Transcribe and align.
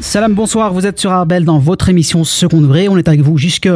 Salam, 0.00 0.34
bonsoir, 0.34 0.72
vous 0.72 0.86
êtes 0.86 0.98
sur 0.98 1.10
Arbel 1.10 1.44
dans 1.44 1.58
votre 1.58 1.90
émission 1.90 2.24
Second 2.24 2.62
Degré. 2.62 2.88
On 2.88 2.96
est 2.96 3.06
avec 3.06 3.20
vous 3.20 3.36
jusque 3.36 3.68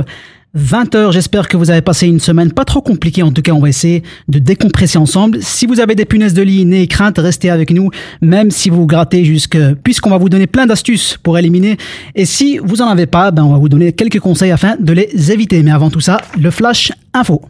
20h. 0.57 1.13
J'espère 1.13 1.49
que 1.49 1.57
vous 1.57 1.71
avez 1.71 1.83
passé 1.83 2.07
une 2.07 2.21
semaine 2.21 2.53
pas 2.53 2.65
trop 2.65 2.81
compliquée. 2.81 3.23
En 3.23 3.31
tout 3.31 3.43
cas, 3.43 3.53
on 3.53 3.61
va 3.61 3.69
essayer 3.69 4.03
de 4.29 4.39
décompresser 4.39 4.99
ensemble. 4.99 5.39
Si 5.43 5.67
vous 5.67 5.81
avez 5.81 5.95
des 5.95 6.05
punaises 6.05 6.35
de 6.35 6.43
lit, 6.43 6.65
n'ayez 6.65 6.87
crainte, 6.87 7.19
restez 7.19 7.51
avec 7.51 7.71
nous, 7.71 7.91
même 8.21 8.51
si 8.51 8.71
vous 8.71 8.87
grattez 8.87 9.25
jusque, 9.25 9.59
puisqu'on 9.85 10.11
va 10.11 10.19
vous 10.19 10.29
donner 10.29 10.47
plein 10.47 10.67
d'astuces 10.67 11.19
pour 11.23 11.39
éliminer. 11.39 11.77
Et 12.15 12.25
si 12.25 12.59
vous 12.59 12.83
en 12.83 12.89
avez 12.89 13.07
pas, 13.07 13.31
ben, 13.31 13.45
on 13.45 13.53
va 13.53 13.59
vous 13.59 13.69
donner 13.69 13.93
quelques 13.93 14.21
conseils 14.21 14.51
afin 14.51 14.77
de 14.79 14.93
les 14.93 15.33
éviter. 15.33 15.63
Mais 15.63 15.71
avant 15.71 15.91
tout 15.91 16.01
ça, 16.01 16.21
le 16.39 16.51
flash 16.51 16.93
info. 17.15 17.43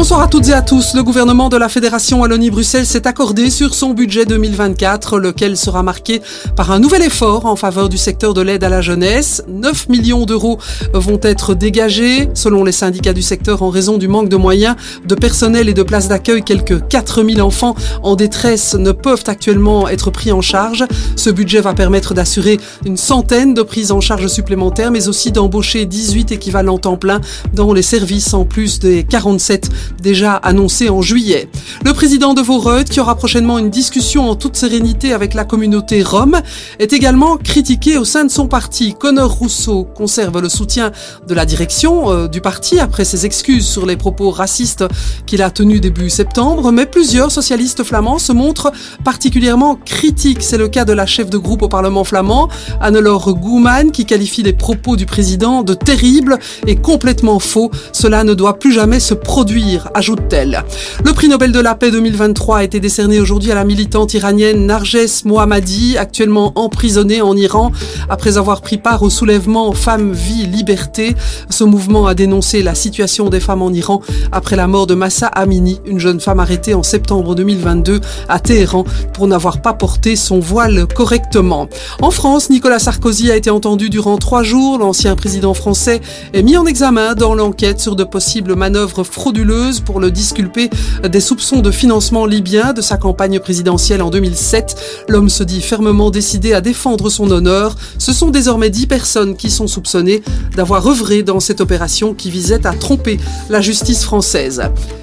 Bonsoir 0.00 0.22
à 0.22 0.28
toutes 0.28 0.48
et 0.48 0.54
à 0.54 0.62
tous. 0.62 0.94
Le 0.94 1.02
gouvernement 1.02 1.50
de 1.50 1.58
la 1.58 1.68
Fédération 1.68 2.22
Wallonie-Bruxelles 2.22 2.86
s'est 2.86 3.06
accordé 3.06 3.50
sur 3.50 3.74
son 3.74 3.90
budget 3.90 4.24
2024, 4.24 5.18
lequel 5.18 5.58
sera 5.58 5.82
marqué 5.82 6.22
par 6.56 6.70
un 6.70 6.78
nouvel 6.78 7.02
effort 7.02 7.44
en 7.44 7.54
faveur 7.54 7.90
du 7.90 7.98
secteur 7.98 8.32
de 8.32 8.40
l'aide 8.40 8.64
à 8.64 8.70
la 8.70 8.80
jeunesse. 8.80 9.42
9 9.46 9.90
millions 9.90 10.24
d'euros 10.24 10.58
vont 10.94 11.20
être 11.20 11.52
dégagés, 11.52 12.30
selon 12.32 12.64
les 12.64 12.72
syndicats 12.72 13.12
du 13.12 13.20
secteur, 13.20 13.62
en 13.62 13.68
raison 13.68 13.98
du 13.98 14.08
manque 14.08 14.30
de 14.30 14.36
moyens, 14.36 14.74
de 15.04 15.14
personnel 15.14 15.68
et 15.68 15.74
de 15.74 15.82
places 15.82 16.08
d'accueil. 16.08 16.42
Quelques 16.42 16.88
4000 16.88 17.42
enfants 17.42 17.74
en 18.02 18.16
détresse 18.16 18.72
ne 18.72 18.92
peuvent 18.92 19.24
actuellement 19.26 19.86
être 19.86 20.10
pris 20.10 20.32
en 20.32 20.40
charge. 20.40 20.86
Ce 21.14 21.28
budget 21.28 21.60
va 21.60 21.74
permettre 21.74 22.14
d'assurer 22.14 22.58
une 22.86 22.96
centaine 22.96 23.52
de 23.52 23.60
prises 23.60 23.92
en 23.92 24.00
charge 24.00 24.28
supplémentaires, 24.28 24.92
mais 24.92 25.08
aussi 25.08 25.30
d'embaucher 25.30 25.84
18 25.84 26.32
équivalents 26.32 26.78
temps 26.78 26.96
plein 26.96 27.20
dans 27.52 27.74
les 27.74 27.82
services, 27.82 28.32
en 28.32 28.46
plus 28.46 28.78
des 28.78 29.04
47 29.04 29.68
déjà 30.02 30.34
annoncé 30.34 30.88
en 30.88 31.02
juillet. 31.02 31.48
Le 31.84 31.92
président 31.92 32.34
de 32.34 32.40
Voreux, 32.40 32.84
qui 32.84 33.00
aura 33.00 33.14
prochainement 33.14 33.58
une 33.58 33.70
discussion 33.70 34.28
en 34.28 34.34
toute 34.34 34.56
sérénité 34.56 35.12
avec 35.12 35.34
la 35.34 35.44
communauté 35.44 36.02
rome, 36.02 36.40
est 36.78 36.92
également 36.92 37.36
critiqué 37.36 37.98
au 37.98 38.04
sein 38.04 38.24
de 38.24 38.30
son 38.30 38.48
parti. 38.48 38.94
Connor 38.98 39.30
Rousseau 39.30 39.84
conserve 39.84 40.40
le 40.40 40.48
soutien 40.48 40.92
de 41.26 41.34
la 41.34 41.46
direction 41.46 42.10
euh, 42.10 42.28
du 42.28 42.40
parti 42.40 42.78
après 42.78 43.04
ses 43.04 43.26
excuses 43.26 43.66
sur 43.66 43.86
les 43.86 43.96
propos 43.96 44.30
racistes 44.30 44.84
qu'il 45.26 45.42
a 45.42 45.50
tenus 45.50 45.80
début 45.80 46.10
septembre, 46.10 46.72
mais 46.72 46.86
plusieurs 46.86 47.30
socialistes 47.30 47.84
flamands 47.84 48.18
se 48.18 48.32
montrent 48.32 48.72
particulièrement 49.04 49.76
critiques. 49.84 50.42
C'est 50.42 50.58
le 50.58 50.68
cas 50.68 50.84
de 50.84 50.92
la 50.92 51.06
chef 51.06 51.30
de 51.30 51.38
groupe 51.38 51.62
au 51.62 51.68
Parlement 51.68 52.04
flamand, 52.04 52.48
Annelore 52.80 53.34
Gouman, 53.34 53.90
qui 53.92 54.06
qualifie 54.06 54.42
les 54.42 54.52
propos 54.52 54.96
du 54.96 55.06
président 55.06 55.62
de 55.62 55.74
terribles 55.74 56.38
et 56.66 56.76
complètement 56.76 57.38
faux. 57.38 57.70
Cela 57.92 58.24
ne 58.24 58.34
doit 58.34 58.58
plus 58.58 58.72
jamais 58.72 59.00
se 59.00 59.14
produire 59.14 59.69
ajoute-t-elle. 59.94 60.64
Le 61.04 61.12
prix 61.12 61.28
Nobel 61.28 61.52
de 61.52 61.60
la 61.60 61.74
paix 61.74 61.90
2023 61.90 62.58
a 62.58 62.64
été 62.64 62.80
décerné 62.80 63.20
aujourd'hui 63.20 63.52
à 63.52 63.54
la 63.54 63.64
militante 63.64 64.14
iranienne 64.14 64.66
Narges 64.66 65.24
Mohammadi, 65.24 65.96
actuellement 65.98 66.52
emprisonnée 66.56 67.22
en 67.22 67.36
Iran 67.36 67.70
après 68.08 68.38
avoir 68.38 68.60
pris 68.60 68.78
part 68.78 69.02
au 69.02 69.10
soulèvement 69.10 69.72
Femmes, 69.72 70.12
Vie, 70.12 70.46
Liberté. 70.46 71.14
Ce 71.48 71.64
mouvement 71.64 72.06
a 72.06 72.14
dénoncé 72.14 72.62
la 72.62 72.74
situation 72.74 73.28
des 73.28 73.40
femmes 73.40 73.62
en 73.62 73.72
Iran 73.72 74.00
après 74.32 74.56
la 74.56 74.66
mort 74.66 74.86
de 74.86 74.94
Massa 74.94 75.26
Amini, 75.26 75.80
une 75.86 76.00
jeune 76.00 76.20
femme 76.20 76.40
arrêtée 76.40 76.74
en 76.74 76.82
septembre 76.82 77.34
2022 77.34 78.00
à 78.28 78.40
Téhéran 78.40 78.84
pour 79.12 79.26
n'avoir 79.26 79.62
pas 79.62 79.74
porté 79.74 80.16
son 80.16 80.40
voile 80.40 80.86
correctement. 80.86 81.68
En 82.02 82.10
France, 82.10 82.50
Nicolas 82.50 82.78
Sarkozy 82.78 83.30
a 83.30 83.36
été 83.36 83.50
entendu 83.50 83.90
durant 83.90 84.18
trois 84.18 84.42
jours. 84.42 84.78
L'ancien 84.78 85.14
président 85.16 85.54
français 85.54 86.00
est 86.32 86.42
mis 86.42 86.56
en 86.56 86.66
examen 86.66 87.14
dans 87.14 87.34
l'enquête 87.34 87.80
sur 87.80 87.96
de 87.96 88.04
possibles 88.04 88.54
manœuvres 88.54 89.04
frauduleuses 89.04 89.59
pour 89.84 90.00
le 90.00 90.10
disculper 90.10 90.70
des 91.08 91.20
soupçons 91.20 91.60
de 91.60 91.70
financement 91.70 92.26
libyen 92.26 92.72
de 92.72 92.80
sa 92.80 92.96
campagne 92.96 93.38
présidentielle 93.38 94.02
en 94.02 94.10
2007. 94.10 95.04
L'homme 95.08 95.28
se 95.28 95.42
dit 95.42 95.60
fermement 95.60 96.10
décidé 96.10 96.52
à 96.52 96.60
défendre 96.60 97.10
son 97.10 97.30
honneur. 97.30 97.76
Ce 97.98 98.12
sont 98.12 98.30
désormais 98.30 98.70
dix 98.70 98.86
personnes 98.86 99.36
qui 99.36 99.50
sont 99.50 99.66
soupçonnées 99.66 100.22
d'avoir 100.56 100.86
œuvré 100.86 101.22
dans 101.22 101.40
cette 101.40 101.60
opération 101.60 102.14
qui 102.14 102.30
visait 102.30 102.66
à 102.66 102.72
tromper 102.72 103.18
la 103.48 103.60
justice 103.60 104.04
française. 104.04 104.62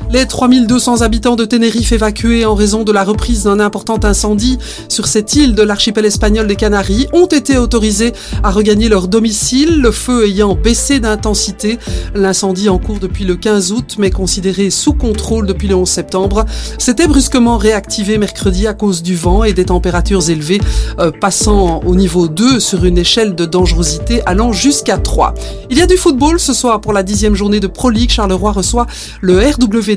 Les 0.10 0.26
3200 0.26 1.02
habitants 1.02 1.36
de 1.36 1.44
Tenerife 1.44 1.92
évacués 1.92 2.46
en 2.46 2.56
raison 2.56 2.86
de 2.86 2.94
la 2.94 3.04
reprise 3.04 3.44
d'un 3.44 3.60
important 3.60 4.00
incendie 4.04 4.58
sur 4.88 5.06
cette 5.06 5.36
île 5.36 5.54
de 5.54 5.64
l'archipel 5.64 6.06
espagnol 6.06 6.48
des 6.48 6.56
Canaries 6.56 7.08
ont 7.12 7.26
été 7.26 7.58
autorisés 7.58 8.14
à 8.42 8.52
regagner 8.52 8.88
leur 8.88 9.10
domicile, 9.10 9.82
le 9.82 9.92
feu 9.92 10.26
ayant 10.26 10.56
baissé 10.56 11.02
d'intensité. 11.02 11.78
L'incendie 12.16 12.70
en 12.70 12.78
cours 12.78 13.00
depuis 13.00 13.26
le 13.26 13.36
15 13.36 13.74
août, 13.74 13.96
mais 14.00 14.10
considéré 14.10 14.47
sous 14.70 14.94
contrôle 14.94 15.46
depuis 15.46 15.68
le 15.68 15.76
11 15.76 15.88
septembre, 15.88 16.46
s'était 16.78 17.08
brusquement 17.08 17.58
réactivé 17.58 18.18
mercredi 18.18 18.68
à 18.68 18.74
cause 18.74 19.04
du 19.04 19.16
vent 19.16 19.44
et 19.44 19.54
des 19.54 19.66
températures 19.66 20.30
élevées, 20.30 20.62
euh, 21.00 21.12
passant 21.12 21.82
au 21.86 21.96
niveau 21.96 22.28
2 22.28 22.60
sur 22.60 22.86
une 22.86 22.98
échelle 22.98 23.36
de 23.36 23.46
dangerosité 23.46 24.22
allant 24.26 24.52
jusqu'à 24.52 24.98
3. 24.98 25.34
Il 25.70 25.78
y 25.78 25.82
a 25.82 25.86
du 25.86 25.98
football 25.98 26.40
ce 26.40 26.54
soir 26.54 26.82
pour 26.82 26.94
la 26.94 27.04
dixième 27.04 27.36
journée 27.36 27.60
de 27.60 27.68
Pro 27.68 27.90
League. 27.90 28.10
Charleroi 28.10 28.52
reçoit 28.52 28.88
le 29.22 29.40
RW 29.40 29.88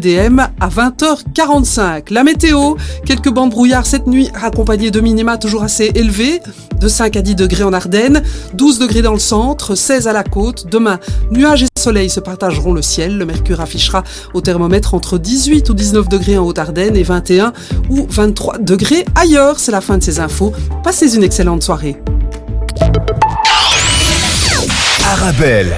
à 0.60 0.68
20h45. 0.68 2.12
La 2.12 2.24
météo, 2.24 2.74
quelques 3.04 3.30
bancs 3.30 3.50
brouillards 3.50 3.86
cette 3.86 4.06
nuit 4.06 4.30
accompagnés 4.34 4.90
de 4.90 5.00
minima 5.00 5.36
toujours 5.36 5.62
assez 5.62 5.90
élevés, 5.94 6.40
de 6.80 6.88
5 6.88 7.16
à 7.16 7.22
10 7.22 7.34
degrés 7.34 7.64
en 7.64 7.72
Ardennes, 7.72 8.22
12 8.54 8.78
degrés 8.78 9.02
dans 9.02 9.12
le 9.12 9.18
centre, 9.18 9.74
16 9.74 10.08
à 10.08 10.12
la 10.12 10.24
côte. 10.24 10.66
Demain, 10.70 10.98
nuages 11.30 11.64
et 11.64 11.66
soleil 11.78 12.10
se 12.10 12.20
partageront 12.20 12.72
le 12.72 12.82
ciel. 12.82 13.18
Le 13.18 13.26
mercure 13.26 13.60
affichera 13.60 14.02
au 14.34 14.39
thermomètre 14.40 14.94
entre 14.94 15.18
18 15.18 15.68
ou 15.70 15.74
19 15.74 16.08
degrés 16.08 16.38
en 16.38 16.46
Haute-Ardenne 16.46 16.96
et 16.96 17.02
21 17.02 17.52
ou 17.88 18.06
23 18.08 18.58
degrés 18.58 19.04
ailleurs. 19.14 19.58
C'est 19.58 19.72
la 19.72 19.80
fin 19.80 19.98
de 19.98 20.02
ces 20.02 20.20
infos. 20.20 20.52
Passez 20.82 21.14
une 21.16 21.24
excellente 21.24 21.62
soirée. 21.62 21.96
Arabelle, 25.04 25.76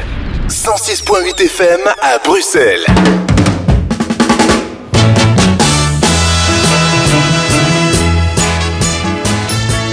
106.8 0.49 1.43
FM 1.43 1.81
à 2.01 2.19
Bruxelles. 2.25 3.32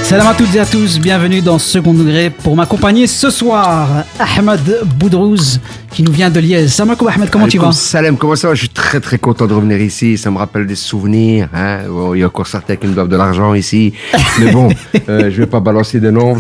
Salam 0.10 0.26
à 0.26 0.34
toutes 0.34 0.56
et 0.56 0.60
à 0.60 0.66
tous, 0.66 1.00
bienvenue 1.00 1.40
dans 1.40 1.60
Second 1.60 1.94
Degré 1.94 2.32
pour 2.32 2.56
m'accompagner 2.56 3.06
ce 3.06 3.30
soir, 3.30 4.06
Ahmed 4.18 4.80
Boudrouz 4.98 5.60
qui 5.92 6.02
nous 6.02 6.12
vient 6.12 6.32
de 6.32 6.40
Liège. 6.40 6.70
Salam 6.70 6.96
Ahmed, 7.08 7.30
comment 7.30 7.48
tu 7.48 7.60
vas? 7.60 7.72
Salam, 7.74 8.18
comment 8.18 8.36
ça 8.36 8.48
va? 8.48 8.56
Je 8.56 8.62
suis 8.62 8.70
très 8.70 9.00
très 9.02 9.20
content 9.20 9.46
de 9.46 9.54
revenir 9.54 9.80
ici, 9.80 10.18
ça 10.18 10.32
me 10.32 10.40
rappelle 10.40 10.66
des 10.66 10.74
souvenirs. 10.74 11.48
Hein 11.54 11.82
il 12.16 12.22
y 12.22 12.24
a 12.24 12.26
encore 12.26 12.48
certains 12.48 12.76
qui 12.76 12.88
me 12.88 12.96
doivent 12.96 13.08
de 13.08 13.18
l'argent 13.18 13.54
ici, 13.54 13.94
mais 14.40 14.52
bon, 14.52 14.70
euh, 15.10 15.30
je 15.30 15.38
vais 15.42 15.46
pas 15.46 15.60
balancer 15.60 16.00
de 16.00 16.10
noms. 16.10 16.36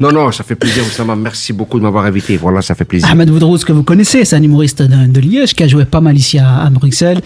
Non, 0.00 0.12
non, 0.12 0.32
ça 0.32 0.44
fait 0.44 0.54
plaisir, 0.54 0.82
Oussama, 0.86 1.16
merci 1.16 1.52
beaucoup 1.52 1.78
de 1.78 1.84
m'avoir 1.84 2.04
invité, 2.04 2.36
voilà, 2.36 2.62
ça 2.62 2.74
fait 2.74 2.84
plaisir. 2.84 3.08
Ahmed 3.10 3.30
Boudrouz, 3.30 3.64
que 3.64 3.72
vous 3.72 3.82
connaissez, 3.82 4.24
c'est 4.24 4.36
un 4.36 4.42
humoriste 4.42 4.82
de, 4.82 5.20
Liège 5.20 5.54
qui 5.54 5.64
a 5.64 5.68
joué 5.68 5.84
pas 5.84 6.00
mal 6.00 6.16
ici 6.16 6.38
à, 6.38 6.68
Bruxelles, 6.70 7.20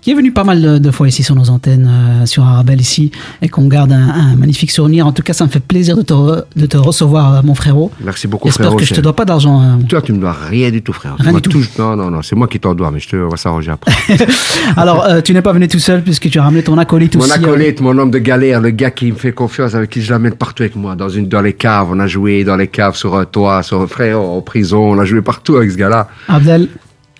qui 0.00 0.10
est 0.10 0.14
venu 0.14 0.32
pas 0.32 0.44
mal 0.44 0.80
de, 0.80 0.90
fois 0.90 1.08
ici 1.08 1.22
sur 1.22 1.34
nos 1.34 1.50
antennes, 1.50 1.88
euh, 1.90 2.26
sur 2.26 2.44
Arabelle 2.44 2.80
ici, 2.80 3.10
et 3.40 3.48
qu'on 3.48 3.66
garde 3.66 3.92
un, 3.92 4.08
un 4.08 4.36
magnifique 4.36 4.70
souvenir. 4.70 5.06
En 5.06 5.12
tout 5.12 5.22
cas, 5.22 5.32
ça 5.32 5.44
me 5.44 5.50
fait 5.50 5.60
plaisir 5.60 5.96
de 5.96 6.02
te, 6.02 6.42
de 6.56 6.66
te 6.66 6.76
recevoir, 6.76 7.44
mon 7.44 7.54
frérot. 7.54 7.90
Merci 8.02 8.26
beaucoup, 8.26 8.48
J'espère 8.48 8.76
que 8.76 8.84
je 8.84 8.94
te 8.94 9.00
dois 9.00 9.14
pas 9.14 9.24
d'argent. 9.24 9.60
Hein. 9.60 9.78
Toi, 9.88 10.02
tu 10.02 10.12
me 10.12 10.18
dois 10.18 10.32
rien 10.32 10.70
du 10.70 10.82
tout, 10.82 10.92
frère. 10.92 11.16
Rien 11.18 11.32
du 11.32 11.42
tout. 11.42 11.62
Non, 11.78 11.96
non, 11.96 12.10
non, 12.10 12.22
c'est 12.22 12.36
moi 12.36 12.48
qui 12.48 12.58
t'en 12.58 12.74
dois, 12.74 12.90
mais 12.90 13.00
je 13.00 13.08
te, 13.08 13.16
on 13.16 13.28
va 13.28 13.36
s'arranger 13.36 13.70
après. 13.70 13.92
Alors, 14.76 15.04
euh, 15.04 15.20
tu 15.20 15.32
n'es 15.32 15.42
pas 15.42 15.52
venu 15.52 15.68
tout 15.68 15.78
seul 15.78 16.02
puisque 16.02 16.28
tu 16.28 16.38
as 16.38 16.42
ramené 16.42 16.62
ton 16.62 16.76
acolyte 16.78 17.16
mon 17.16 17.22
aussi. 17.22 17.38
Mon 17.38 17.44
acolyte, 17.46 17.80
mon 17.80 17.96
homme 17.96 18.10
de 18.10 18.18
galère, 18.18 18.60
le 18.60 18.70
gars 18.70 18.90
qui 18.90 19.12
me 19.12 19.16
fait 19.16 19.32
confiance, 19.32 19.74
avec 19.74 19.90
qui 19.90 20.02
je 20.02 20.10
l'amène 20.10 20.34
partout 20.34 20.62
avec 20.62 20.76
moi, 20.76 20.96
dans 20.96 21.08
une, 21.08 21.28
dans 21.28 21.40
les 21.40 21.52
caves. 21.52 21.88
On 21.90 22.00
a 22.00 22.06
joué 22.08 22.44
dans 22.44 22.56
les 22.56 22.68
caves, 22.68 22.96
sur 22.96 23.16
un 23.16 23.24
toit, 23.24 23.62
sur 23.62 23.80
un 23.80 23.86
frère, 23.86 24.20
en 24.20 24.40
prison. 24.40 24.92
On 24.92 24.98
a 24.98 25.04
joué 25.04 25.22
partout 25.22 25.56
avec 25.56 25.70
ce 25.70 25.76
gars-là. 25.76 26.08
Abdel. 26.28 26.68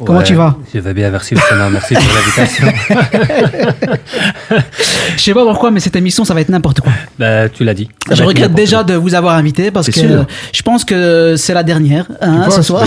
Comment 0.04 0.22
tu 0.22 0.34
vas? 0.34 0.56
Je 0.72 0.78
vais 0.78 0.94
bien, 0.94 1.10
merci 1.10 1.34
Merci 1.34 1.94
pour 1.94 2.04
l'invitation. 2.14 2.66
je 5.16 5.20
sais 5.20 5.34
pas 5.34 5.44
pourquoi, 5.44 5.70
mais 5.70 5.80
cette 5.80 5.96
émission, 5.96 6.24
ça 6.24 6.34
va 6.34 6.40
être 6.40 6.50
n'importe 6.50 6.80
quoi. 6.80 6.92
Bah, 7.18 7.48
tu 7.48 7.64
l'as 7.64 7.74
dit. 7.74 7.88
Je 8.10 8.22
regrette 8.22 8.54
déjà 8.54 8.84
de 8.84 8.94
vous 8.94 9.14
avoir 9.14 9.34
invité 9.34 9.70
parce 9.70 9.90
que 9.90 10.00
je 10.52 10.62
pense 10.62 10.84
que 10.84 11.34
c'est 11.36 11.54
la 11.54 11.64
dernière 11.64 12.06
hein, 12.20 12.48
ce 12.50 12.62
soir. 12.62 12.84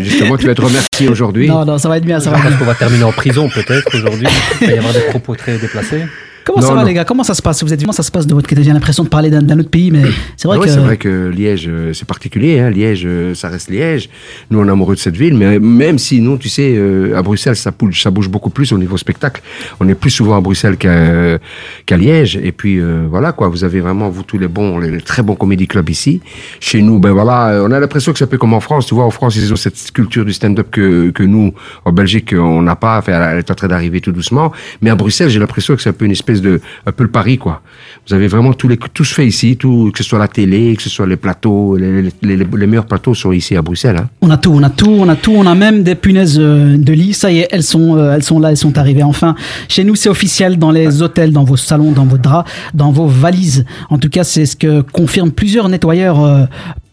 justement, 0.00 0.36
tu 0.36 0.46
vas 0.46 0.52
être 0.52 0.64
remercié 0.64 1.08
aujourd'hui. 1.08 1.48
Non, 1.48 1.64
non, 1.64 1.78
ça 1.78 1.88
va 1.88 1.96
être 1.96 2.04
bien. 2.04 2.20
Ça 2.20 2.30
va 2.30 2.38
je 2.38 2.42
pense 2.44 2.54
qu'on 2.56 2.64
va 2.64 2.74
terminer 2.74 3.04
en 3.04 3.12
prison 3.12 3.48
peut-être 3.48 3.96
aujourd'hui. 3.96 4.28
Il 4.60 4.68
va 4.68 4.72
y 4.74 4.78
avoir 4.78 4.92
des 4.92 5.00
propos 5.10 5.34
très 5.34 5.58
déplacés. 5.58 6.04
Comment 6.48 6.66
ça 6.66 6.74
va, 6.74 6.80
non. 6.80 6.86
les 6.86 6.94
gars? 6.94 7.04
Comment 7.04 7.22
ça 7.24 7.34
se 7.34 7.42
passe? 7.42 7.62
Vous 7.62 7.72
êtes 7.72 7.80
comment 7.80 7.92
ça 7.92 8.02
se 8.02 8.10
passe 8.10 8.26
de 8.26 8.34
votre 8.34 8.48
côté? 8.48 8.62
J'ai 8.62 8.72
l'impression 8.72 9.04
de 9.04 9.08
parler 9.08 9.30
d'un 9.30 9.58
autre 9.58 9.68
pays, 9.70 9.90
mais 9.90 10.02
c'est 10.36 10.48
vrai 10.48 10.56
Ah 10.56 10.60
ouais, 10.60 10.66
que. 10.66 10.72
c'est 10.72 10.80
vrai 10.80 10.96
que 10.96 11.28
Liège, 11.28 11.66
euh, 11.68 11.92
c'est 11.92 12.06
particulier. 12.06 12.58
Hein. 12.58 12.70
Liège, 12.70 13.02
euh, 13.04 13.34
ça 13.34 13.48
reste 13.48 13.70
Liège. 13.70 14.08
Nous, 14.50 14.58
on 14.58 14.66
est 14.66 14.70
amoureux 14.70 14.94
de 14.94 15.00
cette 15.00 15.16
ville, 15.16 15.34
mais 15.34 15.58
même 15.58 15.98
si 15.98 16.20
nous, 16.20 16.38
tu 16.38 16.48
sais, 16.48 16.74
euh, 16.76 17.16
à 17.16 17.22
Bruxelles, 17.22 17.56
ça 17.56 17.70
bouge, 17.70 18.02
ça 18.02 18.10
bouge 18.10 18.28
beaucoup 18.28 18.50
plus 18.50 18.72
au 18.72 18.78
niveau 18.78 18.96
spectacle. 18.96 19.42
On 19.78 19.88
est 19.88 19.94
plus 19.94 20.10
souvent 20.10 20.36
à 20.36 20.40
Bruxelles 20.40 20.76
qu'à 20.76 21.38
qu'à 21.86 21.96
Liège. 21.96 22.36
Et 22.42 22.52
puis 22.52 22.78
euh, 22.78 23.06
voilà 23.10 23.32
quoi, 23.32 23.48
vous 23.48 23.64
avez 23.64 23.80
vraiment 23.80 24.08
vous 24.08 24.22
tous 24.22 24.38
les 24.38 24.48
bons, 24.48 24.78
les, 24.78 24.90
les 24.90 25.00
très 25.02 25.22
bons 25.22 25.34
comédie 25.34 25.66
clubs 25.66 25.88
ici. 25.90 26.20
Chez 26.60 26.80
nous, 26.82 26.98
ben 26.98 27.12
voilà, 27.12 27.62
on 27.62 27.70
a 27.72 27.78
l'impression 27.80 28.12
que 28.12 28.18
c'est 28.18 28.24
un 28.24 28.28
peu 28.28 28.38
comme 28.38 28.54
en 28.54 28.60
France. 28.60 28.86
Tu 28.86 28.94
vois, 28.94 29.04
en 29.04 29.10
France, 29.10 29.36
ils 29.36 29.52
ont 29.52 29.56
cette 29.56 29.92
culture 29.92 30.24
du 30.24 30.32
stand-up 30.32 30.68
que 30.70 31.10
que 31.10 31.22
nous, 31.22 31.52
en 31.84 31.92
Belgique, 31.92 32.34
on 32.36 32.62
n'a 32.62 32.76
pas. 32.76 32.98
Enfin, 32.98 33.12
elle 33.12 33.38
est 33.38 33.50
en 33.50 33.54
train 33.54 33.68
d'arriver 33.68 34.00
tout 34.00 34.12
doucement. 34.12 34.52
Mais 34.80 34.90
à 34.90 34.94
Bruxelles, 34.94 35.28
j'ai 35.28 35.40
l'impression 35.40 35.76
que 35.76 35.82
c'est 35.82 35.90
un 35.90 35.92
peu 35.92 36.04
une 36.04 36.12
espèce 36.12 36.37
de, 36.40 36.60
un 36.86 36.92
peu 36.92 37.04
le 37.04 37.10
Paris 37.10 37.38
quoi. 37.38 37.62
Vous 38.06 38.14
avez 38.14 38.28
vraiment 38.28 38.52
tous 38.52 38.68
les, 38.68 38.76
tout 38.76 39.04
se 39.04 39.14
fait 39.14 39.26
ici, 39.26 39.56
tout, 39.56 39.90
que 39.92 40.02
ce 40.02 40.08
soit 40.08 40.18
la 40.18 40.28
télé, 40.28 40.74
que 40.76 40.82
ce 40.82 40.88
soit 40.88 41.06
les 41.06 41.16
plateaux, 41.16 41.76
les, 41.76 42.10
les, 42.22 42.66
meilleurs 42.66 42.86
plateaux 42.86 43.14
sont 43.14 43.32
ici 43.32 43.56
à 43.56 43.62
Bruxelles. 43.62 43.96
Hein. 43.98 44.08
On 44.22 44.30
a 44.30 44.36
tout, 44.36 44.50
on 44.52 44.62
a 44.62 44.70
tout, 44.70 44.90
on 44.90 45.08
a 45.08 45.16
tout, 45.16 45.32
on 45.36 45.46
a 45.46 45.54
même 45.54 45.82
des 45.82 45.94
punaises 45.94 46.38
euh, 46.38 46.76
de 46.78 46.92
lit. 46.92 47.12
Ça 47.12 47.30
y 47.30 47.40
est, 47.40 47.48
elles 47.50 47.62
sont, 47.62 47.96
euh, 47.96 48.14
elles 48.14 48.22
sont 48.22 48.40
là, 48.40 48.50
elles 48.50 48.56
sont 48.56 48.78
arrivées 48.78 49.02
enfin. 49.02 49.34
Chez 49.68 49.84
nous, 49.84 49.94
c'est 49.94 50.08
officiel 50.08 50.58
dans 50.58 50.70
les 50.70 51.02
hôtels, 51.02 51.32
dans 51.32 51.44
vos 51.44 51.56
salons, 51.56 51.92
dans 51.92 52.06
vos 52.06 52.18
draps, 52.18 52.50
dans 52.74 52.92
vos 52.92 53.06
valises. 53.06 53.64
En 53.90 53.98
tout 53.98 54.08
cas, 54.08 54.24
c'est 54.24 54.46
ce 54.46 54.56
que 54.56 54.80
confirment 54.80 55.32
plusieurs 55.32 55.68
nettoyeurs 55.68 56.48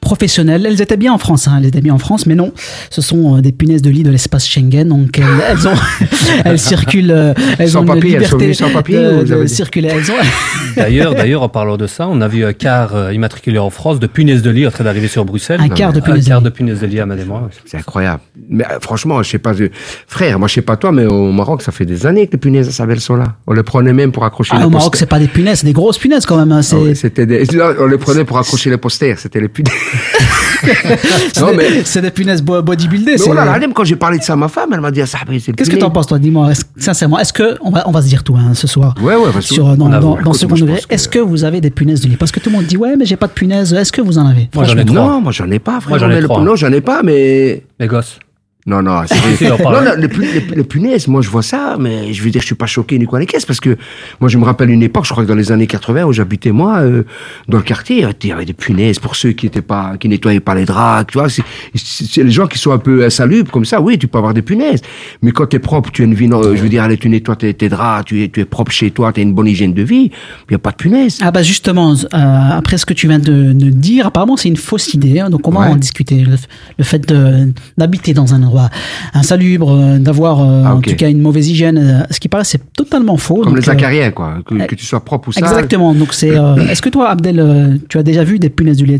professionnels. 0.06 0.66
Elles 0.66 0.82
étaient 0.82 0.96
bien 0.98 1.12
en 1.12 1.18
France, 1.18 1.48
hein, 1.48 1.56
elles 1.60 1.66
étaient 1.66 1.82
bien 1.82 1.94
en 1.94 1.98
France, 1.98 2.26
mais 2.28 2.36
non, 2.36 2.54
ce 2.90 3.02
sont 3.02 3.38
euh, 3.38 3.42
des 3.42 3.52
punaises 3.52 3.82
de 3.82 3.90
lit 3.90 4.04
de 4.04 4.12
l'espace 4.12 4.48
Schengen. 4.48 4.88
Donc 4.88 5.18
elles, 5.20 5.26
elles 5.50 5.68
ont, 5.68 5.74
elles 6.46 6.60
circulent, 6.60 7.12
euh, 7.12 7.34
elles 7.60 7.72
Sans 7.72 7.82
ont 7.82 7.86
papier, 7.86 8.12
une 8.12 8.22
elles 8.22 8.28
sont 8.28 8.38
liberté 8.38 8.54
sans 8.54 8.70
papier, 8.72 8.98
de, 8.98 9.46
circuler. 9.48 9.90
Elles 9.92 10.12
ont, 10.12 10.16
D'ailleurs, 10.78 11.16
d'ailleurs, 11.16 11.42
en 11.42 11.50
parlant 11.50 11.78
de 11.78 11.88
ça, 11.88 12.08
on 12.08 12.22
a 12.22 12.28
vu 12.28 12.46
un 12.46 12.54
quart 12.54 12.96
euh, 12.96 13.14
immatriculé 13.14 13.58
en 13.58 13.70
France 13.70 14.00
de 14.00 14.08
punaises 14.08 14.42
de 14.42 14.50
lit 14.52 14.68
en 14.68 14.72
train 14.72 14.84
d'arriver 14.84 15.08
sur 15.08 15.26
Bruxelles. 15.26 15.60
Un 15.62 15.70
quart 15.70 15.92
de 15.92 16.00
Un 16.00 16.02
punaises 16.02 16.26
de 16.26 16.30
quart 16.30 16.40
lit. 16.40 16.46
de 16.46 16.50
punaises 16.50 16.80
de 16.82 16.88
lit 16.88 17.00
à 17.00 17.06
Madémois. 17.06 17.50
C'est 17.66 17.78
incroyable. 17.78 18.22
Mais 18.50 18.66
franchement, 18.82 19.22
je 19.24 19.30
sais 19.32 19.40
pas, 19.40 19.54
frère, 20.08 20.38
moi 20.38 20.48
je 20.48 20.54
sais 20.54 20.62
pas 20.62 20.78
toi, 20.78 20.92
mais 20.92 21.06
au 21.06 21.32
Maroc, 21.32 21.62
ça 21.64 21.72
fait 21.72 21.86
des 21.86 22.06
années 22.06 22.28
que 22.28 22.34
les 22.34 22.38
punaises 22.38 22.68
à 22.68 22.72
Savelle 22.72 23.00
sont 23.02 23.16
là. 23.16 23.36
On 23.48 23.54
les 23.54 23.64
prenait 23.64 23.94
même 23.94 24.12
pour 24.12 24.24
accrocher 24.26 24.52
Ah, 24.54 24.60
les 24.60 24.66
au 24.66 24.70
Maroc, 24.70 24.92
posters. 24.92 25.00
c'est 25.00 25.10
pas 25.10 25.20
des 25.20 25.28
punaises, 25.28 25.60
c'est 25.60 25.66
des 25.68 25.74
grosses 25.74 25.98
punaises 25.98 26.26
quand 26.26 26.38
même. 26.38 26.52
hein, 26.52 26.62
c'est- 26.62 26.76
Ah 26.76 26.80
ouais, 26.84 26.96
c'était 26.96 27.26
des... 27.26 27.44
on 27.80 27.88
les 27.88 27.98
prenait 27.98 28.26
pour 28.26 28.38
accrocher 28.38 28.70
les 28.70 28.78
posters, 28.78 29.18
c'était 29.18 29.40
les 29.40 29.48
punaises. 29.48 29.74
c'est 31.34 31.40
non, 31.42 31.52
des- 31.52 31.58
mais- 31.58 31.84
c'est 31.86 32.02
des 32.02 32.12
punaises 32.12 32.42
bo- 32.42 32.62
bodybuildées. 32.62 33.16
Mais 33.20 33.26
voilà, 33.26 33.58
même 33.60 33.74
quand 33.74 33.84
j'ai 33.84 33.96
parlé 33.96 34.18
de 34.20 34.24
ça 34.24 34.34
à 34.34 34.36
ma 34.36 34.48
femme, 34.48 34.70
elle 34.74 34.82
m'a 34.82 34.92
dit, 34.92 35.02
ah, 35.02 35.06
Qu'est-ce 35.06 35.70
que 35.70 35.76
t'en 35.76 35.90
penses, 35.92 36.08
toi 36.08 36.20
Dis-moi, 36.20 36.50
sincèrement, 36.78 37.20
est-ce 37.20 37.34
que 37.34 37.58
on 37.62 37.70
va, 37.72 37.84
on 37.88 37.92
va 37.92 38.02
se 38.02 38.08
dire 38.08 38.24
tout 38.24 38.36
hein, 38.36 38.54
ce 38.54 38.68
soir 38.68 38.96
Ouais, 39.02 39.16
ouais, 39.16 39.42
sur, 39.42 39.76
dans, 39.76 39.88
on 39.88 39.92
a- 39.92 40.00
dans, 40.00 40.16
dans 40.22 40.34
je 40.34 40.46
degré. 40.46 40.82
Est-ce 40.90 41.08
que 41.10 41.20
vous 41.20 41.44
avez 41.44 41.62
des 41.62 41.70
punaises 41.70 42.02
de 42.02 42.08
lit? 42.08 42.16
Parce 42.18 42.32
que 42.32 42.40
tout 42.40 42.50
le 42.50 42.56
monde 42.56 42.66
dit 42.66 42.78
ouais, 42.78 42.96
mais 42.98 43.06
j'ai 43.06 43.16
pas 43.16 43.28
de 43.28 43.34
punaises. 43.34 43.74
Est-ce 43.74 43.92
que 43.92 44.02
vous 44.02 44.18
en 44.18 44.26
avez? 44.28 44.50
Moi, 44.54 44.64
j'en 44.66 44.78
ai 44.78 44.86
trois. 44.86 44.96
Non, 45.02 45.22
moi 45.22 45.32
j'en 45.32 45.50
ai 45.52 45.60
pas, 45.60 45.80
frère. 45.80 45.90
Moi, 45.90 46.00
j'en 46.00 46.10
ai. 46.12 46.22
Non, 46.22 46.56
j'en 46.56 46.72
ai 46.72 46.82
pas, 46.82 47.02
mais 47.04 47.64
Les 47.80 47.88
gosses. 47.88 48.20
Non, 48.68 48.82
non, 48.82 49.02
c'est 49.06 49.48
non, 49.64 49.72
non, 49.72 49.92
les, 49.96 50.08
pu- 50.08 50.22
les- 50.26 50.56
les 50.56 50.64
punaises, 50.64 51.08
moi 51.08 51.22
je 51.22 51.30
vois 51.30 51.44
ça, 51.44 51.78
mais 51.80 52.12
je 52.14 52.24
veux 52.24 52.32
dire, 52.32 52.42
je 52.42 52.48
suis 52.48 52.56
pas 52.56 52.66
choqué 52.66 52.98
ni 52.98 53.06
quoi 53.06 53.20
les 53.20 53.28
caisses, 53.28 53.46
parce 53.46 53.60
que 53.60 53.78
moi 54.20 54.28
je 54.28 54.40
me 54.40 54.44
rappelle 54.44 54.72
une 54.72 54.82
époque, 54.82 55.06
je 55.06 55.12
crois 55.12 55.24
que 55.24 55.30
dans 55.30 55.36
les 55.36 55.52
années 55.52 55.68
80, 55.68 56.06
où 56.06 56.14
j'habitais 56.14 56.52
moi, 56.52 56.78
euh, 56.80 57.04
dans 57.48 57.58
le 57.60 57.64
quartier, 57.64 57.98
il 58.24 58.28
y 58.28 58.32
avait 58.32 58.44
des 58.46 58.54
punaises 58.54 58.98
pour 58.98 59.16
ceux 59.16 59.34
qui 59.34 59.46
étaient 59.46 59.62
pas, 59.62 59.98
qui 60.00 60.10
nettoyaient 60.10 60.40
pas 60.40 60.56
les 60.56 60.66
draps, 60.66 61.12
tu 61.12 61.20
vois, 61.20 61.30
c'est 61.30 61.44
c'est- 61.76 62.06
c'est 62.12 62.24
les 62.24 62.32
gens 62.32 62.48
qui 62.48 62.58
sont 62.58 62.72
un 62.72 62.80
peu 62.80 63.06
insalubres 63.06 63.52
comme 63.52 63.66
ça, 63.66 63.80
oui, 63.80 64.00
tu 64.00 64.08
peux 64.08 64.18
avoir 64.18 64.34
des 64.34 64.42
punaises, 64.42 64.82
mais 65.22 65.30
quand 65.32 65.46
t'es 65.46 65.60
propre, 65.60 65.92
tu 65.92 66.02
as 66.02 66.06
une 66.06 66.16
vie, 66.16 66.28
non, 66.28 66.42
je 66.42 66.60
veux 66.64 66.70
dire, 66.70 66.82
allez, 66.82 66.98
tu 66.98 67.08
nettoies 67.08 67.36
tes, 67.36 67.54
tes 67.54 67.70
draps, 67.70 68.06
tu 68.06 68.24
es, 68.24 68.30
tu 68.30 68.40
es 68.40 68.46
propre 68.46 68.72
chez 68.72 68.90
toi, 68.90 69.14
tu 69.14 69.20
as 69.20 69.24
une 69.24 69.34
bonne 69.36 69.46
hygiène 69.48 69.76
de 69.76 69.84
vie, 69.84 70.10
il 70.50 70.52
y 70.54 70.56
a 70.56 70.58
pas 70.60 70.72
de 70.72 70.78
punaises. 70.78 71.20
Ah 71.22 71.30
bah 71.30 71.44
justement, 71.44 71.94
euh, 71.94 72.18
après 72.52 72.80
ce 72.80 72.88
que 72.88 72.96
tu 72.96 73.08
viens 73.08 73.20
de, 73.20 73.54
de 73.54 73.70
dire, 73.70 74.08
apparemment 74.08 74.38
c'est 74.38 74.50
une 74.50 74.58
fausse 74.58 74.96
idée. 74.96 75.20
hein, 75.20 75.30
donc 75.30 75.48
on 75.48 75.52
va 75.52 75.60
Ouais. 75.60 75.68
en 75.68 75.76
discuter. 75.76 76.16
Le, 76.24 76.36
le 76.80 76.84
fait 76.84 77.08
de- 77.08 77.54
d'habiter 77.78 78.14
dans 78.16 78.34
un 78.34 78.42
endroit 78.42 78.55
insalubre, 79.14 79.72
euh, 79.72 79.98
d'avoir 80.00 80.42
euh, 80.42 80.64
Ah, 80.66 80.76
en 80.76 80.82
tout 80.82 80.96
cas 80.96 81.10
une 81.10 81.22
mauvaise 81.22 81.50
hygiène, 81.50 81.78
euh, 81.78 82.04
ce 82.12 82.20
qui 82.20 82.28
paraît 82.30 82.44
c'est 82.44 82.62
totalement 82.74 83.18
faux. 83.18 83.36
Comme 83.42 83.54
Donc, 83.54 83.62
les 83.64 83.70
euh, 83.70 83.74
acariens, 83.74 84.12
quoi, 84.12 84.40
que, 84.46 84.56
que 84.66 84.76
tu 84.76 84.86
sois 84.86 85.04
propre 85.04 85.30
ou 85.30 85.32
sale. 85.32 85.44
Exactement. 85.46 85.94
Donc 85.94 86.14
c'est. 86.14 86.38
euh, 86.38 86.56
Est-ce 86.70 86.82
que 86.82 86.90
toi, 86.90 87.10
Abdel, 87.10 87.40
euh, 87.40 87.78
tu 87.90 87.98
as 87.98 88.04
déjà 88.04 88.24
vu 88.24 88.40
des 88.40 88.50
punaises 88.50 88.78
de 88.78 88.86
lit 88.86 88.96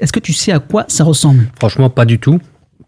Est-ce 0.00 0.12
que 0.12 0.20
tu 0.20 0.32
sais 0.32 0.52
à 0.52 0.58
quoi 0.58 0.84
ça 0.88 1.04
ressemble? 1.04 1.46
Franchement, 1.58 1.90
pas 1.90 2.04
du 2.04 2.18
tout. 2.18 2.38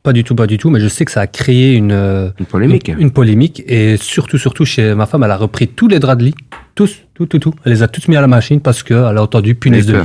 Pas 0.03 0.13
du 0.13 0.23
tout, 0.23 0.37
pas 0.37 0.47
du 0.47 0.57
tout. 0.57 0.71
Mais 0.71 0.79
je 0.81 0.87
sais 0.89 1.05
que 1.05 1.11
ça 1.11 1.21
a 1.23 1.27
créé 1.27 1.75
une, 1.75 1.91
euh, 1.91 2.31
Une 2.39 2.47
polémique. 2.47 2.89
Une, 2.89 3.01
une 3.01 3.11
polémique. 3.11 3.63
Et 3.67 3.97
surtout, 3.97 4.39
surtout 4.39 4.65
chez 4.65 4.95
ma 4.95 5.07
femme, 5.07 5.25
elle 5.25 5.31
a 5.33 5.37
repris 5.37 5.67
tous 5.67 5.89
les 5.89 5.99
draps 5.99 6.19
de 6.21 6.27
lit. 6.27 6.35
Tous, 6.77 6.99
tout, 7.15 7.27
tout, 7.27 7.39
tout. 7.41 7.55
Elle 7.65 7.73
les 7.73 7.83
a 7.83 7.89
tous 7.89 8.07
mis 8.07 8.15
à 8.17 8.21
la 8.21 8.29
machine 8.29 8.61
parce 8.61 8.83
qu'elle 8.85 8.97
a 9.19 9.23
entendu 9.23 9.55
punaise 9.57 9.87
de 9.87 9.97
lit. 9.99 10.05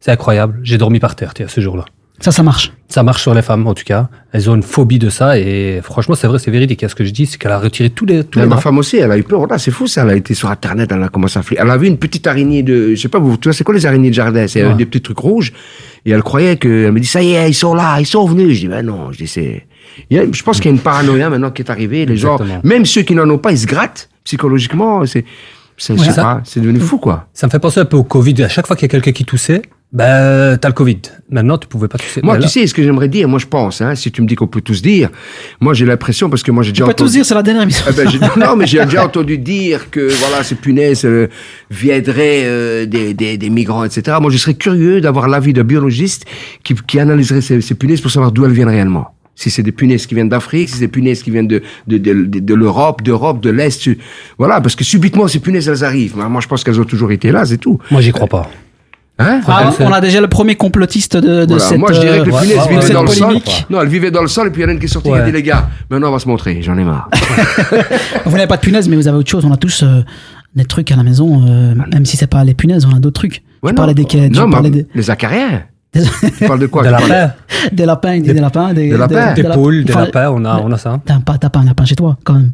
C'est 0.00 0.10
incroyable. 0.10 0.60
J'ai 0.62 0.76
dormi 0.76 0.98
par 1.00 1.16
terre, 1.16 1.32
tiens, 1.32 1.46
ce 1.48 1.60
jour-là. 1.62 1.86
Ça, 2.20 2.32
ça 2.32 2.42
marche. 2.42 2.72
Ça 2.88 3.02
marche 3.04 3.22
sur 3.22 3.32
les 3.32 3.42
femmes, 3.42 3.66
en 3.68 3.74
tout 3.74 3.84
cas. 3.84 4.08
Elles 4.32 4.50
ont 4.50 4.56
une 4.56 4.62
phobie 4.62 4.98
de 4.98 5.08
ça. 5.08 5.38
Et 5.38 5.80
franchement, 5.84 6.14
c'est 6.16 6.26
vrai, 6.26 6.38
c'est 6.40 6.50
véridique. 6.50 6.84
Ce 6.88 6.94
que 6.94 7.04
je 7.04 7.10
dis, 7.10 7.26
c'est 7.26 7.38
qu'elle 7.38 7.52
a 7.52 7.58
retiré 7.60 7.90
tous 7.90 8.06
les, 8.06 8.24
tous 8.24 8.38
les 8.40 8.44
ma 8.46 8.50
draps. 8.50 8.64
femme 8.64 8.78
aussi, 8.78 8.96
elle 8.96 9.12
a 9.12 9.18
eu 9.18 9.22
peur. 9.22 9.46
Là, 9.46 9.58
c'est 9.58 9.70
fou 9.70 9.86
ça. 9.86 10.02
Elle 10.02 10.10
a 10.10 10.14
été 10.16 10.34
sur 10.34 10.50
Internet, 10.50 10.90
elle 10.92 11.02
a 11.02 11.08
commencé 11.08 11.38
à 11.38 11.42
flipper. 11.42 11.62
Elle 11.62 11.70
a 11.70 11.76
vu 11.76 11.86
une 11.86 11.96
petite 11.98 12.26
araignée 12.26 12.62
de, 12.64 12.94
je 12.94 13.00
sais 13.00 13.08
pas, 13.08 13.18
vous, 13.20 13.36
tu 13.36 13.48
vois, 13.48 13.52
c'est 13.52 13.62
quoi 13.62 13.74
les 13.74 13.86
araignées 13.86 14.08
de 14.10 14.14
jardin? 14.14 14.48
C'est 14.48 14.62
euh, 14.62 14.70
Ouais. 14.70 14.74
des 14.74 14.86
petits 14.86 15.00
trucs 15.02 15.18
rouges. 15.18 15.52
Et 16.06 16.10
elle 16.10 16.22
croyait 16.22 16.56
que, 16.56 16.86
elle 16.86 16.92
me 16.92 16.98
dit, 17.00 17.06
ça 17.06 17.22
y 17.22 17.32
est, 17.34 17.50
ils 17.50 17.54
sont 17.54 17.74
là, 17.74 18.00
ils 18.00 18.06
sont 18.06 18.24
venus. 18.26 18.54
Je 18.56 18.60
dis, 18.62 18.68
ben 18.68 18.84
non, 18.84 19.12
je 19.12 19.18
dis, 19.18 19.28
c'est, 19.28 19.66
je 20.10 20.42
pense 20.42 20.56
qu'il 20.56 20.66
y 20.70 20.74
a 20.74 20.76
une 20.76 20.80
paranoïa 20.82 21.30
maintenant 21.30 21.50
qui 21.52 21.62
est 21.62 21.70
arrivée. 21.70 22.04
Les 22.04 22.16
gens, 22.16 22.36
même 22.64 22.84
ceux 22.84 23.02
qui 23.02 23.14
n'en 23.14 23.28
ont 23.30 23.38
pas, 23.38 23.52
ils 23.52 23.58
se 23.58 23.66
grattent 23.66 24.08
psychologiquement. 24.24 25.06
C'est, 25.06 25.24
c'est, 25.76 25.94
c'est 26.44 26.60
devenu 26.60 26.80
fou, 26.80 26.98
quoi. 26.98 27.28
Ça 27.32 27.46
me 27.46 27.50
fait 27.52 27.60
penser 27.60 27.78
un 27.78 27.84
peu 27.84 27.96
au 27.96 28.02
Covid. 28.02 28.42
À 28.42 28.48
chaque 28.48 28.66
fois 28.66 28.74
qu'il 28.74 28.84
y 28.86 28.86
a 28.86 28.90
quelqu'un 28.90 29.12
qui 29.12 29.24
toussait, 29.24 29.62
ben, 29.90 30.58
t'as 30.58 30.68
le 30.68 30.74
Covid. 30.74 30.98
Maintenant, 31.30 31.56
tu 31.56 31.66
pouvais 31.66 31.88
pas 31.88 31.96
tousser. 31.98 32.20
Moi, 32.22 32.36
Mais 32.36 32.42
tu 32.42 32.48
sais, 32.50 32.66
ce 32.66 32.74
que 32.74 32.82
j'aimerais 32.82 33.08
dire, 33.08 33.26
moi, 33.28 33.38
je 33.38 33.46
pense, 33.46 33.80
hein, 33.80 33.94
si 33.94 34.12
tu 34.12 34.20
me 34.20 34.26
dis 34.26 34.34
qu'on 34.34 34.46
peut 34.46 34.60
tous 34.60 34.82
dire, 34.82 35.08
moi, 35.60 35.72
j'ai 35.72 35.86
l'impression, 35.86 36.28
parce 36.28 36.42
que 36.42 36.50
moi, 36.50 36.62
j'ai 36.62 36.72
déjà 36.72 36.84
peux 36.84 36.92
tous 36.92 37.04
entendu- 37.04 37.12
dire, 37.16 37.26
c'est 37.26 37.34
la 37.34 37.42
dernière 37.42 37.62
émission. 37.62 37.84
Ah 37.88 37.92
ben, 37.92 38.08
j'ai- 38.08 38.18
non, 38.40 38.54
mais 38.56 38.66
j'ai 38.66 38.84
déjà 38.84 39.04
entendu 39.06 39.38
dire 39.38 39.90
que 39.90 40.08
voilà, 40.20 40.44
ces 40.44 40.56
punaises 40.56 41.04
euh, 41.06 41.28
viendraient 41.70 42.42
euh, 42.44 42.86
des, 42.86 43.14
des, 43.14 43.38
des 43.38 43.50
migrants, 43.50 43.84
etc. 43.84 44.16
Moi, 44.20 44.30
je 44.30 44.36
serais 44.38 44.54
curieux 44.54 45.00
d'avoir 45.00 45.26
l'avis 45.28 45.52
d'un 45.54 45.64
biologiste 45.64 46.26
qui, 46.64 46.74
qui 46.74 47.00
analyserait 47.00 47.40
ces, 47.40 47.60
ces 47.60 47.74
punaises 47.74 48.00
pour 48.00 48.10
savoir 48.10 48.30
d'où 48.32 48.44
elles 48.44 48.52
viennent 48.52 48.68
réellement. 48.68 49.14
Si 49.34 49.50
c'est 49.50 49.62
des 49.62 49.70
punaises 49.72 50.04
qui 50.06 50.14
viennent 50.16 50.28
d'Afrique, 50.28 50.68
si 50.68 50.74
c'est 50.74 50.80
des 50.80 50.88
punaises 50.88 51.22
qui 51.22 51.30
viennent 51.30 51.46
de, 51.46 51.62
de, 51.86 51.96
de, 51.96 52.12
de, 52.24 52.40
de 52.40 52.54
l'Europe, 52.54 53.02
d'Europe, 53.02 53.40
de 53.40 53.50
l'Est. 53.50 53.88
Voilà, 54.36 54.60
parce 54.60 54.74
que 54.74 54.82
subitement, 54.82 55.28
ces 55.28 55.38
punaises, 55.38 55.68
elles 55.68 55.84
arrivent. 55.84 56.16
Moi, 56.16 56.40
je 56.42 56.48
pense 56.48 56.64
qu'elles 56.64 56.80
ont 56.80 56.84
toujours 56.84 57.12
été 57.12 57.30
là, 57.30 57.44
c'est 57.46 57.58
tout. 57.58 57.78
Moi, 57.90 58.00
j'y 58.00 58.10
crois 58.10 58.26
pas. 58.26 58.50
Hein 59.20 59.40
Ah, 59.48 59.70
on 59.80 59.92
a 59.92 60.00
déjà 60.00 60.20
le 60.20 60.28
premier 60.28 60.54
complotiste 60.54 61.16
de, 61.16 61.40
de 61.44 61.46
Voilà. 61.46 61.58
cette. 61.64 61.78
Moi, 61.78 61.92
je 61.92 62.00
dirais 62.00 62.20
que 62.20 62.24
les 62.26 62.30
euh, 62.30 62.34
ouais, 62.34 62.40
punaises 62.68 62.86
ouais, 62.88 62.92
dans 62.94 63.02
le 63.02 63.08
sol. 63.08 63.26
polémique. 63.26 63.66
Non, 63.68 63.80
elles 63.82 63.88
vivaient 63.88 64.10
dans 64.12 64.22
le 64.22 64.28
sol, 64.28 64.46
et 64.46 64.50
puis 64.50 64.62
il 64.62 64.64
y 64.64 64.66
en 64.66 64.68
a 64.68 64.72
une 64.72 64.78
qui 64.78 64.84
est 64.84 64.88
sortie, 64.88 65.08
qui 65.08 65.14
a 65.14 65.18
Ouais. 65.18 65.24
dit, 65.26 65.32
les 65.32 65.42
gars, 65.42 65.68
maintenant, 65.90 66.08
on 66.08 66.12
va 66.12 66.18
se 66.20 66.28
montrer, 66.28 66.62
j'en 66.62 66.78
ai 66.78 66.84
marre. 66.84 67.08
Vous 68.26 68.32
n'avez 68.36 68.46
pas 68.46 68.56
de 68.56 68.62
punaises, 68.62 68.88
mais 68.88 68.96
vous 68.96 69.08
avez 69.08 69.16
autre 69.18 69.28
chose. 69.30 69.44
On 69.44 69.52
a 69.52 69.56
tous 69.56 69.82
euh, 69.82 70.04
des 70.54 70.64
trucs 70.64 70.92
à 70.92 70.96
la 70.96 71.02
maison, 71.02 71.42
euh, 71.48 71.74
même 71.92 72.04
si 72.06 72.16
c'est 72.16 72.26
pas 72.28 72.44
les 72.44 72.54
punaises, 72.54 72.84
on 72.86 72.94
a 72.94 73.00
d'autres 73.00 73.20
trucs. 73.20 73.42
Ouais, 73.62 73.70
tu 73.70 73.74
non. 73.74 73.74
parlais 73.74 73.94
des, 73.94 74.04
tu 74.04 74.18
non, 74.30 74.48
parlais 74.50 74.70
mais 74.70 74.82
des, 74.82 74.86
les 74.94 75.10
acariens. 75.10 75.62
des, 75.92 76.02
Tu 76.38 76.44
parles 76.46 76.60
de 76.60 76.66
quoi 76.66 76.82
Des 76.88 76.88
Tu 76.90 76.94
lapins, 77.08 77.32
des 77.72 77.86
lapins, 77.86 78.20
des, 78.20 78.32
des 78.34 78.40
lapins, 78.40 78.72
des, 78.72 78.90
Des 78.90 78.96
lapins. 78.96 79.34
des 79.34 79.42
lap- 79.42 79.54
poules, 79.54 79.84
des 79.84 79.92
lapins, 79.92 80.30
on 80.30 80.44
a, 80.44 80.60
on 80.64 80.70
a 80.70 80.78
ça. 80.78 81.00
T'as 81.04 81.18
pas, 81.18 81.38
t'as 81.38 81.48
pas 81.50 81.58
un 81.60 81.64
lapin 81.64 81.84
chez 81.84 81.96
toi, 81.96 82.16
quand 82.24 82.34
même. 82.34 82.52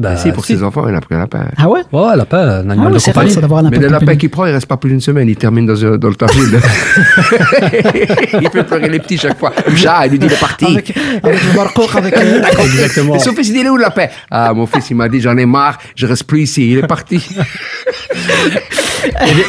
Bah, 0.00 0.16
si, 0.16 0.32
pour 0.32 0.44
ses 0.44 0.62
enfants, 0.62 0.88
il 0.88 0.94
a 0.94 1.00
pris 1.00 1.14
un 1.14 1.18
lapin. 1.18 1.44
Ah 1.58 1.68
ouais? 1.68 1.80
Ouais, 1.92 2.16
lapin, 2.16 2.38
un 2.38 2.68
Ah 2.70 2.72
animal 2.72 2.92
ouais, 2.92 2.98
de 2.98 3.04
compagnie. 3.04 3.30
ça 3.30 3.40
d'avoir 3.40 3.60
un 3.60 3.64
lapin. 3.64 3.76
Mais 3.76 3.82
le 3.86 3.88
lapin 3.92 4.16
qu'il 4.16 4.30
prend, 4.30 4.46
il 4.46 4.52
reste 4.52 4.66
pas 4.66 4.76
plus 4.78 4.90
d'une 4.90 5.00
semaine. 5.00 5.28
Il 5.28 5.36
termine 5.36 5.66
dans, 5.66 5.84
un- 5.84 5.98
dans 5.98 6.08
le 6.08 6.14
tawhid. 6.14 6.58
il 8.40 8.48
fait 8.50 8.64
pleurer 8.64 8.88
les 8.88 8.98
petits 8.98 9.18
chaque 9.18 9.38
fois. 9.38 9.52
Le 9.68 9.76
chat, 9.76 10.06
il 10.06 10.12
lui 10.12 10.18
dit, 10.18 10.26
il 10.26 10.32
est 10.32 10.40
parti. 10.40 10.64
Avec, 10.64 10.96
avec 11.22 11.44
le 11.44 11.54
barcoq, 11.56 11.94
avec 11.96 12.16
euh, 12.16 12.42
Exactement. 12.64 13.16
Et 13.16 13.18
son 13.18 13.32
fils, 13.32 13.48
il 13.48 13.52
dit, 13.54 13.60
il 13.60 13.66
est 13.66 13.70
où 13.70 13.76
le 13.76 13.82
lapin? 13.82 14.06
Ah, 14.30 14.52
mon 14.54 14.66
fils, 14.66 14.90
il 14.90 14.94
m'a 14.96 15.08
dit, 15.08 15.20
j'en 15.20 15.36
ai 15.36 15.46
marre, 15.46 15.78
je 15.94 16.06
reste 16.06 16.24
plus 16.24 16.42
ici. 16.42 16.70
Il 16.72 16.78
est 16.78 16.86
parti. 16.86 17.20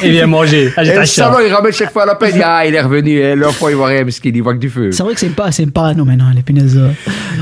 Et, 0.03 0.07
et 0.07 0.11
viens 0.11 0.27
manger. 0.27 0.71
Ah, 0.77 0.83
Et 0.83 0.95
le 0.95 1.05
salon, 1.05 1.37
il 1.45 1.51
ramène 1.53 1.73
chaque 1.73 1.91
fois 1.91 2.03
un 2.03 2.07
lapin. 2.07 2.27
Il 2.27 2.33
dit, 2.33 2.41
ah, 2.43 2.65
il 2.65 2.73
est 2.75 2.81
revenu. 2.81 3.11
Et 3.17 3.35
l'enfant, 3.35 3.67
il 3.69 3.75
voit 3.75 3.87
rien 3.87 4.03
parce 4.03 4.19
qu'il 4.19 4.35
y 4.35 4.39
voit 4.39 4.53
que 4.53 4.59
du 4.59 4.69
feu. 4.69 4.91
C'est 4.91 5.03
vrai 5.03 5.13
que 5.13 5.19
c'est 5.19 5.29
pas, 5.35 5.51
c'est 5.51 5.69
pas 5.71 5.93
non 5.93 6.05
maintenant 6.05 6.31
les 6.33 6.41
punaises. 6.41 6.77
euh. 6.77 6.89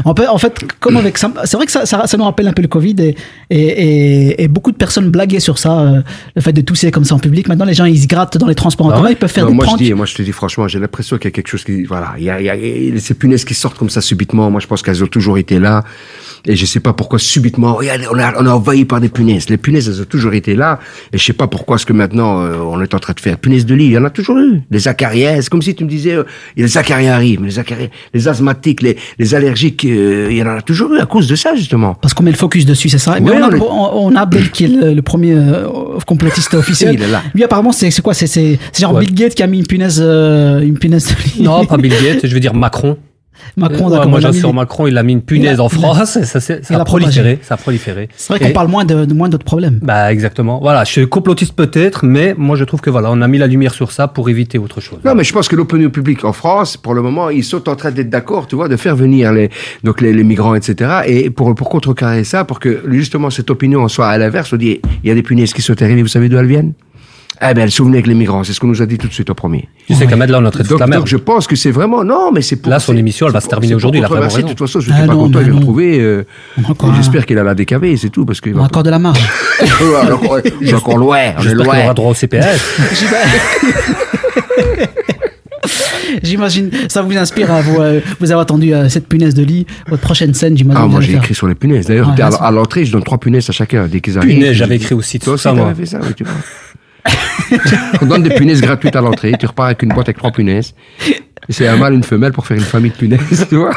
On 0.06 0.14
peut, 0.14 0.28
en 0.28 0.38
fait, 0.38 0.60
comme 0.80 0.98
avec 0.98 1.18
c'est 1.18 1.56
vrai 1.56 1.66
que 1.66 1.72
ça, 1.72 1.86
ça, 1.86 2.08
ça 2.08 2.18
nous 2.18 2.24
rappelle 2.24 2.48
un 2.48 2.54
peu 2.54 2.62
le 2.64 2.68
Covid 2.68 2.96
et, 3.00 3.16
et, 3.50 3.60
et, 3.60 4.44
et 4.44 4.48
beaucoup 4.48 4.72
de 4.72 4.78
personnes 4.78 5.10
blaguaient 5.10 5.40
sur 5.40 5.58
ça, 5.58 5.80
euh, 5.80 6.02
le 6.36 6.42
fait 6.42 6.54
de 6.54 6.62
tousser 6.62 6.92
comme 6.92 7.06
ça 7.06 7.16
en 7.16 7.20
public. 7.20 7.48
Maintenant, 7.48 7.66
les 7.66 7.74
gens 7.74 7.86
ils 7.86 8.00
se 8.02 8.08
grattent 8.08 8.38
dans 8.38 8.48
les 8.48 8.56
transports 8.56 8.88
en 8.88 8.90
Ah 8.92 8.94
commun, 8.96 9.06
ouais 9.08 9.14
ils 9.14 9.18
peuvent 9.18 9.32
faire 9.32 9.46
Non, 9.46 9.52
des 9.52 9.56
moi, 9.56 9.66
je 9.72 9.78
dis, 9.78 9.94
moi, 9.94 10.06
je 10.06 10.16
te 10.16 10.22
dis 10.22 10.32
franchement, 10.32 10.68
j'ai 10.68 10.80
l'impression 10.80 11.18
qu'il 11.18 11.26
y 11.26 11.28
a 11.30 11.32
quelque 11.32 11.48
chose 11.48 11.64
qui, 11.64 11.84
voilà, 11.84 12.14
il 12.18 12.24
y 12.26 12.30
a, 12.30 12.40
il 12.40 12.46
y 12.46 12.50
a- 12.50 12.56
il 12.56 12.94
y 12.94 12.98
a 12.98 13.00
ces 13.00 13.14
punaises 13.14 13.46
qui 13.46 13.54
sortent 13.54 13.78
comme 13.78 13.90
ça 13.90 14.02
subitement. 14.02 14.50
Moi, 14.52 14.60
je 14.62 14.68
pense 14.68 14.82
qu'elles 14.82 15.04
ont 15.04 15.08
toujours 15.08 15.38
été 15.38 15.60
là. 15.60 15.84
Et 16.46 16.56
je 16.56 16.66
sais 16.66 16.80
pas 16.80 16.94
pourquoi 16.94 17.20
subitement, 17.20 17.74
regardez, 17.74 18.06
on 18.12 18.18
a, 18.18 18.34
on 18.42 18.46
a 18.46 18.52
envahi 18.52 18.86
par 18.86 19.02
des 19.02 19.10
punaises. 19.10 19.50
Les 19.50 19.58
punaises, 19.58 19.90
elles 19.90 20.02
ont 20.02 20.06
toujours 20.06 20.34
été 20.34 20.56
là. 20.56 20.80
Et 21.12 21.18
je 21.18 21.24
sais 21.26 21.34
pas 21.34 21.48
pourquoi 21.48 21.76
est-ce 21.76 21.86
que 21.86 21.92
maintenant, 21.92 22.42
euh, 22.42 22.56
on 22.62 22.82
est 22.82 22.94
en 22.94 23.00
train 23.00 23.12
de 23.14 23.20
faire 23.20 23.38
punaises 23.38 23.66
de 23.66 23.76
lit. 23.76 23.86
Il 23.88 23.92
y 23.92 23.98
en 23.98 24.06
a 24.06 24.10
toujours 24.10 24.38
eu. 24.38 24.62
Les 24.72 24.88
acariens. 24.88 25.42
C'est 25.42 25.50
comme 25.50 25.62
si 25.62 25.76
tu 25.76 25.84
me 25.84 25.90
disais, 25.90 26.14
euh, 26.14 26.24
les 26.56 26.78
acariens 26.78 27.12
arrivent. 27.14 27.44
Les 27.44 27.60
acariens, 27.60 27.90
les 28.14 28.28
asthmatiques, 28.30 28.82
les, 28.82 28.96
les 29.18 29.36
allergiques, 29.36 29.84
il 29.84 30.32
y 30.32 30.42
en 30.42 30.48
a 30.48 30.62
toujours 30.62 30.94
eu 30.94 31.00
à 31.00 31.06
cause 31.06 31.28
de 31.28 31.36
ça, 31.36 31.56
justement. 31.56 31.94
Parce 31.96 32.14
qu'on 32.14 32.24
met 32.24 32.32
le 32.32 32.38
focus 32.38 32.66
dessus. 32.66 32.79
Dessus, 32.80 32.90
c'est 32.90 32.98
ça. 32.98 33.20
Mais 33.20 33.32
on, 33.32 33.44
a, 33.44 33.58
on, 33.58 34.16
Abdel 34.16 34.50
qui 34.52 34.66
est 34.66 34.68
le, 34.68 34.94
le 34.94 35.02
premier 35.02 35.34
euh, 35.34 35.68
complotiste 36.06 36.54
officiel. 36.54 36.96
Il 36.96 37.04
est 37.04 37.08
là. 37.08 37.22
Lui, 37.34 37.44
apparemment, 37.44 37.72
c'est 37.72 38.02
quoi? 38.02 38.14
C'est 38.14 38.60
genre 38.78 38.94
Ouais. 38.94 39.06
Bill 39.06 39.14
Gates 39.14 39.36
qui 39.36 39.44
a 39.44 39.48
mis 39.48 39.60
une 39.60 39.68
punaise, 39.68 40.02
euh, 40.04 40.62
une 40.62 40.78
punaise 40.80 41.08
de. 41.08 41.44
Non, 41.44 41.66
pas 41.66 41.78
Bill 41.78 41.94
Gates, 42.04 42.26
je 42.26 42.34
veux 42.34 42.40
dire 42.40 42.54
Macron. 42.54 42.98
Macron, 43.58 43.86
Ouais, 43.86 43.92
d'accord. 43.92 44.10
moi, 44.10 44.20
j'ai 44.20 44.28
mis- 44.30 44.34
sur 44.40 44.54
Macron, 44.54 44.88
il 44.88 44.98
a 44.98 45.04
mis 45.04 45.14
une 45.14 45.22
punaise 45.22 45.60
a- 45.60 45.64
en 45.64 45.68
a- 45.68 45.70
France, 45.70 46.18
et 46.18 46.26
ça, 46.26 46.40
ça 46.40 46.56
a 46.70 46.80
a 46.82 46.86
proliféré. 46.86 47.40
Ça 47.42 47.56
a 47.56 47.58
proliféré. 47.58 48.10
C'est 48.16 48.34
vrai 48.34 48.40
qu'on 48.48 48.54
parle 48.54 48.68
moins 48.70 48.86
de, 48.86 49.06
de 49.06 49.14
moins 49.14 49.30
d'autres 49.30 49.46
problèmes. 49.46 49.80
Bah, 49.82 50.12
exactement. 50.12 50.60
Voilà, 50.62 50.84
je 50.84 50.92
suis 50.92 51.08
complotiste 51.08 51.54
peut-être, 51.54 52.06
mais 52.06 52.36
moi, 52.38 52.56
je 52.56 52.64
trouve 52.64 52.82
que 52.82 52.90
voilà, 52.90 53.10
on 53.12 53.22
a 53.22 53.28
mis 53.28 53.38
la 53.38 53.48
lumière 53.48 53.74
sur 53.74 53.92
ça 53.92 54.08
pour 54.08 54.30
éviter 54.30 54.58
autre 54.58 54.82
chose. 54.82 55.00
Non, 55.06 55.16
mais 55.16 55.24
je 55.24 55.34
pense 55.34 55.48
que 55.48 55.56
l'opinion 55.56 55.90
publique 55.90 56.24
en 56.26 56.34
France, 56.34 56.78
pour 56.78 56.94
le 56.94 57.02
moment, 57.02 57.30
ils 57.30 57.44
sont 57.44 57.68
en 57.70 57.76
train 57.76 57.92
d'être 57.92 58.10
d'accord, 58.10 58.48
tu 58.48 58.56
vois, 58.56 58.68
de 58.68 58.76
faire 58.78 58.96
venir 58.96 59.32
les, 59.34 59.50
donc 59.84 60.02
les, 60.02 60.14
les 60.14 60.24
migrants, 60.24 60.56
etc. 60.56 61.02
Et 61.08 61.30
pour, 61.30 61.54
pour 61.56 61.70
contrecarrer 61.70 62.24
ça, 62.24 62.46
pour 62.46 62.60
que 62.60 62.84
justement 62.90 63.30
cette 63.30 63.50
opinion 63.50 63.88
soit 63.88 64.08
à 64.08 64.18
l'inverse, 64.18 64.54
on 64.54 64.58
dit, 64.58 64.80
il 65.04 65.08
y 65.08 65.12
a 65.12 65.16
des 65.16 65.24
punaises 65.24 65.54
qui 65.54 65.62
sont 65.62 65.82
arrivées, 65.82 66.02
vous 66.02 66.08
savez 66.08 66.30
d'où 66.30 66.38
elles 66.38 66.46
viennent? 66.48 66.74
Eh 67.42 67.54
ben, 67.54 67.70
sont 67.70 67.86
venues 67.86 67.96
avec 67.96 68.08
les 68.08 68.16
migrants. 68.16 68.44
C'est 68.44 68.52
ce 68.52 68.60
qu'on 68.60 68.68
nous 68.68 68.82
a 68.82 68.86
dit 68.86 68.98
tout 68.98 69.08
de 69.08 69.14
suite 69.14 69.30
au 69.30 69.34
premier. 69.34 69.70
Tu 69.88 69.96
sais 69.96 70.08
qu'Ahmed, 70.08 70.30
là, 70.30 70.40
on 70.40 70.44
est 70.44 70.48
en 70.48 70.52
train 70.52 70.64
de 70.64 70.68
Donc, 70.68 70.78
foutre 70.78 70.82
la 70.82 70.88
merde. 70.88 71.02
donc, 71.04 71.08
je 71.08 71.16
pense 71.16 71.48
que 71.48 71.56
c'est 71.56 71.72
vraiment, 71.72 72.04
non, 72.04 72.32
mais 72.34 72.42
c'est 72.42 72.58
pour. 72.58 72.70
Là, 72.70 72.80
son 72.80 72.98
émission, 72.98 73.28
elle 73.28 73.34
va 73.34 73.40
se 73.40 73.48
terminer 73.48 73.76
aujourd'hui, 73.76 74.02
il 74.02 74.04
a 74.04 74.08
vraiment 74.10 74.24
controverser. 74.28 74.44
raison. 74.44 74.48
De 74.54 74.58
toute 74.58 74.68
façon, 74.68 74.80
je 74.82 74.92
Ah 74.92 74.98
suis 74.98 75.08
pas 75.08 75.14
non, 75.14 75.20
content, 75.24 75.40
non. 75.42 75.48
le 75.48 75.60
trouver, 75.62 76.00
euh, 76.02 76.26
J'espère 76.98 77.26
qu'il 77.26 77.38
a 77.38 77.44
la 77.44 77.56
décavé, 77.56 77.96
c'est 77.96 78.10
tout, 78.10 78.26
parce 78.26 78.42
qu'il 78.42 78.54
On 78.56 78.60
a 78.62 78.66
encore 78.66 78.84
de 78.84 78.90
la 78.90 79.00
marge. 79.00 79.20
C'est 80.62 80.74
encore 80.74 80.98
loin, 80.98 81.20
on 81.38 81.42
est 81.44 81.54
loin. 81.54 81.84
aura 81.84 81.94
droit 81.94 82.12
au 82.12 82.14
CPS. 82.14 82.44
J'imagine, 86.24 86.72
ça 86.88 87.02
vous 87.02 87.16
inspire 87.18 87.52
à 87.52 87.62
vous, 87.62 87.80
euh, 87.80 88.00
vous 88.20 88.32
avez 88.32 88.42
attendu 88.42 88.74
euh, 88.74 88.90
cette 88.90 89.08
punaise 89.08 89.34
de 89.36 89.44
lit, 89.44 89.66
votre 89.88 90.02
prochaine 90.02 90.34
scène, 90.34 90.58
j'imagine. 90.58 90.82
Ah, 90.84 90.88
moi 90.88 91.02
j'ai 91.02 91.14
écrit 91.14 91.36
sur 91.36 91.48
les 91.48 91.56
punaises. 91.56 91.86
D'ailleurs, 91.88 92.10
Ouais, 92.10 92.22
à, 92.22 92.52
l'entrée, 92.52 92.86
je 92.86 92.92
donne 92.92 93.04
trois 93.04 93.18
punaises 93.20 93.48
à 93.50 93.54
chacun 93.54 93.88
dès 93.88 94.02
qu'ils 94.02 94.18
arrivent. 94.18 94.36
Punaises, 94.36 94.54
j'avais 94.54 94.78
écrit 94.78 94.96
aussi 94.96 95.20
tout 95.20 95.26
Toi 95.26 95.34
aussi, 95.36 95.44
ça, 95.44 95.54
moi. 95.54 95.74
fait 95.76 95.86
ça, 95.86 96.00
oui, 96.02 96.14
tu 96.16 96.24
vois. 96.24 96.34
On 98.02 98.06
donne 98.06 98.24
des 98.24 98.30
punaises 98.32 98.62
gratuites 98.62 98.96
à 98.96 99.02
l'entrée. 99.02 99.34
Tu 99.40 99.46
repars 99.46 99.68
avec 99.68 99.82
une 99.84 99.90
boîte 99.90 100.08
avec 100.08 100.18
trois 100.18 100.32
punaises. 100.32 100.74
C'est 101.50 101.68
un 101.68 101.78
mâle, 101.78 101.94
une 101.94 102.04
femelle 102.04 102.32
pour 102.32 102.46
faire 102.46 102.58
une 102.58 102.64
famille 102.64 102.92
de 102.92 102.96
punaises, 102.96 103.46
tu 103.50 103.56
vois. 103.56 103.72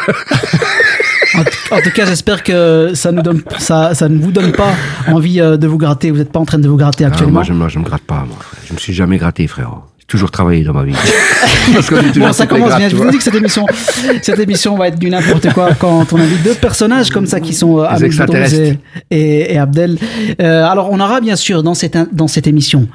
En, 1.71 1.81
tout 1.81 1.91
cas, 1.95 2.05
j'espère 2.05 2.43
que 2.43 2.91
ça, 2.95 3.11
nous 3.13 3.23
donne, 3.23 3.43
ça, 3.59 3.95
ça 3.95 4.09
ne 4.09 4.19
vous 4.19 4.33
donne 4.33 4.53
pas 4.53 4.75
envie 5.09 5.41
euh, 5.41 5.57
de 5.57 5.67
vous 5.67 5.79
gratter. 5.79 6.11
Vous 6.11 6.19
n'êtes 6.19 6.33
pas 6.33 6.41
en 6.41 6.45
train 6.45 6.59
de 6.59 6.69
vous 6.69 6.77
gratter 6.77 7.05
Ah, 7.05 7.09
actuellement. 7.09 7.43
moi, 7.45 7.69
je, 7.69 7.73
je 7.73 7.79
me 7.79 7.85
gratte 7.85 8.03
pas, 8.03 8.25
moi. 8.29 8.37
Je 8.67 8.75
me 8.75 8.79
suis 8.79 8.93
jamais 8.93 9.17
gratté, 9.17 9.47
frérot. 9.47 9.83
J'ai 9.99 10.07
toujours 10.07 10.31
travaillé 10.31 10.65
dans 10.65 10.75
ma 10.75 10.85
vie. 10.85 10.95
Parce 11.73 11.91
Bon, 11.91 12.33
ça 12.33 12.47
commence 12.47 12.77
bien. 12.77 12.89
Je 12.89 12.97
vous 12.97 13.09
dis 13.11 13.17
que 13.17 13.23
cette 13.23 13.35
émission, 13.35 13.67
cette 14.21 14.39
émission 14.39 14.77
va 14.77 14.89
être 14.89 14.99
du 14.99 15.09
n'importe 15.09 15.53
quoi 15.53 15.75
quand 15.75 16.13
on 16.13 16.17
invite 16.19 16.43
deux 16.43 16.55
personnages 16.55 17.11
comme 17.11 17.27
ça 17.27 17.41
qui 17.41 17.55
sont 17.55 17.81
euh, 17.81 18.75
et, 19.11 19.55
et, 19.55 19.59
Abdel. 19.59 19.99
Euh, 20.41 20.67
alors, 20.67 20.91
on 20.91 21.01
aura 21.01 21.21
bien 21.21 21.37
sûr 21.37 21.63
dans 21.63 21.75
cette, 21.75 21.97
dans 22.13 22.29
cette 22.29 22.47
émission, 22.47 22.89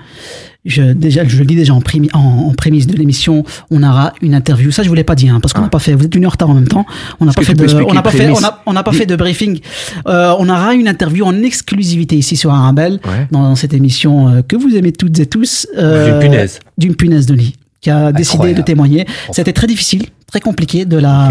je, 0.68 0.82
déjà, 0.94 1.24
je 1.26 1.38
le 1.40 1.46
dis 1.46 1.56
déjà 1.56 1.74
en, 1.74 1.80
primi- 1.82 2.10
en, 2.14 2.20
en 2.50 2.54
prémisse 2.54 2.88
de 2.88 2.96
l'émission, 2.96 3.44
on 3.72 3.82
aura 3.84 4.14
une 4.22 4.34
interview. 4.36 4.72
Ça, 4.72 4.84
je 4.84 4.90
voulais 4.90 5.04
pas 5.04 5.16
dire, 5.16 5.34
hein, 5.34 5.40
parce 5.40 5.54
qu'on 5.54 5.62
n'a 5.62 5.70
pas 5.70 5.80
fait. 5.80 5.94
Vous 5.94 6.06
êtes 6.06 6.14
une 6.16 6.24
heure 6.26 6.30
en 6.30 6.32
retard 6.32 6.50
en 6.50 6.54
même 6.54 6.68
temps. 6.68 6.86
On 7.20 7.26
n'a 7.26 7.34
pas 7.34 7.42
fait 7.44 7.54
de, 7.54 7.64
on 7.84 7.94
n'a 7.94 8.02
pas 8.02 8.12
fait, 8.12 8.30
on 8.30 8.40
n'a 8.40 8.62
on 8.66 8.74
n'a 8.74 8.84
pas 8.84 8.92
fait 8.92 9.06
de 9.06 9.16
briefing. 9.16 9.60
Euh, 10.08 10.34
on 10.40 10.48
aura 10.50 10.74
une 10.76 10.88
interview 10.88 11.26
en 11.26 11.42
exclusivité 11.42 12.16
ici 12.16 12.36
sur 12.38 12.52
Arabelle 12.52 13.00
Ouais. 13.06 13.28
dans 13.32 13.56
cette 13.56 13.74
émission 13.74 14.30
euh, 14.30 14.42
que 14.48 14.56
vous 14.56 14.76
aimez 14.76 14.92
toutes 14.92 15.20
et 15.20 15.26
tous. 15.26 15.68
euh, 15.78 16.20
D'une 16.20 16.30
punaise. 16.30 16.60
D'une 16.78 16.96
punaise 16.96 17.26
de 17.26 17.34
lit 17.34 17.56
qui 17.82 17.90
a 17.90 18.12
décidé 18.12 18.54
de 18.54 18.62
témoigner. 18.62 19.06
C'était 19.32 19.54
très 19.54 19.68
difficile, 19.68 20.06
très 20.26 20.40
compliqué 20.40 20.86
de 20.86 20.98
la, 20.98 21.30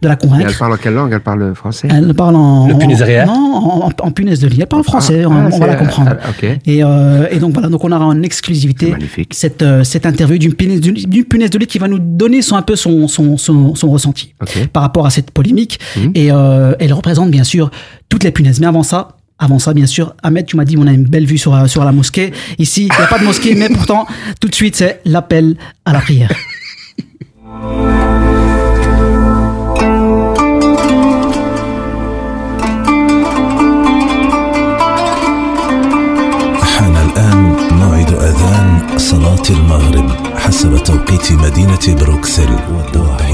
de 0.00 0.08
la 0.08 0.14
Et 0.14 0.16
convaincre. 0.16 0.46
elle 0.48 0.56
parle 0.56 0.72
en 0.72 0.76
quelle 0.76 0.94
langue? 0.94 1.12
Elle 1.12 1.20
parle 1.20 1.54
français? 1.54 1.88
Elle 1.90 2.14
parle 2.14 2.36
en. 2.36 2.66
Le 2.68 2.74
punaise 2.78 3.04
Non, 3.26 3.84
en, 4.02 4.10
punaise 4.10 4.40
de 4.40 4.48
lit. 4.48 4.58
Elle 4.60 4.66
parle 4.66 4.84
français, 4.84 5.22
Ah, 5.24 5.28
on, 5.28 5.32
ah, 5.32 5.48
on 5.52 5.58
va 5.58 5.66
la 5.66 5.74
comprendre. 5.76 6.16
ah. 6.24 6.28
Et, 6.66 6.82
euh, 6.82 7.26
et 7.30 7.38
donc 7.38 7.52
voilà, 7.52 7.68
donc 7.68 7.84
on 7.84 7.92
aura 7.92 8.06
en 8.06 8.22
exclusivité 8.22 8.94
cette, 9.30 9.62
euh, 9.62 9.84
cette 9.84 10.06
interview 10.06 10.38
d'une 10.38 10.54
punaise, 10.54 10.80
de- 10.80 10.90
d'une 10.90 11.24
punaise 11.24 11.50
de 11.50 11.58
lit 11.58 11.66
qui 11.66 11.78
va 11.78 11.88
nous 11.88 11.98
donner 11.98 12.42
son, 12.42 12.56
un 12.56 12.62
peu 12.62 12.74
son, 12.76 13.06
son, 13.08 13.36
son, 13.36 13.74
son 13.74 13.90
ressenti 13.90 14.34
par 14.72 14.82
rapport 14.82 15.06
à 15.06 15.10
cette 15.10 15.30
polémique. 15.30 15.78
Mhm. 15.96 16.12
Et 16.14 16.32
euh, 16.32 16.74
elle 16.80 16.92
représente 16.92 17.30
bien 17.30 17.44
sûr 17.44 17.70
toutes 18.08 18.24
les 18.24 18.30
punaises. 18.32 18.60
Mais 18.60 18.66
avant 18.66 18.82
ça, 18.82 19.08
avant 19.41 19.59
ça, 19.59 19.73
bien 19.73 19.85
sûr, 19.85 20.15
Ahmed, 20.23 20.45
tu 20.45 20.55
m'as 20.57 20.65
dit 20.65 20.77
on 20.79 20.87
a 20.87 20.91
une 20.91 21.03
belle 21.03 21.25
vue 21.25 21.37
sur, 21.37 21.53
euh, 21.53 21.67
sur 21.67 21.83
la 21.83 21.91
mosquée. 21.91 22.33
Ici, 22.57 22.87
il 22.91 22.97
n'y 22.97 23.03
a 23.03 23.07
pas 23.07 23.19
de 23.19 23.23
mosquée, 23.23 23.53
mais 23.55 23.69
pourtant, 23.69 24.07
tout 24.39 24.47
de 24.47 24.55
suite, 24.55 24.75
c'est 24.75 25.01
l'appel 25.05 25.55
à 25.85 25.93
la 25.93 25.99
prière. 25.99 26.31
حان 36.77 36.95
الآن 36.95 37.39
موعد 37.71 38.13
أذان 38.13 38.97
صلاة 38.97 39.43
المغرب 39.49 40.37
حسب 40.37 40.77
توقيت 40.83 41.31
مدينة 41.31 41.95
بروكسل 41.99 42.49
والدواحي 42.69 43.33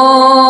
الله 0.00 0.49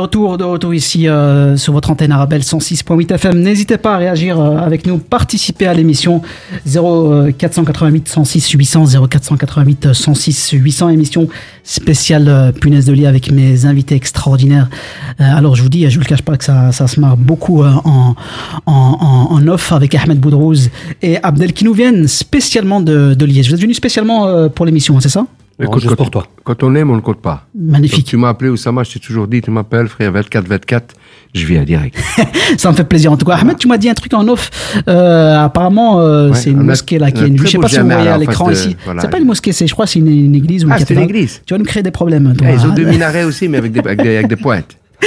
Retour, 0.00 0.38
de 0.38 0.44
retour 0.44 0.74
ici 0.74 1.08
euh, 1.08 1.56
sur 1.56 1.72
votre 1.72 1.90
antenne 1.90 2.10
Arabelle 2.10 2.42
106.8 2.42 3.14
FM. 3.14 3.40
N'hésitez 3.40 3.78
pas 3.78 3.94
à 3.94 3.98
réagir 3.98 4.40
euh, 4.40 4.56
avec 4.56 4.86
nous, 4.86 4.98
participer 4.98 5.66
à 5.66 5.74
l'émission 5.74 6.22
0488 6.66 8.08
106 8.08 8.50
800 8.50 8.84
0488 9.08 9.92
106 9.92 10.50
800 10.52 10.88
émission 10.88 11.28
spéciale 11.62 12.28
euh, 12.28 12.52
punaise 12.52 12.86
de 12.86 12.92
lit 12.92 13.06
avec 13.06 13.30
mes 13.30 13.66
invités 13.66 13.94
extraordinaires. 13.94 14.68
Alors 15.18 15.54
je 15.54 15.62
vous 15.62 15.68
dis, 15.68 15.88
je 15.88 15.94
vous 15.94 16.00
le 16.00 16.08
cache 16.08 16.22
pas 16.22 16.36
que 16.36 16.44
ça, 16.44 16.72
ça 16.72 16.88
se 16.88 16.98
marre 16.98 17.16
beaucoup 17.16 17.62
en, 17.62 18.16
en, 18.66 19.28
en, 19.30 19.48
off 19.48 19.72
avec 19.72 19.94
Ahmed 19.94 20.18
Boudrouz 20.18 20.70
et 21.02 21.22
Abdel 21.22 21.52
qui 21.52 21.64
nous 21.64 21.74
viennent 21.74 22.08
spécialement 22.08 22.80
de, 22.80 23.14
de 23.14 23.24
Liège. 23.24 23.48
Vous 23.48 23.54
êtes 23.54 23.60
venus 23.60 23.76
spécialement 23.76 24.48
pour 24.48 24.66
l'émission, 24.66 24.96
hein, 24.96 25.00
c'est 25.00 25.08
ça? 25.08 25.26
Écoute, 25.62 25.82
juste 25.82 25.90
quand, 25.90 25.96
pour 25.96 26.10
toi. 26.10 26.26
quand 26.44 26.62
on 26.62 26.74
aime, 26.74 26.90
on 26.90 26.96
ne 26.96 27.00
compte 27.00 27.20
pas. 27.20 27.46
Donc, 27.54 27.72
Magnifique. 27.72 28.06
tu 28.06 28.16
m'as 28.16 28.28
appelé 28.30 28.50
Oussama, 28.50 28.82
je 28.82 28.92
t'ai 28.92 29.00
toujours 29.00 29.26
dit, 29.28 29.40
tu 29.42 29.50
m'appelles, 29.50 29.88
frère, 29.88 30.12
24, 30.12 30.46
24, 30.48 30.94
je 31.34 31.46
viens 31.46 31.62
direct. 31.64 31.96
Ça 32.58 32.70
me 32.70 32.76
fait 32.76 32.84
plaisir 32.84 33.12
en 33.12 33.16
tout 33.16 33.26
cas. 33.26 33.34
Ahmed, 33.36 33.56
tu 33.58 33.68
m'as 33.68 33.78
dit 33.78 33.88
un 33.88 33.94
truc 33.94 34.12
en 34.14 34.26
off. 34.28 34.50
Euh, 34.88 35.44
apparemment, 35.44 36.00
euh, 36.00 36.30
Ouais, 36.30 36.36
c'est 36.36 36.50
une 36.50 36.62
mosquée 36.62 36.98
là 36.98 37.10
qui 37.10 37.24
est 37.24 37.28
une. 37.28 37.38
Je 37.38 37.46
sais 37.46 37.56
beau 37.58 37.62
pas 37.62 37.68
si 37.68 37.78
vous 37.78 37.86
voyez 37.86 38.08
à 38.08 38.18
l'écran 38.18 38.50
ici. 38.50 38.76
voilà. 38.84 39.02
C'est 39.02 39.10
pas 39.10 39.18
une 39.18 39.26
mosquée, 39.26 39.52
c'est 39.52 39.66
je 39.66 39.72
crois 39.74 39.86
c'est 39.86 39.98
une, 39.98 40.08
une 40.08 40.34
église 40.34 40.64
ou 40.64 40.68
une 40.68 40.72
Ah, 40.72 40.78
c'est 40.78 40.94
une 40.94 41.00
église. 41.00 41.42
Tu 41.46 41.54
vas 41.54 41.58
nous 41.58 41.64
créer 41.64 41.82
des 41.82 41.90
problèmes. 41.90 42.34
Toi. 42.36 42.46
Eh, 42.50 42.54
ils 42.54 42.66
ont 42.66 42.70
Ah, 42.72 42.74
deux 42.74 42.84
minarets 42.84 43.24
aussi, 43.24 43.48
mais 43.48 43.58
avec 43.58 43.72
des, 43.72 43.80
avec 43.80 44.02
des, 44.02 44.16
avec 44.16 44.28
des 44.28 44.36
pointes. 44.36 44.76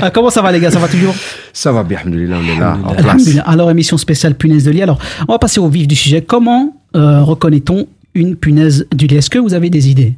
Ah, 0.00 0.10
comment 0.10 0.30
ça 0.30 0.42
va 0.42 0.52
les 0.52 0.60
gars? 0.60 0.70
Ça 0.70 0.78
va 0.78 0.88
toujours? 0.88 1.14
Ça 1.52 1.72
va 1.72 1.82
bien, 1.82 1.98
alhamdoulilah, 1.98 2.36
on 2.38 2.56
est 2.56 2.60
là, 2.60 2.78
en 2.84 2.94
place. 2.94 3.28
Alors 3.44 3.70
émission 3.70 3.96
spéciale 3.98 4.34
punaise 4.34 4.64
de 4.64 4.70
lit. 4.70 4.82
Alors 4.82 4.98
on 5.26 5.32
va 5.32 5.38
passer 5.38 5.60
au 5.60 5.68
vif 5.68 5.86
du 5.88 5.96
sujet. 5.96 6.22
Comment 6.22 6.74
euh, 6.96 7.22
reconnaît-on 7.22 7.86
une 8.14 8.36
punaise 8.36 8.86
du 8.94 9.06
lit? 9.06 9.16
Est-ce 9.16 9.30
que 9.30 9.38
vous 9.38 9.54
avez 9.54 9.70
des 9.70 9.88
idées? 9.90 10.14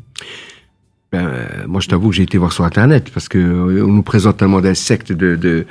Ben, 1.12 1.27
moi, 1.67 1.81
je 1.81 1.89
t'avoue 1.89 2.11
que 2.11 2.15
j'ai 2.17 2.23
été 2.23 2.39
voir 2.39 2.52
sur 2.52 2.65
Internet 2.65 3.11
parce 3.13 3.28
que 3.28 3.39
euh, 3.39 3.85
on 3.85 3.93
nous 3.93 4.02
présente 4.02 4.37
tellement 4.37 4.61
d'insectes, 4.61 5.13
de, 5.13 5.35
de, 5.35 5.67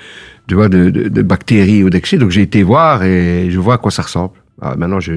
de, 0.50 0.68
de, 0.68 1.08
de 1.10 1.22
bactéries 1.22 1.82
ou 1.84 1.90
d'excès. 1.90 2.18
Donc, 2.18 2.30
j'ai 2.32 2.42
été 2.42 2.62
voir 2.62 3.04
et 3.04 3.48
je 3.50 3.58
vois 3.60 3.76
à 3.76 3.78
quoi 3.78 3.90
ça 3.92 4.02
ressemble. 4.02 4.32
Ah, 4.62 4.76
maintenant, 4.78 5.00
je, 5.00 5.14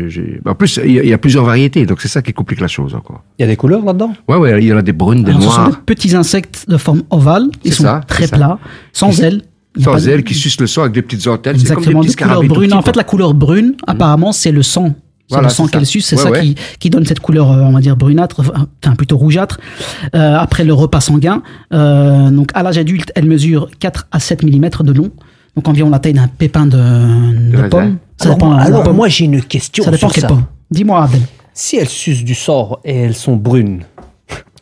En 0.48 0.54
plus, 0.54 0.78
il 0.84 0.92
y, 0.92 1.00
a- 1.00 1.02
il 1.02 1.08
y 1.08 1.12
a 1.12 1.18
plusieurs 1.18 1.44
variétés, 1.44 1.84
donc 1.86 2.00
c'est 2.00 2.06
ça 2.06 2.22
qui 2.22 2.32
complique 2.32 2.60
la 2.60 2.68
chose 2.68 2.94
encore. 2.94 3.24
Il 3.40 3.42
y 3.42 3.44
a 3.44 3.48
des 3.48 3.56
couleurs 3.56 3.84
là-dedans? 3.84 4.14
Ouais, 4.28 4.36
ouais, 4.36 4.62
il 4.62 4.68
y 4.68 4.72
en 4.72 4.76
a 4.76 4.82
des 4.82 4.92
brunes, 4.92 5.24
des 5.24 5.32
Alors, 5.32 5.42
Ce 5.42 5.48
sont 5.48 5.56
noires, 5.62 5.70
des 5.70 5.76
petits 5.84 6.14
insectes 6.14 6.64
de 6.68 6.76
forme 6.76 7.02
ovale. 7.10 7.46
Ils 7.64 7.72
sont 7.74 7.82
ça, 7.82 8.02
très 8.06 8.28
plats, 8.28 8.60
sans 8.92 9.20
ailes. 9.20 9.42
Sans 9.80 9.96
de- 9.96 10.08
ailes, 10.10 10.22
qui 10.22 10.34
sucent 10.34 10.60
le 10.60 10.68
sang 10.68 10.82
avec 10.82 10.92
des 10.92 11.02
petites 11.02 11.26
antennes. 11.26 11.54
Comme 11.54 11.62
des 11.64 11.70
Exactement, 11.72 12.00
petits 12.02 12.10
de 12.10 12.14
couleur 12.14 12.28
scarabées 12.28 12.46
tout 12.46 12.54
brune. 12.54 12.68
petits, 12.68 12.78
En 12.78 12.82
fait, 12.82 12.92
quoi. 12.92 13.00
la 13.00 13.04
couleur 13.04 13.34
brune, 13.34 13.74
apparemment, 13.88 14.30
c'est 14.30 14.52
le 14.52 14.62
sang. 14.62 14.94
C'est 15.32 15.36
Voilà, 15.36 15.48
le 15.48 15.54
sang 15.54 15.64
c'est 15.66 15.72
ça. 15.72 15.78
qu'elle 15.78 15.86
suce, 15.86 16.06
c'est 16.06 16.16
Ouais, 16.16 16.22
ça 16.22 16.30
ouais. 16.30 16.40
Qui, 16.42 16.54
qui 16.78 16.90
donne 16.90 17.04
cette 17.06 17.20
couleur, 17.20 17.50
euh, 17.50 17.62
on 17.62 17.72
va 17.72 17.80
dire, 17.80 17.96
brunâtre, 17.96 18.40
enfin 18.40 18.94
plutôt 18.96 19.16
rougeâtre. 19.16 19.58
Euh, 20.14 20.36
après 20.36 20.64
le 20.64 20.74
repas 20.74 21.00
sanguin, 21.00 21.42
euh, 21.72 22.30
donc 22.30 22.50
à 22.54 22.62
l'âge 22.62 22.78
adulte, 22.78 23.12
elle 23.14 23.26
mesure 23.26 23.68
4 23.78 24.08
à 24.12 24.20
7 24.20 24.42
mm 24.42 24.68
de 24.82 24.92
long, 24.92 25.10
donc 25.56 25.68
environ 25.68 25.90
la 25.90 25.98
taille 25.98 26.12
d'un 26.12 26.28
pépin 26.28 26.66
de, 26.66 27.50
de 27.50 27.56
raisin. 27.56 27.68
pomme. 27.68 27.98
Ça 28.18 28.26
Alors, 28.26 28.36
dépend, 28.38 28.52
alors, 28.52 28.82
pomme. 28.84 28.96
moi, 28.96 29.08
j'ai 29.08 29.24
une 29.24 29.42
question 29.42 29.84
ça 29.84 29.90
dépend 29.90 30.08
sur 30.08 30.14
quelle 30.14 30.22
ça. 30.22 30.28
pomme. 30.28 30.44
Dis-moi, 30.70 31.02
Abdel, 31.04 31.22
Si 31.54 31.76
elles 31.76 31.88
sucent 31.88 32.24
du 32.24 32.34
sort 32.34 32.80
et 32.84 32.96
elles 33.00 33.16
sont 33.16 33.36
brunes, 33.36 33.82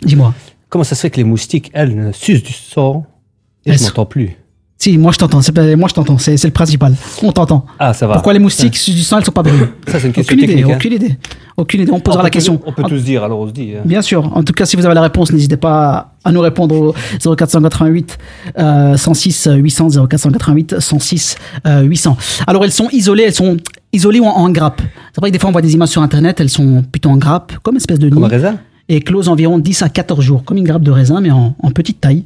dis-moi. 0.02 0.32
comment 0.68 0.84
ça 0.84 0.94
se 0.94 1.00
fait 1.02 1.10
que 1.10 1.16
les 1.18 1.24
moustiques, 1.24 1.70
elles, 1.74 1.94
ne 1.96 2.12
sucent 2.12 2.42
du 2.42 2.52
sort 2.52 3.02
et 3.66 3.70
Elles 3.70 3.78
je 3.78 3.84
m'entends 3.84 4.06
plus? 4.06 4.36
Si, 4.82 4.96
moi 4.96 5.12
je 5.12 5.18
t'entends, 5.18 5.42
c'est 5.42 5.54
moi 5.76 5.90
je 5.90 5.94
t'entends, 5.94 6.16
c'est 6.16 6.38
c'est 6.38 6.48
le 6.48 6.54
principal. 6.54 6.94
On 7.22 7.32
t'entend. 7.32 7.66
Ah, 7.78 7.92
ça 7.92 8.06
va. 8.06 8.14
Pourquoi 8.14 8.32
les 8.32 8.38
moustiques 8.38 8.72
du 8.94 9.02
sang, 9.02 9.18
elles 9.18 9.26
sont 9.26 9.30
pas 9.30 9.42
Ça, 9.86 10.00
c'est 10.00 10.06
une 10.06 10.12
question 10.14 10.34
Aucune 10.34 10.50
idée, 10.50 10.62
hein. 10.62 10.74
aucune 10.74 10.92
idée. 10.94 11.16
Aucune 11.58 11.80
idée, 11.82 11.92
on 11.92 12.00
posera 12.00 12.22
peut 12.22 12.26
la 12.26 12.30
question. 12.30 12.58
On 12.64 12.72
peut 12.72 12.84
tous 12.84 13.04
dire, 13.04 13.22
alors 13.22 13.40
on 13.40 13.46
se 13.46 13.52
dit. 13.52 13.74
hein. 13.76 13.82
Bien 13.84 14.00
sûr. 14.00 14.34
En 14.34 14.42
tout 14.42 14.54
cas, 14.54 14.64
si 14.64 14.76
vous 14.76 14.86
avez 14.86 14.94
la 14.94 15.02
réponse, 15.02 15.32
n'hésitez 15.32 15.58
pas 15.58 16.14
à 16.24 16.32
nous 16.32 16.40
répondre 16.40 16.74
au 16.74 17.36
0488 17.36 18.18
euh, 18.58 18.96
106 18.96 19.48
800 19.52 19.88
0488 20.08 20.80
106 20.80 21.36
euh, 21.66 21.82
800. 21.82 22.16
Alors, 22.46 22.64
elles 22.64 22.72
sont 22.72 22.88
isolées, 22.90 23.24
elles 23.24 23.34
sont 23.34 23.58
isolées 23.92 24.20
ou 24.20 24.24
en, 24.24 24.30
en 24.30 24.48
grappe? 24.48 24.80
C'est 25.14 25.20
vrai 25.20 25.28
que 25.28 25.34
des 25.34 25.38
fois, 25.38 25.50
on 25.50 25.52
voit 25.52 25.60
des 25.60 25.74
images 25.74 25.90
sur 25.90 26.00
Internet, 26.00 26.40
elles 26.40 26.48
sont 26.48 26.82
plutôt 26.90 27.10
en 27.10 27.18
grappe, 27.18 27.52
comme 27.62 27.74
une 27.74 27.78
espèce 27.80 27.98
de 27.98 28.08
Comme 28.08 28.20
nid, 28.20 28.24
un 28.24 28.28
raisin? 28.28 28.58
Et 28.92 29.00
closes 29.00 29.28
environ 29.28 29.58
10 29.58 29.82
à 29.82 29.88
14 29.88 30.20
jours, 30.22 30.42
comme 30.44 30.56
une 30.58 30.64
grappe 30.64 30.82
de 30.82 30.90
raisin, 30.90 31.20
mais 31.20 31.30
en, 31.30 31.54
en 31.62 31.70
petite 31.70 32.00
taille. 32.00 32.24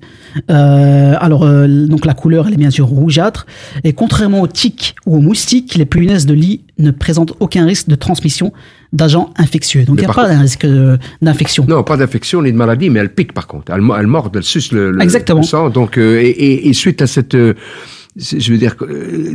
Euh, 0.50 1.14
alors, 1.20 1.44
euh, 1.44 1.87
donc 1.87 2.07
la 2.07 2.14
couleur, 2.14 2.46
elle 2.48 2.55
est 2.55 2.57
bien 2.57 2.70
sûr 2.70 2.87
rougeâtre. 2.87 3.44
Et 3.85 3.92
contrairement 3.92 4.40
aux 4.40 4.46
tiques 4.46 4.94
ou 5.05 5.16
aux 5.16 5.20
moustiques, 5.20 5.74
les 5.74 5.85
punaises 5.85 6.24
de 6.24 6.33
lit 6.33 6.62
ne 6.79 6.90
présentent 6.90 7.35
aucun 7.40 7.66
risque 7.66 7.88
de 7.88 7.94
transmission 7.94 8.53
d'agents 8.94 9.31
infectieux. 9.37 9.85
Donc, 9.85 9.96
il 9.98 10.05
n'y 10.05 10.11
a 10.11 10.12
pas 10.14 10.29
un 10.31 10.40
risque 10.40 10.64
euh, 10.64 10.96
d'infection. 11.20 11.66
Non, 11.68 11.83
pas 11.83 11.98
d'infection 11.98 12.40
ni 12.42 12.50
de 12.50 12.57
maladie, 12.57 12.88
mais 12.88 13.00
elle 13.00 13.12
pique 13.12 13.33
par 13.35 13.46
contre. 13.46 13.70
Elle, 13.70 13.83
mo- 13.83 13.94
elle 13.96 14.07
mord, 14.07 14.31
elle 14.35 14.42
suce 14.42 14.72
le, 14.72 14.90
le- 14.90 15.03
Exactement. 15.03 15.40
le 15.40 15.46
sang. 15.46 15.68
Donc, 15.68 15.98
euh, 15.98 16.18
et, 16.22 16.29
et- 16.31 16.68
et 16.68 16.72
suite 16.72 17.03
à 17.03 17.07
cette, 17.07 17.35
je 17.35 18.53
veux 18.53 18.59
dire, 18.59 18.74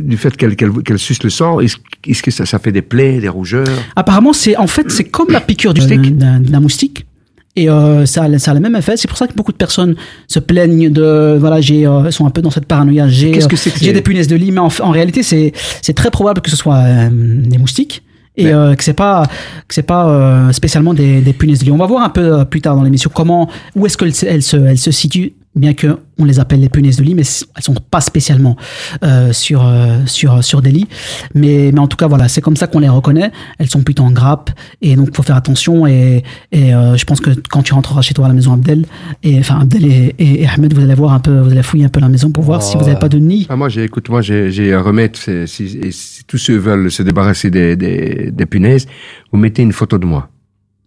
du 0.02 0.16
fait 0.16 0.36
qu'elle 0.36 0.56
qu'elle 0.56 0.98
suce 0.98 1.22
le 1.22 1.30
sang, 1.30 1.60
est-ce 1.60 2.22
que 2.22 2.30
ça, 2.30 2.44
ça 2.44 2.58
fait 2.58 2.72
des 2.72 2.82
plaies, 2.82 3.20
des 3.20 3.28
rougeurs? 3.28 3.66
Apparemment, 3.94 4.32
c'est 4.32 4.56
en 4.56 4.66
fait 4.66 4.90
c'est 4.90 5.04
comme 5.04 5.28
la 5.30 5.40
piqûre 5.40 5.74
du 5.74 5.80
d'un 5.86 6.60
moustique. 6.60 7.06
Et 7.56 7.68
euh, 7.68 8.06
ça, 8.06 8.26
ça 8.38 8.52
a 8.52 8.54
le 8.54 8.60
même 8.60 8.76
effet. 8.76 8.96
C'est 8.96 9.08
pour 9.08 9.18
ça 9.18 9.26
que 9.26 9.34
beaucoup 9.34 9.50
de 9.50 9.56
personnes 9.56 9.96
se 10.28 10.38
plaignent 10.38 10.88
de 10.90 11.36
voilà, 11.38 11.60
j'ai 11.60 11.84
euh, 11.86 12.10
sont 12.12 12.24
un 12.26 12.30
peu 12.30 12.42
dans 12.42 12.50
cette 12.50 12.66
paranoïa. 12.66 13.08
J'ai 13.08 13.32
Qu'est-ce 13.32 13.48
que 13.48 13.54
euh, 13.54 13.58
c'est 13.58 13.70
que 13.70 13.80
j'ai 13.80 13.92
des 13.92 14.02
punaises 14.02 14.28
de 14.28 14.36
lit, 14.36 14.52
mais 14.52 14.60
en, 14.60 14.68
en 14.82 14.90
réalité, 14.90 15.22
c'est 15.22 15.52
c'est 15.82 15.94
très 15.94 16.10
probable 16.10 16.42
que 16.42 16.50
ce 16.50 16.56
soit 16.56 16.76
euh, 16.76 17.08
des 17.10 17.58
moustiques 17.58 18.02
et 18.36 18.46
euh, 18.46 18.74
que 18.76 18.84
c'est 18.84 18.92
pas 18.94 19.26
que 19.66 19.74
c'est 19.74 19.82
pas 19.82 20.08
euh, 20.08 20.52
spécialement 20.52 20.94
des, 20.94 21.20
des 21.20 21.32
punaises 21.32 21.58
de 21.58 21.64
lit. 21.64 21.72
On 21.72 21.76
va 21.76 21.86
voir 21.86 22.04
un 22.04 22.10
peu 22.10 22.38
euh, 22.38 22.44
plus 22.44 22.60
tard 22.60 22.76
dans 22.76 22.84
l'émission 22.84 23.10
comment 23.12 23.50
où 23.74 23.84
est-ce 23.84 23.98
qu'elles 23.98 24.14
se 24.14 24.26
elles 24.26 24.42
se 24.42 24.56
elles 24.56 24.78
se 24.78 24.92
situent, 24.92 25.32
bien 25.54 25.74
que 25.74 25.98
on 26.18 26.24
les 26.24 26.38
appelle 26.38 26.60
les 26.60 26.68
punaises 26.68 26.98
de 26.98 27.02
lit, 27.02 27.14
mais 27.14 27.22
elles 27.56 27.62
sont 27.62 27.74
pas 27.74 28.00
spécialement 28.00 28.56
euh, 29.02 29.32
sur 29.32 29.66
euh, 29.66 29.98
sur 30.06 30.44
sur 30.44 30.62
des 30.62 30.70
lits. 30.70 30.88
Mais 31.34 31.70
mais 31.72 31.80
en 31.80 31.88
tout 31.88 31.96
cas 31.96 32.06
voilà, 32.06 32.28
c'est 32.28 32.40
comme 32.40 32.56
ça 32.56 32.66
qu'on 32.66 32.80
les 32.80 32.88
reconnaît. 32.88 33.32
Elles 33.58 33.70
sont 33.70 33.82
plutôt 33.82 34.04
en 34.04 34.10
grappe 34.10 34.50
et 34.82 34.96
donc 34.96 35.14
faut 35.16 35.22
faire 35.22 35.36
attention. 35.36 35.86
Et 35.86 36.22
et 36.52 36.74
euh, 36.74 36.96
je 36.96 37.04
pense 37.04 37.20
que 37.20 37.30
quand 37.48 37.62
tu 37.62 37.74
rentreras 37.74 38.02
chez 38.02 38.14
toi 38.14 38.26
à 38.26 38.28
la 38.28 38.34
maison 38.34 38.52
Abdel 38.52 38.84
et 39.22 39.38
enfin 39.38 39.60
Abdel 39.60 39.86
et, 39.86 40.14
et, 40.18 40.42
et 40.42 40.48
Ahmed, 40.48 40.72
vous 40.74 40.82
allez 40.82 40.94
voir 40.94 41.12
un 41.12 41.20
peu, 41.20 41.40
vous 41.40 41.50
allez 41.50 41.62
fouiller 41.62 41.86
un 41.86 41.88
peu 41.90 42.00
la 42.00 42.08
maison 42.08 42.30
pour 42.30 42.44
voir 42.44 42.60
Oh, 42.62 42.66
si 42.70 42.76
vous 42.76 42.84
n'avez 42.84 42.98
pas 42.98 43.08
de 43.08 43.18
nid. 43.18 43.46
Ah, 43.48 43.56
moi, 43.56 43.68
j'ai, 43.68 43.84
écoute, 43.84 44.08
moi, 44.10 44.20
j'ai, 44.20 44.50
j'ai 44.50 44.74
un 44.74 44.82
remède. 44.82 45.16
Si, 45.16 45.92
si 45.92 46.24
tous 46.24 46.38
ceux 46.38 46.56
veulent 46.56 46.90
se 46.90 47.02
débarrasser 47.02 47.50
des, 47.50 47.76
des, 47.76 48.30
des 48.30 48.46
punaises, 48.46 48.86
vous 49.32 49.38
mettez 49.38 49.62
une 49.62 49.72
photo 49.72 49.98
de 49.98 50.04
moi 50.04 50.28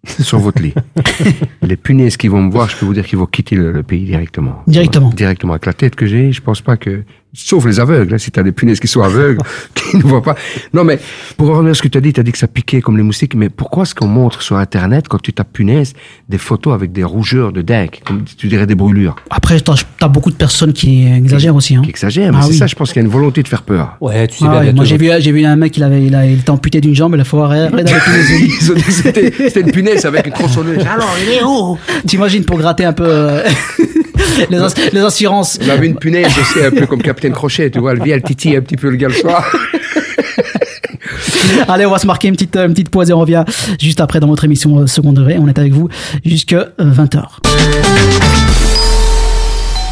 sur 0.20 0.39
votre 0.39 0.62
lit. 0.62 0.74
Les 1.62 1.78
punaises 1.78 2.18
qui 2.18 2.28
vont 2.28 2.42
me 2.42 2.52
voir, 2.52 2.70
je 2.70 2.78
peux 2.78 2.86
vous 2.86 2.94
dire 2.94 3.06
qu'ils 3.06 3.20
vont 3.20 3.26
quitter 3.26 3.56
le, 3.56 3.72
le 3.72 3.84
pays 3.84 4.06
directement. 4.06 4.62
Directement. 4.68 5.10
Directement. 5.10 5.54
Avec 5.54 5.66
la 5.66 5.74
tête 5.74 5.96
que 5.96 6.06
j'ai, 6.06 6.32
je 6.32 6.42
pense 6.42 6.62
pas 6.62 6.78
que 6.78 7.04
Sauf 7.36 7.65
les 7.65 7.80
aveugles, 7.80 8.13
hein, 8.13 8.17
si 8.19 8.30
t'as 8.32 8.43
des 8.43 8.52
punaises 8.52 8.80
qui 8.80 8.88
sont 8.88 9.02
aveugles, 9.02 9.39
qui 9.74 9.98
ne 9.98 10.04
voient 10.04 10.22
pas. 10.22 10.36
Non, 10.74 10.84
mais 10.84 11.00
pour 11.38 11.48
revenir 11.48 11.72
à 11.72 11.74
ce 11.74 11.82
que 11.82 11.88
tu 11.88 11.98
as 11.98 12.02
dit, 12.02 12.13
tu 12.13 12.19
as 12.19 12.24
dit 12.24 12.32
que 12.32 12.38
ça 12.38 12.48
piquait 12.48 12.80
comme 12.82 12.96
les 12.98 13.04
moustiques, 13.04 13.34
mais 13.36 13.50
pourquoi 13.50 13.84
est-ce 13.84 13.96
qu'on 13.96 14.08
montre 14.08 14.41
sur 14.43 14.58
Internet, 14.58 15.08
quand 15.08 15.19
tu 15.22 15.34
tapes 15.34 15.52
punaise, 15.52 15.93
des 16.30 16.38
photos 16.38 16.74
avec 16.76 16.91
des 16.91 17.04
rougeurs 17.04 17.52
de 17.52 17.62
dingue, 17.63 18.00
comme 18.06 18.24
tu 18.38 18.48
dirais 18.48 18.67
des 18.67 18.76
brûlures? 18.76 19.15
Après, 19.32 19.60
t'as 19.60 19.74
as 20.02 20.08
beaucoup 20.08 20.30
de 20.32 20.36
personnes 20.36 20.74
qui 20.74 21.08
exagèrent 21.08 21.56
aussi. 21.56 21.76
Hein. 21.76 21.82
Qui 21.84 21.89
exagèrent, 21.89 22.32
mais 22.32 22.38
Ah 22.39 22.43
c'est 22.43 22.50
oui. 22.52 22.58
ça, 22.58 22.67
je 22.67 22.76
pense 22.76 22.89
qu'il 22.93 23.02
y 23.02 23.04
a 23.04 23.08
une 23.08 23.12
volonté 23.12 23.41
de 23.41 23.48
faire 23.48 23.63
peur. 23.63 23.98
Ouais, 24.00 24.28
tu 24.28 24.38
sais 24.38 24.46
Ah 24.48 24.60
bien. 24.60 24.60
ouais, 24.67 24.74
moi 24.74 24.86
j'ai 24.86 24.98
vu, 24.98 25.10
j'ai 25.19 25.32
vu 25.32 25.43
un 25.43 25.56
mec, 25.56 25.76
il, 25.76 25.84
avait, 25.84 26.04
il, 26.06 26.13
a, 26.13 26.26
il 26.28 26.39
était 26.39 26.50
amputé 26.52 26.82
d'une 26.82 26.93
jambe, 26.96 27.15
il 27.15 27.22
a 27.22 27.24
fait 27.24 27.38
arrêt 27.38 27.69
dans 27.69 27.78
les 27.78 28.50
C'était 28.91 29.32
c'était 29.50 29.62
une 29.62 29.72
punaise 29.72 30.06
avec 30.06 30.28
une 30.28 30.34
tronçonneuse. 30.34 30.86
Alors, 30.86 31.15
il 31.26 31.34
est 31.34 31.43
où? 31.43 31.78
T'imagines 32.08 32.46
pour 32.46 32.58
gratter 32.60 32.86
un 32.86 32.93
peu 32.93 33.06
euh, 33.08 33.41
les, 34.50 34.58
les 34.93 35.00
assurances. 35.00 35.60
On 35.65 35.69
avait 35.69 35.88
une 35.88 35.96
punaise 35.98 36.28
aussi, 36.28 36.63
un 36.65 36.72
peu 36.72 36.86
comme 36.86 37.02
Capitaine 37.24 37.38
Crochet, 37.38 37.72
tu 37.72 37.80
vois, 37.80 37.94
elle 37.94 38.04
vient, 38.04 38.16
elle 38.16 38.22
titille 38.22 38.58
un 38.58 38.62
petit 38.62 38.76
peu 38.76 38.90
le 38.90 38.98
gars 38.98 39.08
le 39.08 39.14
soir. 39.14 39.50
Allez, 41.70 41.86
on 41.86 41.92
va 41.92 41.98
se 41.98 42.06
marquer 42.06 42.28
une 42.28 42.34
petite, 42.34 42.58
une 42.58 42.74
petite 42.74 42.90
pause 42.90 43.10
et 43.10 43.14
on 43.14 43.20
revient 43.20 43.46
juste 43.80 44.02
après 44.02 44.20
dans 44.20 44.28
notre 44.28 44.44
émission 44.44 44.80
euh, 44.80 44.88
Second 44.88 45.14
Degré. 45.14 45.38
On 45.40 45.48
est 45.48 45.58
avec 45.58 45.72
vous 45.72 45.88
jusqu'à 46.26 46.68
20h. 46.80 47.24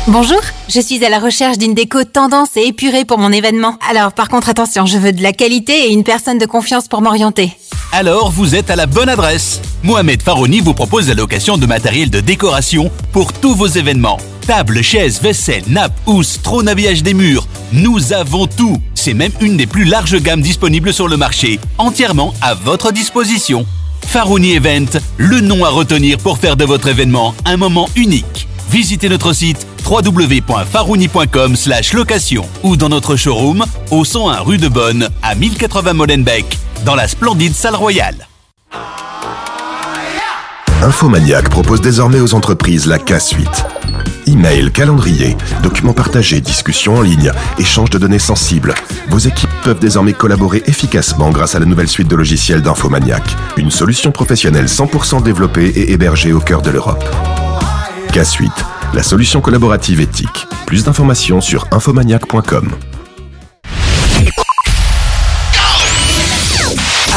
Bonjour, 0.08 0.42
je 0.68 0.82
suis 0.82 1.06
à 1.06 1.10
la 1.10 1.20
recherche 1.20 1.58
d'une 1.58 1.74
déco 1.74 2.04
tendance 2.04 2.58
et 2.58 2.68
épurée 2.68 3.06
pour 3.06 3.18
mon 3.18 3.32
événement. 3.32 3.78
Alors 3.90 4.12
par 4.12 4.28
contre 4.28 4.50
attention, 4.50 4.86
je 4.86 4.98
veux 4.98 5.14
de 5.14 5.24
la 5.24 5.32
qualité 5.32 5.88
et 5.88 5.94
une 5.94 6.04
personne 6.04 6.38
de 6.38 6.46
confiance 6.46 6.90
pour 6.90 7.02
m'orienter. 7.02 7.54
Alors 7.94 8.32
vous 8.32 8.56
êtes 8.56 8.70
à 8.70 8.78
la 8.78 8.86
bonne 8.86 9.10
adresse. 9.10 9.60
Mohamed 9.84 10.24
Farouni 10.24 10.62
vous 10.62 10.74
propose 10.74 11.10
la 11.10 11.14
location 11.14 11.58
de 11.58 11.66
matériel 11.66 12.10
de 12.10 12.22
décoration 12.22 12.90
pour 13.12 13.34
tous 13.34 13.54
vos 13.54 13.68
événements. 13.68 14.18
Tables, 14.48 14.82
chaises, 14.82 15.22
vaisselle, 15.22 15.64
nappes, 15.68 16.00
housses, 16.06 16.40
trône 16.42 16.70
habillage 16.70 17.04
des 17.04 17.14
murs. 17.14 17.46
Nous 17.74 18.14
avons 18.14 18.48
tout. 18.48 18.82
C'est 18.96 19.14
même 19.14 19.34
une 19.42 19.58
des 19.58 19.68
plus 19.68 19.84
larges 19.84 20.18
gammes 20.22 20.42
disponibles 20.42 20.94
sur 20.94 21.10
le 21.10 21.18
marché, 21.18 21.60
entièrement 21.78 22.34
à 22.42 22.54
votre 22.54 22.94
disposition. 22.94 23.66
Farouni 24.08 24.54
Event, 24.54 25.00
le 25.18 25.42
nom 25.42 25.66
à 25.66 25.70
retenir 25.70 26.18
pour 26.18 26.38
faire 26.38 26.56
de 26.56 26.64
votre 26.64 26.88
événement 26.88 27.36
un 27.44 27.58
moment 27.58 27.90
unique. 27.98 28.48
Visitez 28.70 29.10
notre 29.10 29.34
site 29.34 29.68
www.farouni.com 29.86 31.56
location 31.94 32.46
ou 32.64 32.78
dans 32.78 32.90
notre 32.90 33.18
showroom 33.18 33.66
au 33.90 34.06
101 34.06 34.40
rue 34.40 34.58
de 34.58 34.70
Bonne 34.70 35.10
à 35.22 35.36
1080 35.36 35.94
Molenbeek 35.94 36.58
dans 36.86 36.96
la 36.96 37.08
splendide 37.08 37.54
salle 37.54 37.76
royale. 37.76 38.28
Infomaniac 40.84 41.50
propose 41.50 41.82
désormais 41.82 42.20
aux 42.20 42.34
entreprises 42.34 42.88
la 42.88 42.98
K-Suite. 42.98 43.66
Email, 44.26 44.72
calendrier, 44.72 45.38
documents 45.62 45.94
partagés, 45.94 46.42
discussions 46.42 46.96
en 46.96 47.02
ligne, 47.02 47.32
échange 47.60 47.90
de 47.92 47.98
données 47.98 48.20
sensibles. 48.20 48.74
Vos 49.10 49.20
équipes 49.20 49.50
peuvent 49.64 49.80
désormais 49.80 50.14
collaborer 50.14 50.64
efficacement 50.66 51.30
grâce 51.30 51.54
à 51.54 51.60
la 51.60 51.66
nouvelle 51.66 51.88
suite 51.88 52.08
de 52.08 52.16
logiciels 52.16 52.62
d'Infomaniac. 52.62 53.24
Une 53.58 53.72
solution 53.72 54.12
professionnelle 54.12 54.66
100% 54.66 55.22
développée 55.22 55.68
et 55.68 55.92
hébergée 55.92 56.34
au 56.34 56.40
cœur 56.40 56.62
de 56.62 56.72
l'Europe. 56.72 57.04
K-Suite, 58.14 58.66
la 58.94 59.04
solution 59.04 59.42
collaborative 59.42 60.02
éthique. 60.02 60.48
Plus 60.66 60.84
d'informations 60.86 61.42
sur 61.42 61.68
infomaniac.com. 61.72 62.72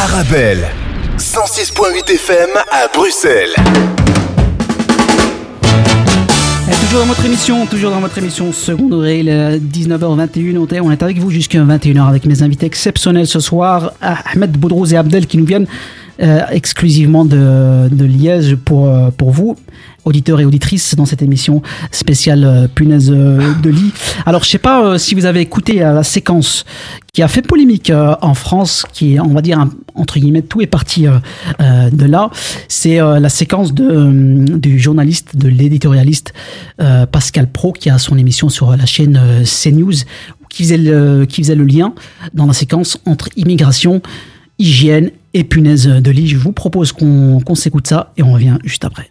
Arabelle, 0.04 0.66
106.8 1.16 2.10
FM 2.12 2.50
à 2.70 2.88
Bruxelles. 2.92 3.54
Et 6.70 6.74
toujours 6.84 7.00
dans 7.00 7.06
votre 7.06 7.24
émission, 7.24 7.64
toujours 7.64 7.90
dans 7.90 8.00
votre 8.00 8.18
émission 8.18 8.52
Second 8.52 8.88
Degré, 8.90 9.20
il 9.20 9.30
est 9.30 9.58
19h21, 9.58 10.58
on 10.82 10.90
est- 10.90 11.02
avec 11.02 11.18
vous 11.18 11.30
jusqu'à 11.30 11.60
21h 11.64 12.06
avec 12.06 12.26
mes 12.26 12.42
invités 12.42 12.66
exceptionnels 12.66 13.26
ce 13.26 13.40
soir, 13.40 13.94
Ahmed 14.02 14.52
Boudrouz 14.58 14.92
et 14.92 14.98
Abdel 14.98 15.26
qui 15.26 15.38
nous 15.38 15.46
viennent 15.46 15.66
euh, 15.66 16.03
exclusivement 16.18 17.24
de, 17.24 18.04
Liège 18.04 18.56
pour, 18.56 18.88
euh, 18.88 19.10
pour 19.10 19.30
vous, 19.30 19.56
auditeurs 20.04 20.40
et 20.40 20.44
auditrices, 20.44 20.94
dans 20.94 21.06
cette 21.06 21.22
émission 21.22 21.62
spéciale 21.90 22.44
euh, 22.44 22.68
punaise 22.68 23.10
euh, 23.10 23.54
de 23.62 23.70
lit. 23.70 23.92
Alors, 24.26 24.44
je 24.44 24.50
sais 24.50 24.58
pas 24.58 24.84
euh, 24.84 24.98
si 24.98 25.14
vous 25.14 25.24
avez 25.24 25.40
écouté 25.40 25.82
euh, 25.82 25.94
la 25.94 26.02
séquence 26.02 26.64
qui 27.12 27.22
a 27.22 27.28
fait 27.28 27.42
polémique 27.42 27.90
euh, 27.90 28.14
en 28.20 28.34
France, 28.34 28.84
qui 28.92 29.14
est, 29.14 29.20
on 29.20 29.28
va 29.28 29.40
dire, 29.40 29.66
entre 29.94 30.18
guillemets, 30.18 30.42
tout 30.42 30.60
est 30.60 30.66
parti 30.66 31.06
euh, 31.06 31.18
euh, 31.60 31.90
de 31.90 32.04
là. 32.04 32.30
C'est 32.68 33.00
euh, 33.00 33.18
la 33.18 33.28
séquence 33.28 33.72
de, 33.72 33.84
euh, 33.84 34.58
du 34.58 34.78
journaliste, 34.78 35.36
de 35.36 35.48
l'éditorialiste 35.48 36.32
euh, 36.80 37.06
Pascal 37.06 37.50
Pro, 37.50 37.72
qui 37.72 37.90
a 37.90 37.98
son 37.98 38.18
émission 38.18 38.48
sur 38.48 38.76
la 38.76 38.86
chaîne 38.86 39.18
euh, 39.20 39.44
CNews, 39.44 40.04
qui 40.50 40.64
faisait, 40.64 40.78
le, 40.78 41.24
qui 41.24 41.42
faisait 41.42 41.54
le 41.54 41.64
lien 41.64 41.94
dans 42.32 42.46
la 42.46 42.52
séquence 42.52 42.98
entre 43.06 43.28
immigration, 43.36 44.02
hygiène 44.58 45.10
et 45.32 45.44
punaise 45.44 45.86
de 45.86 46.10
lit. 46.10 46.28
Je 46.28 46.38
vous 46.38 46.52
propose 46.52 46.92
qu'on 46.92 47.54
s'écoute 47.54 47.86
ça 47.86 48.12
et 48.16 48.22
on 48.22 48.32
revient 48.32 48.58
juste 48.64 48.84
après. 48.84 49.10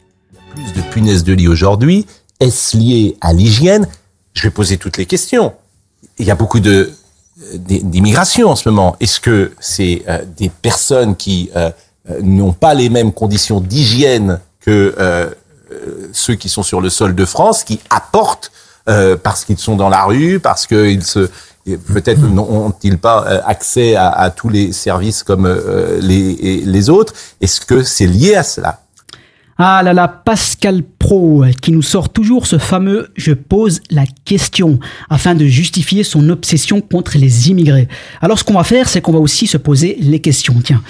plus 0.52 0.74
de 0.74 0.82
punaises 0.90 1.24
de 1.24 1.34
lit 1.34 1.48
aujourd'hui 1.48 2.06
Est-ce 2.40 2.78
lié 2.78 3.18
à 3.22 3.34
l'hygiène? 3.34 3.88
Je 4.34 4.44
vais 4.44 4.50
poser 4.50 4.78
toutes 4.78 4.98
les 4.98 5.06
questions. 5.06 5.54
Il 6.18 6.26
y 6.26 6.32
a 6.32 6.36
beaucoup 6.36 6.60
de 6.60 6.92
euh, 7.42 7.58
d'immigration 7.58 8.50
en 8.50 8.56
ce 8.56 8.70
moment. 8.70 8.96
Est-ce 9.00 9.20
que 9.20 9.54
c'est 9.60 10.04
euh, 10.08 10.24
des 10.38 10.50
personnes 10.50 11.16
qui 11.16 11.50
euh, 11.56 11.72
n'ont 12.22 12.54
pas 12.54 12.74
les 12.74 12.90
mêmes 12.90 13.12
conditions 13.12 13.60
d'hygiène 13.60 14.40
que 14.60 14.96
ceux 16.14 16.36
qui 16.36 16.48
sont 16.48 16.64
sur 16.64 16.80
le 16.80 16.90
sol 16.90 17.16
de 17.16 17.26
France, 17.26 17.64
qui 17.64 17.80
apportent 17.90 18.52
parce 18.86 19.44
qu'ils 19.44 19.58
sont 19.58 19.76
dans 19.76 19.90
la 19.90 20.04
rue, 20.06 20.40
parce 20.40 20.68
qu'ils 20.68 21.04
se 21.04 21.30
peut-être 21.66 22.22
n'ont-ils 22.22 22.98
pas 22.98 23.26
euh, 23.28 23.40
accès 23.46 23.96
à, 23.96 24.10
à 24.10 24.30
tous 24.30 24.50
les 24.50 24.72
services 24.74 25.24
comme 25.24 25.46
euh, 25.46 26.00
les, 26.02 26.62
les 26.66 26.90
autres? 26.90 27.14
Est-ce 27.42 27.62
que 27.62 27.84
c'est 27.84 28.08
lié 28.08 28.36
à 28.36 28.44
cela? 28.44 28.80
Ah 29.58 29.84
là 29.84 29.94
là, 29.94 30.08
Pascal 30.08 30.82
Pro, 30.82 31.46
qui 31.62 31.72
nous 31.72 31.84
sort 31.84 32.10
toujours 32.10 32.48
ce 32.48 32.58
fameux 32.58 33.10
«je 33.16 33.34
pose 33.34 33.82
la 33.92 34.06
question» 34.26 34.80
afin 35.12 35.36
de 35.36 35.46
justifier 35.46 36.04
son 36.04 36.28
obsession 36.30 36.82
contre 36.82 37.20
les 37.20 37.52
immigrés. 37.52 37.88
Alors 38.20 38.40
ce 38.40 38.44
qu'on 38.44 38.56
va 38.56 38.64
faire, 38.64 38.90
c'est 38.90 39.00
qu'on 39.02 39.12
va 39.12 39.20
aussi 39.20 39.46
se 39.46 39.58
poser 39.58 39.96
les 40.00 40.20
questions. 40.20 40.56
Tiens, 40.64 40.82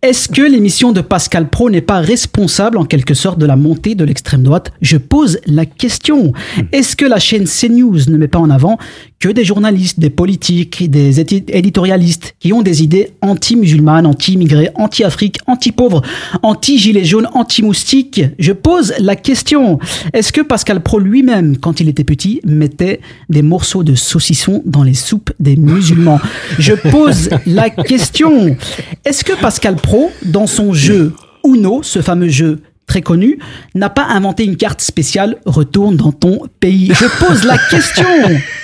est-ce 0.00 0.30
que 0.30 0.40
l'émission 0.40 0.92
de 0.92 1.02
Pascal 1.02 1.50
Pro 1.50 1.68
n'est 1.68 1.82
pas 1.82 1.98
responsable 1.98 2.78
en 2.78 2.86
quelque 2.86 3.12
sorte 3.12 3.38
de 3.38 3.44
la 3.44 3.56
montée 3.56 3.94
de 3.94 4.02
l'extrême 4.02 4.42
droite? 4.42 4.72
Je 4.80 4.96
pose 4.96 5.38
la 5.44 5.66
question. 5.66 6.32
Est-ce 6.72 6.96
que 6.96 7.04
la 7.04 7.18
chaîne 7.18 7.44
CNews 7.44 8.08
ne 8.08 8.16
met 8.16 8.28
pas 8.28 8.38
en 8.38 8.48
avant 8.48 8.78
que 9.20 9.28
des 9.28 9.44
journalistes, 9.44 10.00
des 10.00 10.08
politiques, 10.08 10.90
des 10.90 11.20
édi- 11.22 11.44
éditorialistes 11.52 12.34
qui 12.40 12.54
ont 12.54 12.62
des 12.62 12.82
idées 12.82 13.10
anti-musulmanes, 13.20 14.06
anti-immigrés, 14.06 14.70
anti-Afrique, 14.76 15.36
anti-pauvres, 15.46 16.00
anti-gilets 16.42 17.04
jaunes, 17.04 17.28
anti-moustiques 17.34 18.22
Je 18.38 18.52
pose 18.52 18.94
la 18.98 19.16
question. 19.16 19.78
Est-ce 20.14 20.32
que 20.32 20.40
Pascal 20.40 20.82
Pro 20.82 20.98
lui-même, 20.98 21.58
quand 21.58 21.80
il 21.80 21.88
était 21.90 22.02
petit, 22.02 22.40
mettait 22.46 23.00
des 23.28 23.42
morceaux 23.42 23.84
de 23.84 23.94
saucisson 23.94 24.62
dans 24.64 24.82
les 24.82 24.94
soupes 24.94 25.30
des 25.38 25.56
musulmans? 25.56 26.18
Je 26.58 26.72
pose 26.72 27.28
la 27.46 27.68
question. 27.68 28.56
Est-ce 29.04 29.22
que 29.22 29.34
Pascal 29.38 29.76
Pro, 29.76 30.10
dans 30.24 30.46
son 30.46 30.72
jeu 30.72 31.12
Uno, 31.44 31.82
ce 31.82 32.00
fameux 32.00 32.28
jeu 32.28 32.60
très 32.90 33.02
connu, 33.02 33.38
n'a 33.76 33.88
pas 33.88 34.06
inventé 34.06 34.44
une 34.44 34.56
carte 34.56 34.80
spéciale 34.80 35.36
Retourne 35.46 35.96
dans 35.96 36.10
ton 36.10 36.40
pays 36.58 36.90
Je 36.92 37.06
pose 37.24 37.44
la 37.44 37.56
question. 37.56 38.04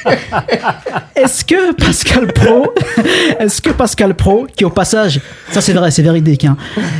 Est-ce 1.15 1.45
que 1.45 1.73
Pascal 1.75 2.33
Pro, 2.33 2.67
est-ce 3.39 3.63
que 3.63 3.71
Pascal 3.71 4.15
Pro, 4.15 4.47
qui 4.55 4.65
au 4.65 4.71
passage, 4.71 5.21
ça 5.51 5.61
c'est 5.61 5.73
vrai, 5.73 5.91
c'est 5.91 6.03
véridique, 6.03 6.45
hein, 6.45 6.57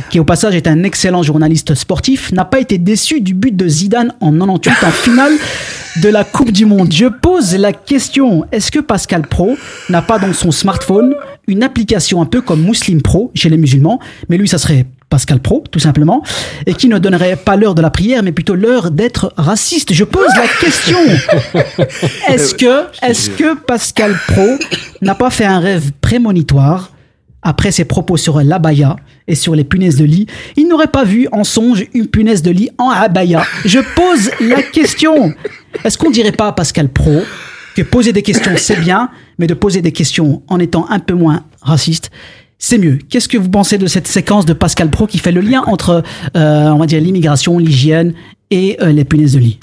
qui 0.09 0.19
au 0.19 0.23
passage 0.23 0.55
est 0.55 0.67
un 0.67 0.83
excellent 0.83 1.21
journaliste 1.21 1.75
sportif, 1.75 2.31
n'a 2.31 2.43
pas 2.43 2.59
été 2.59 2.79
déçu 2.79 3.21
du 3.21 3.35
but 3.35 3.55
de 3.55 3.67
Zidane 3.67 4.13
en 4.19 4.31
98 4.31 4.87
en 4.87 4.91
finale 4.91 5.33
de 6.01 6.09
la 6.09 6.23
Coupe 6.23 6.51
du 6.51 6.65
Monde? 6.65 6.91
Je 6.91 7.05
pose 7.05 7.55
la 7.55 7.73
question, 7.73 8.45
est-ce 8.51 8.71
que 8.71 8.79
Pascal 8.79 9.21
Pro 9.21 9.55
n'a 9.89 10.01
pas 10.01 10.17
dans 10.17 10.33
son 10.33 10.51
smartphone 10.51 11.13
une 11.47 11.63
application 11.63 12.21
un 12.21 12.25
peu 12.25 12.41
comme 12.41 12.63
Muslim 12.63 13.01
Pro 13.01 13.31
chez 13.35 13.49
les 13.49 13.57
musulmans, 13.57 13.99
mais 14.29 14.37
lui 14.37 14.47
ça 14.47 14.57
serait 14.57 14.85
Pascal 15.09 15.39
Pro, 15.39 15.63
tout 15.71 15.79
simplement, 15.79 16.21
et 16.65 16.73
qui 16.73 16.89
ne 16.89 16.97
donnerait 16.97 17.37
pas 17.37 17.55
l'heure 17.55 17.75
de 17.75 17.81
la 17.81 17.89
prière, 17.89 18.23
mais 18.23 18.33
plutôt 18.33 18.55
l'heure 18.55 18.91
d'être 18.91 19.33
raciste. 19.37 19.93
Je 19.93 20.03
pose 20.03 20.27
la 20.35 20.47
question. 20.59 20.97
Est-ce 22.27 22.55
que, 23.29 23.55
Pascal 23.55 24.15
Pro 24.27 24.57
n'a 25.01 25.15
pas 25.15 25.29
fait 25.29 25.45
un 25.45 25.59
rêve 25.59 25.91
prémonitoire 26.01 26.91
après 27.41 27.71
ses 27.71 27.85
propos 27.85 28.17
sur 28.17 28.41
l'abaya 28.41 28.97
et 29.29 29.35
sur 29.35 29.55
les 29.55 29.63
punaises 29.63 29.95
de 29.95 30.03
lit? 30.03 30.27
Il 30.57 30.67
n'aurait 30.67 30.87
pas 30.87 31.05
vu 31.05 31.29
en 31.31 31.45
songe 31.45 31.85
une 31.93 32.07
punaise 32.07 32.41
de 32.41 32.51
lit 32.51 32.69
en 32.77 32.89
abaya. 32.89 33.45
Je 33.63 33.79
pose 33.95 34.29
la 34.41 34.61
question. 34.61 35.33
Est-ce 35.85 35.97
qu'on 35.97 36.11
dirait 36.11 36.33
pas 36.33 36.47
à 36.47 36.51
Pascal 36.51 36.89
Pro 36.89 37.23
que 37.77 37.81
poser 37.81 38.11
des 38.11 38.23
questions 38.23 38.51
c'est 38.57 38.79
bien, 38.81 39.09
mais 39.39 39.47
de 39.47 39.53
poser 39.53 39.81
des 39.81 39.93
questions 39.93 40.41
en 40.49 40.59
étant 40.59 40.89
un 40.89 40.99
peu 40.99 41.13
moins 41.13 41.43
raciste 41.61 42.11
c'est 42.59 42.77
mieux. 42.77 42.97
Qu'est-ce 43.09 43.27
que 43.29 43.37
vous 43.37 43.49
pensez 43.49 43.77
de 43.77 43.87
cette 43.87 44.07
séquence 44.07 44.45
de 44.45 44.53
Pascal 44.53 44.89
Pro 44.89 45.07
qui 45.07 45.19
fait 45.19 45.31
le 45.31 45.41
lien 45.41 45.61
entre, 45.67 46.03
euh, 46.35 46.69
on 46.69 46.77
va 46.77 46.85
dire, 46.85 46.99
l'immigration, 47.01 47.59
l'hygiène 47.59 48.13
et 48.49 48.77
euh, 48.81 48.91
les 48.91 49.03
punaises 49.05 49.33
de 49.33 49.39
lit? 49.39 49.59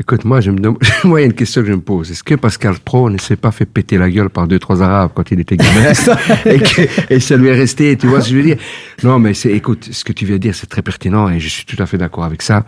Écoute, 0.00 0.24
moi, 0.24 0.40
je 0.40 0.50
me 0.50 0.58
demande- 0.58 0.78
moi, 1.04 1.20
il 1.20 1.22
y 1.22 1.24
a 1.24 1.26
une 1.26 1.34
question 1.34 1.60
que 1.60 1.68
je 1.68 1.72
me 1.72 1.80
pose. 1.80 2.10
Est-ce 2.10 2.22
que 2.24 2.34
Pascal 2.36 2.74
Pro 2.82 3.10
ne 3.10 3.18
s'est 3.18 3.36
pas 3.36 3.50
fait 3.50 3.66
péter 3.66 3.98
la 3.98 4.08
gueule 4.10 4.30
par 4.30 4.46
deux, 4.48 4.58
trois 4.58 4.80
Arabes 4.82 5.10
quand 5.14 5.30
il 5.30 5.40
était 5.40 5.56
gamin 5.56 5.92
et, 6.46 6.58
que- 6.58 7.12
et 7.14 7.20
ça 7.20 7.36
lui 7.36 7.48
est 7.48 7.54
resté, 7.54 7.96
tu 7.96 8.06
vois 8.06 8.20
ce 8.20 8.26
que 8.26 8.30
je 8.32 8.36
veux 8.36 8.44
dire? 8.46 8.56
Non, 9.02 9.18
mais 9.18 9.34
c'est, 9.34 9.50
écoute, 9.52 9.88
ce 9.90 10.04
que 10.04 10.12
tu 10.12 10.24
viens 10.24 10.36
de 10.36 10.40
dire, 10.40 10.54
c'est 10.54 10.68
très 10.68 10.82
pertinent 10.82 11.28
et 11.28 11.38
je 11.40 11.48
suis 11.48 11.64
tout 11.64 11.80
à 11.82 11.86
fait 11.86 11.98
d'accord 11.98 12.24
avec 12.24 12.42
ça. 12.42 12.64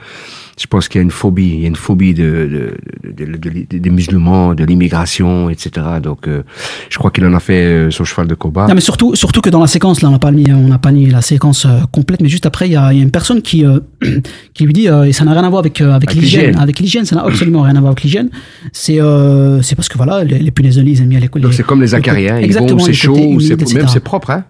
Je 0.58 0.66
pense 0.66 0.88
qu'il 0.88 0.98
y 0.98 1.00
a 1.00 1.02
une 1.02 1.10
phobie, 1.10 1.48
il 1.54 1.60
y 1.60 1.64
a 1.64 1.68
une 1.68 1.76
phobie 1.76 2.14
de, 2.14 2.74
de, 3.04 3.14
de- 3.24 3.36
de- 3.36 3.48
de- 3.48 3.78
des 3.78 3.90
musulmans, 3.90 4.54
de 4.54 4.64
l'immigration, 4.64 5.48
etc. 5.50 5.86
Donc, 6.02 6.28
euh, 6.28 6.42
je 6.90 6.98
crois 6.98 7.10
qu'il 7.10 7.24
en 7.24 7.34
a 7.34 7.40
fait 7.40 7.64
euh, 7.64 7.90
son 7.90 8.04
cheval 8.04 8.26
de 8.28 8.34
combat. 8.34 8.66
Non, 8.68 8.74
mais 8.74 8.80
surtout, 8.80 9.14
surtout 9.14 9.40
que 9.40 9.50
dans 9.50 9.60
la 9.60 9.66
séquence, 9.66 10.02
là, 10.02 10.08
on 10.08 10.12
n'a 10.12 10.18
pas 10.18 10.30
mis, 10.32 10.50
on 10.52 10.68
n'a 10.68 10.78
pas 10.78 10.92
mis 10.92 11.06
la 11.06 11.22
séquence 11.22 11.64
euh, 11.66 11.80
complète, 11.92 12.20
mais 12.20 12.28
juste 12.28 12.46
après, 12.46 12.68
il 12.68 12.72
y 12.72 12.76
a, 12.76 12.92
il 12.92 12.98
y 12.98 13.00
a 13.00 13.02
une 13.02 13.10
personne 13.10 13.42
qui, 13.42 13.64
euh, 13.64 13.80
qui 14.54 14.64
lui 14.64 14.72
dit, 14.72 14.88
euh, 14.88 15.04
et 15.04 15.12
ça 15.12 15.24
n'a 15.24 15.32
rien 15.32 15.44
à 15.44 15.48
voir 15.48 15.60
avec, 15.60 15.80
euh, 15.80 15.92
avec 15.92 16.14
l'hygiène. 16.14 16.56
Avec 16.58 16.78
l'hygiène, 16.78 17.04
ça 17.04 17.16
n'a 17.16 17.22
absolument 17.24 17.62
rien 17.62 17.76
à 17.76 17.80
voir 17.80 17.92
avec 17.92 18.02
l'hygiène. 18.02 18.30
C'est, 18.72 19.00
euh, 19.00 19.62
c'est 19.62 19.74
parce 19.76 19.88
que 19.88 19.96
voilà, 19.96 20.24
les, 20.24 20.38
les 20.38 20.50
punaises 20.50 20.76
de 20.76 20.82
lit, 20.82 20.92
ils 20.92 21.00
aiment 21.02 21.08
bien 21.08 21.20
les 21.20 21.28
Donc, 21.28 21.54
c'est 21.54 21.62
comme 21.64 21.80
les 21.80 21.94
acariens, 21.94 22.38
ils 22.38 22.44
Exactement, 22.44 22.78
vont, 22.78 22.84
c'est 22.84 22.90
les 22.90 22.96
chaud, 22.96 23.38
c'est, 23.40 23.74
même 23.74 23.88
c'est 23.88 24.00
propre, 24.00 24.30
hein 24.30 24.44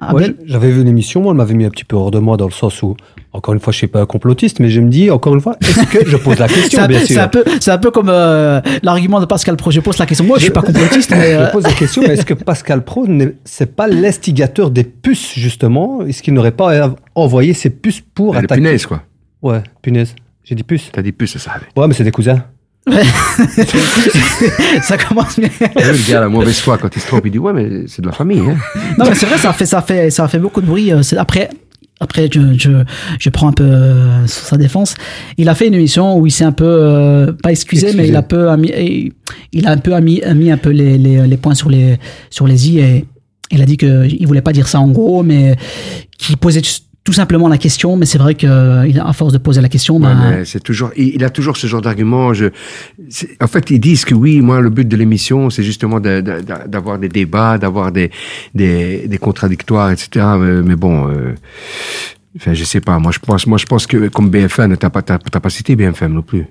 Ah, 0.00 0.14
Ouais, 0.14 0.28
ben, 0.30 0.34
J'avais 0.46 0.70
vu 0.70 0.82
l'émission, 0.82 1.20
moi, 1.20 1.32
elle 1.32 1.36
m'avait 1.36 1.54
mis 1.54 1.64
un 1.64 1.70
petit 1.70 1.84
peu 1.84 1.94
hors 1.96 2.10
de 2.10 2.18
moi 2.18 2.36
dans 2.36 2.46
le 2.46 2.52
sens 2.52 2.82
où, 2.82 2.96
encore 3.32 3.52
une 3.54 3.60
fois, 3.60 3.72
je 3.72 3.78
suis 3.78 3.86
pas 3.86 4.00
un 4.00 4.06
complotiste, 4.06 4.58
mais 4.58 4.70
je 4.70 4.80
me 4.80 4.88
dis, 4.88 5.10
encore 5.10 5.34
une 5.34 5.40
fois, 5.40 5.56
est-ce 5.60 5.84
que 5.86 6.08
je 6.08 6.16
pose 6.16 6.38
la 6.38 6.48
c'est 6.48 6.54
question, 6.62 6.86
bien 6.86 7.00
c'est 7.00 7.12
sûr. 7.14 7.22
un 7.22 7.28
peu, 7.28 7.44
c'est 7.60 7.70
un 7.70 7.78
peu 7.78 7.90
comme 7.90 8.08
euh, 8.08 8.60
l'argument 8.82 9.20
de 9.20 9.26
Pascal 9.26 9.56
Pro. 9.56 9.70
Je 9.70 9.80
pose 9.80 9.98
la 9.98 10.06
question. 10.06 10.24
Moi, 10.24 10.38
je 10.38 10.44
suis 10.44 10.52
pas 10.52 10.62
complotiste, 10.62 11.10
mais 11.10 11.34
euh, 11.34 11.46
Je 11.46 11.52
pose 11.52 11.64
la 11.64 11.72
question, 11.72 12.02
mais 12.02 12.14
est-ce 12.14 12.24
que 12.24 12.34
Pascal 12.50 12.82
Pro, 12.82 13.06
n'est- 13.06 13.34
c'est 13.44 13.76
pas 13.76 13.86
l'instigateur 13.88 14.70
des 14.70 14.84
puces, 14.84 15.34
justement? 15.38 16.02
Est-ce 16.06 16.22
qu'il 16.22 16.34
n'aurait 16.34 16.50
pas 16.52 16.94
envoyé 17.14 17.52
ces 17.52 17.70
puces 17.70 18.00
pour 18.00 18.32
Les 18.34 18.40
attaquer? 18.40 18.60
punaises, 18.60 18.86
quoi. 18.86 19.02
Ouais, 19.42 19.62
punaise. 19.82 20.14
J'ai 20.44 20.54
dit 20.54 20.62
puces. 20.64 20.90
T'as 20.92 21.02
dit 21.02 21.12
puces, 21.12 21.36
ça. 21.38 21.52
Ouais, 21.76 21.86
mais 21.86 21.94
c'est 21.94 22.04
des 22.04 22.10
cousins. 22.10 22.42
ça 24.82 24.96
commence 24.96 25.38
bien. 25.38 25.48
Le 25.76 26.10
gars, 26.10 26.20
la 26.20 26.28
mauvaise 26.28 26.58
foi, 26.58 26.78
quand 26.78 26.94
il 26.94 27.00
se 27.00 27.06
trompe, 27.06 27.26
il 27.26 27.32
dit 27.32 27.38
Ouais, 27.38 27.52
mais 27.52 27.86
c'est 27.86 28.02
de 28.02 28.06
la 28.06 28.12
famille. 28.12 28.40
Hein. 28.40 28.56
Non, 28.98 29.06
mais 29.08 29.14
c'est 29.14 29.26
vrai, 29.26 29.38
ça 29.38 29.52
fait, 29.52 29.66
ça 29.66 29.82
fait, 29.82 30.10
ça 30.10 30.28
fait 30.28 30.38
beaucoup 30.38 30.60
de 30.60 30.66
bruit. 30.66 30.92
euh, 30.92 31.02
Après, 31.18 31.50
après, 32.00 32.28
je, 32.32 32.40
je, 32.58 32.70
je 33.18 33.30
prends 33.30 33.48
un 33.48 33.52
peu 33.52 33.64
euh, 33.64 34.26
sur 34.26 34.46
sa 34.46 34.56
défense. 34.56 34.94
Il 35.36 35.48
a 35.48 35.54
fait 35.54 35.66
une 35.68 35.74
émission 35.74 36.16
où 36.18 36.26
il 36.26 36.30
s'est 36.30 36.44
un 36.44 36.52
peu, 36.52 36.64
euh, 36.64 37.32
pas 37.32 37.50
excusé, 37.50 37.86
Excusé. 37.88 38.02
mais 38.02 38.08
il 38.08 38.16
a 38.16 38.20
un 38.20 38.22
peu, 38.22 38.48
il 39.52 39.66
a 39.66 39.70
un 39.70 39.76
peu 39.78 39.98
mis, 40.00 40.22
mis 40.34 40.50
un 40.50 40.56
peu 40.56 40.70
les, 40.70 40.96
les, 40.96 41.26
les 41.26 41.36
points 41.36 41.54
sur 41.54 41.68
les, 41.68 41.98
sur 42.30 42.46
les 42.46 42.70
i 42.70 42.78
et 42.80 43.04
il 43.52 43.60
a 43.60 43.66
dit 43.66 43.76
que 43.76 44.06
il 44.06 44.26
voulait 44.26 44.42
pas 44.42 44.52
dire 44.52 44.68
ça 44.68 44.80
en 44.80 44.88
gros, 44.88 45.22
mais 45.22 45.56
qu'il 46.18 46.36
posait 46.36 46.62
tout 47.04 47.12
simplement 47.12 47.48
la 47.48 47.58
question. 47.58 47.96
Mais 47.96 48.06
c'est 48.06 48.18
vrai 48.18 48.34
que 48.34 48.86
il 48.86 48.98
a- 49.00 49.06
à 49.08 49.12
force 49.12 49.32
de 49.32 49.38
poser 49.38 49.60
la 49.60 49.68
question, 49.68 49.96
Ouais, 49.96 50.02
ben, 50.02 50.30
mais 50.30 50.44
c'est 50.44 50.60
toujours, 50.60 50.90
il, 50.96 51.22
a 51.24 51.30
toujours 51.30 51.56
ce 51.56 51.66
genre 51.66 51.80
d'argument. 51.82 52.32
Je, 52.34 52.46
en 53.40 53.46
fait, 53.46 53.70
ils 53.70 53.80
disent 53.80 54.04
que 54.04 54.14
oui, 54.14 54.40
moi, 54.40 54.60
le 54.60 54.70
but 54.70 54.86
de 54.86 54.96
l'émission, 54.96 55.50
c'est 55.50 55.62
justement 55.62 55.98
d'avoir 56.00 56.98
des 56.98 57.08
débats, 57.08 57.58
d'avoir 57.58 57.90
des, 57.92 58.10
des, 58.54 59.06
des 59.08 59.18
contradictoires, 59.18 59.90
etc. 59.90 60.26
Mais, 60.38 60.62
mais 60.62 60.76
bon, 60.76 61.08
euh, 61.08 61.34
enfin, 62.36 62.52
je 62.54 62.64
sais 62.64 62.80
pas. 62.80 62.98
Moi, 62.98 63.12
je 63.12 63.18
pense, 63.18 63.46
moi, 63.46 63.58
je 63.58 63.66
pense 63.66 63.86
que 63.86 64.08
comme 64.08 64.28
BFM, 64.30 64.76
t'as 64.76 64.90
pas, 64.90 65.02
t'as 65.02 65.18
pas 65.18 65.50
cité 65.50 65.76
BFM 65.76 66.12
non 66.12 66.22
plus. 66.22 66.46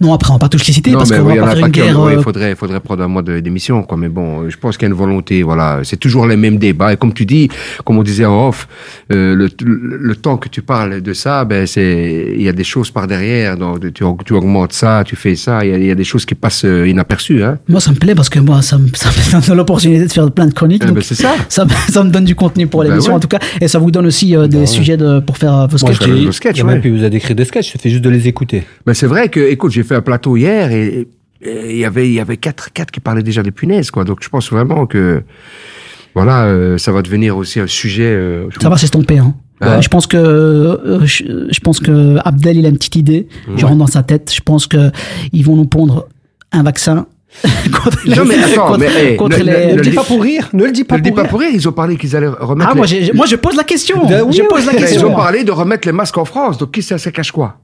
Non, 0.00 0.12
après 0.12 0.30
on 0.30 0.34
va 0.34 0.38
pas 0.38 0.48
tous 0.48 0.66
les 0.66 0.72
citer 0.72 0.92
parce 0.92 1.10
qu'on 1.10 1.20
oui, 1.22 1.28
va 1.28 1.34
il 1.34 1.40
pas 1.40 1.46
a 1.46 1.50
faire 1.52 1.60
pas 1.60 1.66
une 1.66 1.72
guerre. 1.72 2.00
ouais, 2.00 2.12
euh, 2.14 2.16
il 2.18 2.22
faudrait, 2.22 2.54
faudrait 2.54 2.80
prendre 2.80 3.02
un 3.02 3.08
mois 3.08 3.22
de- 3.22 3.40
d'émission, 3.40 3.82
quoi. 3.82 3.96
Mais 3.96 4.08
bon, 4.08 4.48
je 4.48 4.56
pense 4.56 4.76
qu'il 4.76 4.86
y 4.86 4.90
a 4.90 4.92
une 4.92 4.98
volonté, 4.98 5.42
voilà. 5.42 5.80
C'est 5.84 5.96
toujours 5.98 6.26
les 6.26 6.36
mêmes 6.36 6.58
débats. 6.58 6.92
Et 6.92 6.96
comme 6.96 7.12
tu 7.12 7.26
dis, 7.26 7.48
comme 7.84 7.98
on 7.98 8.02
disait 8.02 8.24
en 8.24 8.48
off, 8.48 8.68
euh, 9.12 9.34
le, 9.34 9.48
le, 9.64 9.96
le 9.96 10.16
temps 10.16 10.36
que 10.36 10.48
tu 10.48 10.62
parles 10.62 11.00
de 11.00 11.12
ça, 11.12 11.44
ben, 11.44 11.66
c'est, 11.66 12.32
il 12.36 12.42
y 12.42 12.48
a 12.48 12.52
des 12.52 12.64
choses 12.64 12.90
par 12.90 13.06
derrière. 13.06 13.56
Donc, 13.56 13.80
tu, 13.92 14.04
tu 14.24 14.32
augmentes 14.34 14.72
ça, 14.72 15.02
tu 15.06 15.16
fais 15.16 15.36
ça. 15.36 15.64
Il 15.64 15.70
y 15.70 15.74
a, 15.74 15.78
il 15.78 15.86
y 15.86 15.90
a 15.90 15.94
des 15.94 16.04
choses 16.04 16.24
qui 16.24 16.34
passent 16.34 16.64
euh, 16.64 16.86
inaperçues, 16.88 17.42
hein. 17.42 17.58
Moi, 17.68 17.80
ça 17.80 17.90
me 17.90 17.96
plaît 17.96 18.14
parce 18.14 18.28
que 18.28 18.38
moi, 18.40 18.62
ça 18.62 18.78
me, 18.78 18.88
ça 18.94 19.08
me 19.40 19.46
donne 19.46 19.56
l'opportunité 19.56 20.06
de 20.06 20.12
faire 20.12 20.30
plein 20.30 20.46
de 20.46 20.54
chroniques. 20.54 20.82
Eh 20.84 20.86
donc 20.86 20.96
ben, 20.96 21.02
c'est 21.02 21.14
ça. 21.14 21.34
Ça, 21.48 21.64
me- 21.64 21.70
ça 21.92 22.04
me 22.04 22.10
donne 22.10 22.24
du 22.24 22.34
contenu 22.34 22.66
pour 22.66 22.82
Ben 22.82 22.90
l'émission, 22.90 23.12
ouais. 23.12 23.16
en 23.16 23.20
tout 23.20 23.28
cas. 23.28 23.38
Et 23.60 23.68
ça 23.68 23.78
vous 23.78 23.90
donne 23.90 24.06
aussi 24.06 24.36
euh, 24.36 24.46
des 24.46 24.66
sujets 24.66 24.96
de, 24.96 25.20
pour 25.20 25.36
faire 25.36 25.66
vos 25.68 25.76
Moi, 25.84 25.94
sketchs. 25.94 26.08
le 26.08 26.32
sketch, 26.32 26.56
il 26.56 26.58
y 26.58 26.60
a 26.62 26.64
même 26.64 26.74
ouais. 26.76 26.80
plus 26.80 26.90
besoin 26.92 27.08
d'écrire 27.08 27.34
des 27.36 27.44
sketchs, 27.44 27.68
il 27.68 27.70
suffit 27.72 27.90
juste 27.90 28.02
de 28.04 28.10
les 28.10 28.28
écouter. 28.28 28.64
Mais 28.86 28.94
c'est 28.94 29.06
vrai 29.06 29.28
que, 29.28 29.49
écoute, 29.50 29.72
j'ai 29.72 29.82
fait 29.82 29.94
un 29.94 30.00
plateau 30.02 30.36
hier 30.36 30.70
et, 30.72 31.06
il 31.42 31.76
y 31.78 31.84
avait, 31.86 32.06
il 32.08 32.12
y 32.12 32.20
avait 32.20 32.36
quatre, 32.36 32.70
quatre 32.72 32.90
qui 32.90 33.00
parlaient 33.00 33.22
déjà 33.22 33.42
des 33.42 33.50
punaises, 33.50 33.90
quoi. 33.90 34.04
Donc, 34.04 34.18
je 34.22 34.28
pense 34.28 34.50
vraiment 34.52 34.86
que, 34.86 35.22
voilà, 36.14 36.44
euh, 36.44 36.76
ça 36.76 36.92
va 36.92 37.00
devenir 37.02 37.36
aussi 37.36 37.60
un 37.60 37.66
sujet. 37.66 38.04
euh, 38.04 38.46
Ça 38.60 38.68
va 38.68 38.76
s'estomper. 38.76 39.18
Hein. 39.18 39.34
Ouais. 39.62 39.80
Je 39.82 39.88
pense 39.88 40.06
que 40.06 40.16
euh, 40.16 41.04
je, 41.06 41.24
je 41.50 41.60
pense 41.60 41.80
que 41.80 42.16
Abdel 42.24 42.56
il 42.56 42.66
a 42.66 42.68
une 42.70 42.76
petite 42.78 42.96
idée. 42.96 43.28
Je 43.56 43.64
rentre 43.66 43.78
dans 43.78 43.86
sa 43.86 44.02
tête. 44.02 44.32
Je 44.34 44.40
pense 44.40 44.66
que 44.66 44.90
ils 45.32 45.44
vont 45.44 45.54
nous 45.56 45.66
pondre 45.66 46.08
un 46.52 46.62
vaccin 46.62 47.06
contre 47.72 47.98
les, 48.06 48.16
Non, 48.16 48.24
mais 48.24 48.38
attends, 48.42 48.66
contre, 48.66 48.78
mais, 48.80 48.86
hey, 48.86 49.16
contre 49.16 49.38
ne- 49.38 49.44
les- 49.44 49.52
ne- 49.52 49.66
Ne 49.66 49.70
ne 49.72 49.76
le 49.76 49.82
dis 49.82 49.90
pas 49.92 50.02
pour 50.02 50.22
rire, 50.22 50.48
ne 50.52 50.64
le 50.64 50.72
dis 50.72 50.80
Ne 50.80 50.86
pas 50.86 50.98
dis 50.98 51.10
pour 51.10 51.16
pas 51.16 51.22
rire. 51.22 51.30
pour 51.30 51.40
rire, 51.40 51.50
ils 51.54 51.68
ont 51.68 51.72
parlé 51.72 51.96
qu'ils 51.96 52.16
allaient 52.16 52.26
remettre. 52.28 52.70
Ah 52.72 52.74
moi, 52.74 52.86
les- 52.86 53.04
j'ai- 53.04 53.12
moi 53.12 53.26
je 53.26 53.36
pose 53.36 53.54
la 53.56 53.64
question. 53.64 54.06
Ben 54.06 54.22
oui, 54.26 54.32
je 54.32 54.42
pose 54.42 54.66
la 54.66 54.72
oui. 54.72 54.78
Question. 54.78 55.00
ils 55.00 55.12
ont 55.12 55.14
parlé 55.14 55.44
de 55.44 55.52
remettre 55.52 55.86
les 55.86 55.92
masques 55.92 56.18
en 56.18 56.24
France. 56.24 56.58
Donc, 56.58 56.72
qui 56.72 56.82
ça, 56.82 56.98
ça 56.98 57.10
cache 57.12 57.30
quoi? 57.30 57.58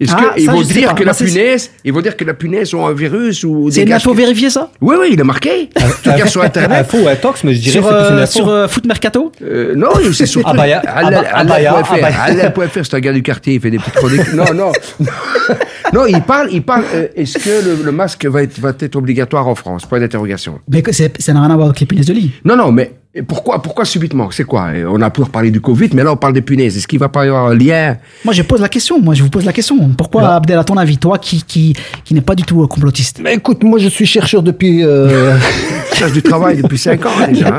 Est-ce 0.00 0.12
Ah, 0.16 0.32
qu'ils 0.34 0.46
ça, 0.46 0.52
vont 0.52 0.60
dire 0.62 0.88
pas. 0.88 0.94
que 0.94 1.04
la 1.04 1.12
c'est- 1.12 1.24
punaise, 1.24 1.70
ils 1.84 1.92
vont 1.92 2.00
dire 2.00 2.16
que 2.16 2.24
la 2.24 2.34
punaise 2.34 2.74
ont 2.74 2.84
un 2.84 2.92
virus 2.92 3.44
ou 3.44 3.70
C'est 3.70 3.76
des 3.76 3.82
une 3.82 3.88
gars 3.90 3.96
info 3.96 4.10
qui- 4.10 4.16
vérifiée 4.16 4.50
ça? 4.50 4.68
Oui, 4.80 4.96
oui, 5.00 5.10
il 5.12 5.20
est 5.20 5.24
marqué. 5.24 5.68
tu 6.02 6.10
regardes 6.10 6.30
sur 6.30 6.42
Internet. 6.42 6.80
Info 6.80 6.98
ou 7.04 7.08
intox, 7.08 7.44
mais 7.44 7.54
je 7.54 7.60
dirais 7.60 7.72
sur, 7.80 7.88
que 7.88 7.94
c'est 8.02 8.10
une 8.10 8.18
euh, 8.18 8.22
info. 8.24 8.32
sur 8.32 8.48
euh, 8.48 8.66
Foot 8.66 8.86
Mercato? 8.86 9.30
Euh, 9.40 9.74
non, 9.76 9.90
c'est 10.12 10.26
sur 10.26 10.40
Abaya- 10.48 10.80
Alain- 10.80 11.22
Aba- 11.32 11.52
Abaya- 11.54 12.22
Alain.fr. 12.24 12.84
C'est 12.84 12.94
un 12.94 13.00
gars 13.00 13.12
du 13.12 13.22
quartier, 13.22 13.54
il 13.54 13.60
fait 13.60 13.70
des 13.70 13.78
petites 13.78 13.94
chroniques. 13.94 14.32
Non, 14.32 14.52
non. 14.52 14.72
non, 15.92 16.06
il 16.06 16.20
parle, 16.22 16.48
il 16.50 16.62
parle, 16.62 16.84
euh, 16.92 17.06
est-ce 17.14 17.38
que 17.38 17.64
le, 17.64 17.84
le 17.84 17.92
masque 17.92 18.26
va 18.26 18.42
être, 18.42 18.58
va 18.58 18.72
être 18.78 18.96
obligatoire 18.96 19.46
en 19.46 19.54
France? 19.54 19.86
Point 19.86 20.00
d'interrogation. 20.00 20.58
Mais 20.68 20.82
que 20.82 20.90
c'est- 20.92 21.20
ça 21.22 21.32
n'a 21.32 21.40
rien 21.40 21.50
à 21.50 21.54
voir 21.54 21.68
avec 21.68 21.78
les 21.80 21.86
punaises 21.86 22.06
de 22.06 22.14
lit. 22.14 22.32
Non, 22.44 22.56
non, 22.56 22.72
mais 22.72 22.92
pourquoi, 23.22 23.62
pourquoi 23.62 23.84
subitement? 23.84 24.28
C'est 24.32 24.44
quoi? 24.44 24.70
On 24.88 25.00
a 25.00 25.08
toujours 25.10 25.30
parlé 25.30 25.50
du 25.52 25.60
Covid, 25.60 25.90
mais 25.94 26.02
là, 26.02 26.12
on 26.12 26.16
parle 26.16 26.32
des 26.32 26.42
punaises. 26.42 26.76
Est-ce 26.76 26.88
qu'il 26.88 26.98
va 26.98 27.08
pas 27.08 27.24
y 27.24 27.28
avoir 27.28 27.46
un 27.46 27.54
lien? 27.54 27.96
Moi 28.24 28.34
je 28.34 28.42
pose 28.42 28.60
la 28.60 28.68
question. 28.68 29.00
Moi 29.00 29.14
je 29.14 29.22
vous 29.22 29.30
pose 29.30 29.44
la 29.44 29.52
question. 29.52 29.76
Pourquoi 29.96 30.34
Abdel 30.34 30.58
à 30.58 30.64
ton 30.64 30.76
avis, 30.76 30.98
toi 30.98 31.18
qui 31.18 31.42
qui 31.42 31.74
qui 32.04 32.14
n'est 32.14 32.20
pas 32.20 32.34
du 32.34 32.42
tout 32.42 32.62
euh, 32.62 32.66
complotiste? 32.66 33.20
Mais 33.22 33.34
écoute, 33.34 33.62
moi 33.62 33.78
je 33.78 33.88
suis 33.88 34.06
chercheur 34.06 34.42
depuis. 34.42 34.82
euh, 34.84 35.36
Je 35.92 35.98
cherche 36.00 36.12
du 36.12 36.22
travail 36.22 36.56
depuis 36.60 36.76
5 36.78 37.06
ans 37.06 37.10
déjà. 37.28 37.48
hein. 37.54 37.58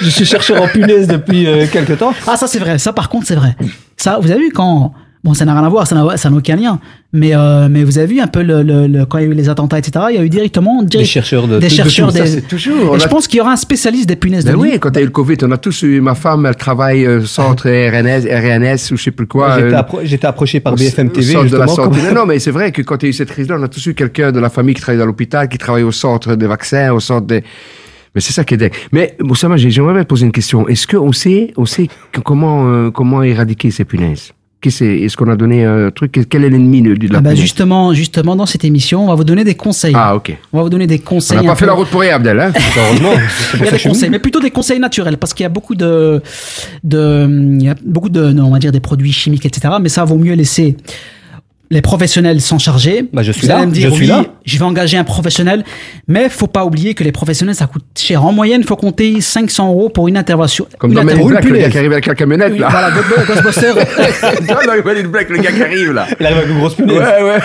je 0.00 0.08
suis 0.10 0.24
chercheur 0.24 0.60
en 0.60 0.66
punaise 0.66 1.06
depuis 1.06 1.46
euh, 1.46 1.66
quelques 1.70 1.98
temps. 1.98 2.12
Ah, 2.26 2.36
ça 2.36 2.48
c'est 2.48 2.58
vrai. 2.58 2.78
Ça 2.78 2.92
par 2.92 3.08
contre, 3.08 3.28
c'est 3.28 3.36
vrai. 3.36 3.54
Ça, 3.96 4.18
vous 4.20 4.28
avez 4.30 4.40
vu 4.40 4.50
quand. 4.52 4.92
Bon, 5.22 5.34
ça 5.34 5.44
n'a 5.44 5.52
rien 5.52 5.64
à 5.64 5.68
voir, 5.68 5.86
ça 5.86 5.94
n'a 5.94 6.16
ça 6.16 6.30
n'a 6.30 6.36
aucun 6.38 6.56
lien. 6.56 6.80
Mais, 7.12 7.34
euh, 7.34 7.68
mais 7.70 7.84
vous 7.84 7.98
avez 7.98 8.06
vu 8.14 8.20
un 8.20 8.26
peu 8.26 8.42
le, 8.42 8.62
le- 8.62 8.86
le- 8.86 9.04
quand 9.04 9.18
il 9.18 9.24
y 9.24 9.28
a 9.28 9.30
eu 9.30 9.34
les 9.34 9.50
attentats, 9.50 9.78
etc. 9.78 10.06
Il 10.10 10.16
y 10.16 10.18
a 10.18 10.22
eu 10.22 10.30
directement 10.30 10.82
Des 10.82 11.04
chercheurs 11.04 11.46
de. 11.46 11.54
des 11.58 11.58
de- 11.58 11.64
de 11.64 11.68
chercheurs 11.68 12.08
tout. 12.12 12.14
des. 12.22 12.26
Ça, 12.26 12.40
toujours. 12.40 12.96
Et 12.96 13.00
je 13.00 13.04
a- 13.04 13.08
pense 13.08 13.28
qu'il 13.28 13.36
y 13.36 13.40
aura 13.42 13.52
un 13.52 13.56
spécialiste 13.56 14.08
des 14.08 14.16
punaises 14.16 14.46
Ben 14.46 14.52
de 14.52 14.56
lit. 14.64 14.70
oui, 14.72 14.78
quand 14.78 14.88
il 14.90 14.94
y 14.94 14.98
a 14.98 15.02
eu 15.02 15.04
le 15.06 15.10
Covid, 15.10 15.36
on 15.42 15.50
a 15.50 15.58
tous 15.58 15.82
eu, 15.82 16.00
ma 16.00 16.14
femme, 16.14 16.46
elle 16.46 16.56
travaille 16.56 17.04
euh, 17.04 17.22
centre 17.26 17.68
RNS, 17.68 18.26
RNS 18.30 18.92
ou 18.92 18.96
je 18.96 19.02
sais 19.02 19.10
plus 19.10 19.26
quoi. 19.26 19.56
J'étais 19.58 19.74
euh, 19.74 19.78
appro- 19.82 20.00
J'étais 20.04 20.26
approché 20.26 20.60
par 20.60 20.72
au- 20.72 20.76
BFM 20.76 21.08
au 21.08 21.10
TV 21.10 21.32
centre 21.34 21.50
de 21.50 21.56
la 21.58 21.66
justement. 21.66 21.84
santé. 21.84 21.98
comme- 22.00 22.08
Non, 22.14 22.20
non, 22.22 22.26
mais 22.26 22.38
c'est 22.38 22.50
vrai 22.52 22.72
que 22.72 22.80
quand 22.80 23.02
il 23.02 23.06
y 23.06 23.08
a 23.08 23.10
eu 23.10 23.12
cette 23.12 23.28
crise-là, 23.30 23.56
on 23.58 23.62
a 23.62 23.68
tous 23.68 23.84
eu 23.86 23.94
quelqu'un 23.94 24.32
de 24.32 24.40
la 24.40 24.48
famille 24.48 24.74
qui 24.74 24.80
travaille 24.80 25.00
dans 25.00 25.06
l'hôpital, 25.06 25.48
qui 25.50 25.58
travaille 25.58 25.82
au 25.82 25.92
centre 25.92 26.34
des 26.34 26.46
vaccins, 26.46 26.92
au 26.94 27.00
centre 27.00 27.26
des... 27.26 27.44
Mais 28.14 28.20
c'est 28.22 28.32
ça 28.32 28.42
qui 28.42 28.54
est 28.54 28.56
dingue. 28.56 28.72
Mais 28.90 29.16
Moussama, 29.20 29.56
j'ai- 29.58 29.70
j'aimerais 29.70 29.92
bien 29.94 30.02
te 30.04 30.08
poser 30.08 30.24
une 30.24 30.32
question. 30.32 30.66
Est-ce 30.66 30.86
qu'on 30.86 31.12
sait, 31.12 31.52
on 31.58 31.66
sait 31.66 31.88
que- 32.10 32.20
comment, 32.20 32.68
euh, 32.68 32.90
comment 32.90 33.22
éradiquer 33.22 33.70
ces 33.70 33.84
punaises? 33.84 34.32
Qu'est-ce 34.60 34.84
Est-ce 34.84 35.16
qu'on 35.16 35.30
a 35.30 35.36
donné 35.36 35.64
un 35.64 35.90
truc 35.90 36.26
Quel 36.28 36.44
est 36.44 36.50
l'ennemi 36.50 36.82
de, 36.82 36.94
de 36.94 37.08
la 37.12 37.18
Ah 37.18 37.22
bah 37.22 37.34
justement, 37.34 37.94
justement, 37.94 38.36
dans 38.36 38.44
cette 38.44 38.64
émission, 38.64 39.04
on 39.04 39.06
va 39.06 39.14
vous 39.14 39.24
donner 39.24 39.42
des 39.42 39.54
conseils. 39.54 39.94
Ah, 39.96 40.14
ok. 40.14 40.36
On 40.52 40.58
va 40.58 40.62
vous 40.64 40.68
donner 40.68 40.86
des 40.86 41.00
On 41.02 41.08
conseils. 41.08 41.38
n'a 41.38 41.42
un 41.44 41.46
pas 41.46 41.54
fait 41.54 41.60
peu- 41.64 41.66
la 41.68 41.72
route 41.72 41.88
pour 41.88 42.00
rien, 42.02 42.16
Abdel, 42.16 42.38
hein 42.38 42.52
Heureusement. 42.76 43.12
c'est 43.52 43.56
Il 43.58 43.64
y 43.64 43.68
a 43.68 43.70
des 43.72 43.78
conseils, 43.78 44.10
mais 44.10 44.18
plutôt 44.18 44.40
des 44.40 44.50
conseils 44.50 44.78
naturels, 44.78 45.16
parce 45.16 45.32
qu'il 45.32 45.44
y 45.44 45.46
a 45.46 45.50
beaucoup 45.50 45.74
de, 45.74 46.20
de, 46.84 47.26
il 47.58 47.62
y 47.64 47.68
a 47.70 47.74
beaucoup 47.84 48.10
de, 48.10 48.38
on 48.38 48.50
va 48.50 48.58
dire 48.58 48.72
des 48.72 48.80
produits 48.80 49.12
chimiques, 49.12 49.46
etc. 49.46 49.74
Mais 49.80 49.88
ça 49.88 50.04
vaut 50.04 50.18
mieux 50.18 50.34
laisser 50.34 50.76
les 51.72 51.82
professionnels 51.82 52.40
s'en 52.40 52.58
charger. 52.58 53.04
Bah, 53.12 53.22
je 53.22 53.30
suis 53.30 53.42
Vous 53.42 53.48
là, 53.48 53.58
allez 53.58 53.66
me 53.66 53.72
dire, 53.72 53.90
je 53.90 53.94
suis 53.94 54.04
oui, 54.04 54.08
là. 54.08 54.24
je 54.44 54.58
vais 54.58 54.64
engager 54.64 54.96
un 54.96 55.04
professionnel, 55.04 55.64
mais 56.08 56.28
faut 56.28 56.48
pas 56.48 56.64
oublier 56.64 56.94
que 56.94 57.04
les 57.04 57.12
professionnels, 57.12 57.54
ça 57.54 57.66
coûte 57.66 57.84
cher. 57.96 58.24
En 58.24 58.32
moyenne, 58.32 58.60
il 58.62 58.66
faut 58.66 58.74
compter 58.76 59.20
500 59.20 59.68
euros 59.68 59.88
pour 59.88 60.08
une 60.08 60.16
intervention. 60.16 60.66
Comme 60.78 60.90
une 60.90 60.96
dans 60.96 61.02
intervention- 61.02 61.28
Black, 61.30 61.44
le 61.44 61.58
gars 61.58 61.70
qui 61.70 61.78
arrive 61.78 61.92
avec 61.92 62.06
la 62.06 62.14
camionnette, 62.16 62.52
Oui, 62.52 62.58
là. 62.58 62.68
Voilà. 62.70 62.90
Non, 62.90 62.96
dans 64.66 65.08
Black, 65.10 65.28
le 65.30 65.38
gars 65.38 65.52
qui 65.52 65.62
arrive, 65.62 65.92
là. 65.92 66.06
Il 66.18 66.26
arrive 66.26 66.38
avec 66.38 66.50
une 66.50 66.58
grosse 66.58 66.74
punaise. 66.74 66.98
Ouais, 66.98 67.22
ouais. 67.22 67.38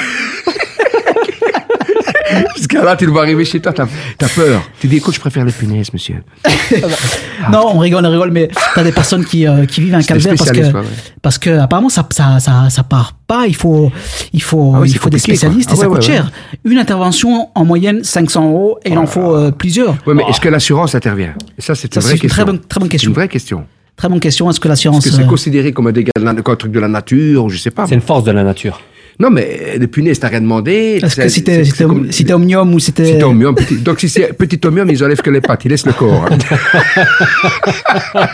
Parce 2.29 2.67
que 2.67 2.77
là, 2.77 2.95
tu 2.95 3.05
le 3.05 3.11
vois 3.11 3.21
arriver 3.23 3.45
chez 3.45 3.59
toi, 3.59 3.71
t'as 3.73 3.83
as 3.83 4.29
peur. 4.29 4.61
Tu 4.79 4.87
dis, 4.87 4.97
écoute, 4.97 5.13
je 5.15 5.19
préfère 5.19 5.45
les 5.45 5.51
punaises, 5.51 5.93
monsieur. 5.93 6.23
non, 7.51 7.71
on 7.73 7.79
rigole, 7.79 8.05
on 8.05 8.11
rigole, 8.11 8.31
mais 8.31 8.49
t'as 8.73 8.83
des 8.83 8.91
personnes 8.91 9.25
qui, 9.25 9.47
euh, 9.47 9.65
qui 9.65 9.81
vivent 9.81 9.95
un 9.95 10.01
calvaire 10.01 10.35
parce 10.37 10.49
que, 10.49 10.55
spécialistes, 10.55 10.73
ouais, 10.75 10.81
ouais. 10.81 11.13
parce 11.21 11.37
que 11.37 11.49
apparemment 11.59 11.89
ça, 11.89 12.07
ça, 12.11 12.39
ça, 12.39 12.69
ça 12.69 12.83
part 12.83 13.13
pas. 13.27 13.45
Il 13.47 13.55
faut, 13.55 13.91
il 14.33 14.41
faut, 14.41 14.73
Ah 14.75 14.79
oui, 14.81 14.89
il 14.91 14.97
faut 14.97 15.09
des 15.09 15.19
spécialistes 15.19 15.69
quoi. 15.69 15.77
et 15.77 15.79
Ah 15.79 15.83
ça 15.83 15.87
coûte 15.87 15.97
ouais, 15.97 16.01
cher. 16.01 16.31
Une 16.63 16.77
intervention 16.77 17.49
en 17.55 17.65
moyenne 17.65 18.03
500 18.03 18.49
euros 18.49 18.79
et 18.85 18.91
il 18.91 18.97
en 18.97 19.05
faut 19.05 19.35
euh, 19.35 19.51
plusieurs. 19.51 19.95
Ouais, 20.05 20.13
mais 20.13 20.23
est-ce 20.29 20.41
que 20.41 20.49
l'assurance 20.49 20.95
intervient? 20.95 21.33
Et 21.57 21.61
ça, 21.61 21.75
c'est 21.75 21.93
une 21.95 22.01
vraie 22.01 22.11
question. 22.13 22.29
très 22.29 22.45
bonne, 22.45 22.59
très 22.59 22.79
bonne 22.79 22.87
C'est 22.87 22.91
question. 22.91 23.09
une 23.11 23.15
vraie 23.15 23.27
question. 23.27 23.65
Très 23.95 24.09
bonne 24.09 24.19
question. 24.19 24.49
Est-ce 24.49 24.59
que 24.59 24.65
Est-ce 24.65 24.69
l'assurance 24.69 25.03
que 25.05 25.11
c'est 25.11 25.21
euh, 25.23 25.25
considéré 25.25 25.71
comme 25.71 25.87
un 25.87 25.91
dégât 25.91 26.11
de 26.17 26.23
la, 26.23 26.33
comme 26.33 26.53
un 26.53 26.57
truc 26.57 26.71
de 26.71 26.79
la 26.79 26.87
nature 26.89 27.45
ou 27.45 27.49
je 27.49 27.57
sais 27.57 27.71
pas 27.71 27.85
C'est 27.87 27.95
une 27.95 28.01
force 28.01 28.23
de 28.23 28.31
la 28.31 28.43
nature. 28.43 28.81
Non, 29.19 29.29
mais 29.29 29.77
les 29.79 29.87
punaises, 29.87 30.19
t'as 30.19 30.27
rien 30.27 30.41
demandé. 30.41 30.99
Est-ce 31.01 31.15
que 31.15 31.29
c'était 31.29 31.63
c'est 31.63 31.83
comme- 31.85 32.11
c'était 32.11 32.33
omnium 32.33 32.73
ou 32.73 32.79
c'était. 32.79 33.05
C'était 33.05 33.23
omnium, 33.23 33.55
petit- 33.55 33.77
donc 33.77 33.99
si 34.01 34.09
c'est 34.09 34.33
petit 34.33 34.59
omnium, 34.65 34.89
ils 34.89 35.01
enlèvent 35.03 35.21
que 35.21 35.29
les 35.29 35.39
pattes, 35.41 35.63
ils 35.65 35.69
laissent 35.69 35.85
le 35.85 35.93
corps. 35.93 36.25
hein. 36.29 36.37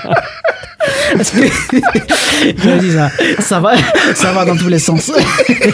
Parce 1.15 1.29
que- 1.31 1.37
Je 1.37 2.69
me 2.69 2.79
dis 2.79 2.91
ça, 2.91 3.09
ça 3.39 3.59
va, 3.59 3.73
ça 4.15 4.31
va 4.31 4.45
dans 4.45 4.55
tous 4.55 4.67
les 4.69 4.79
sens. 4.79 5.11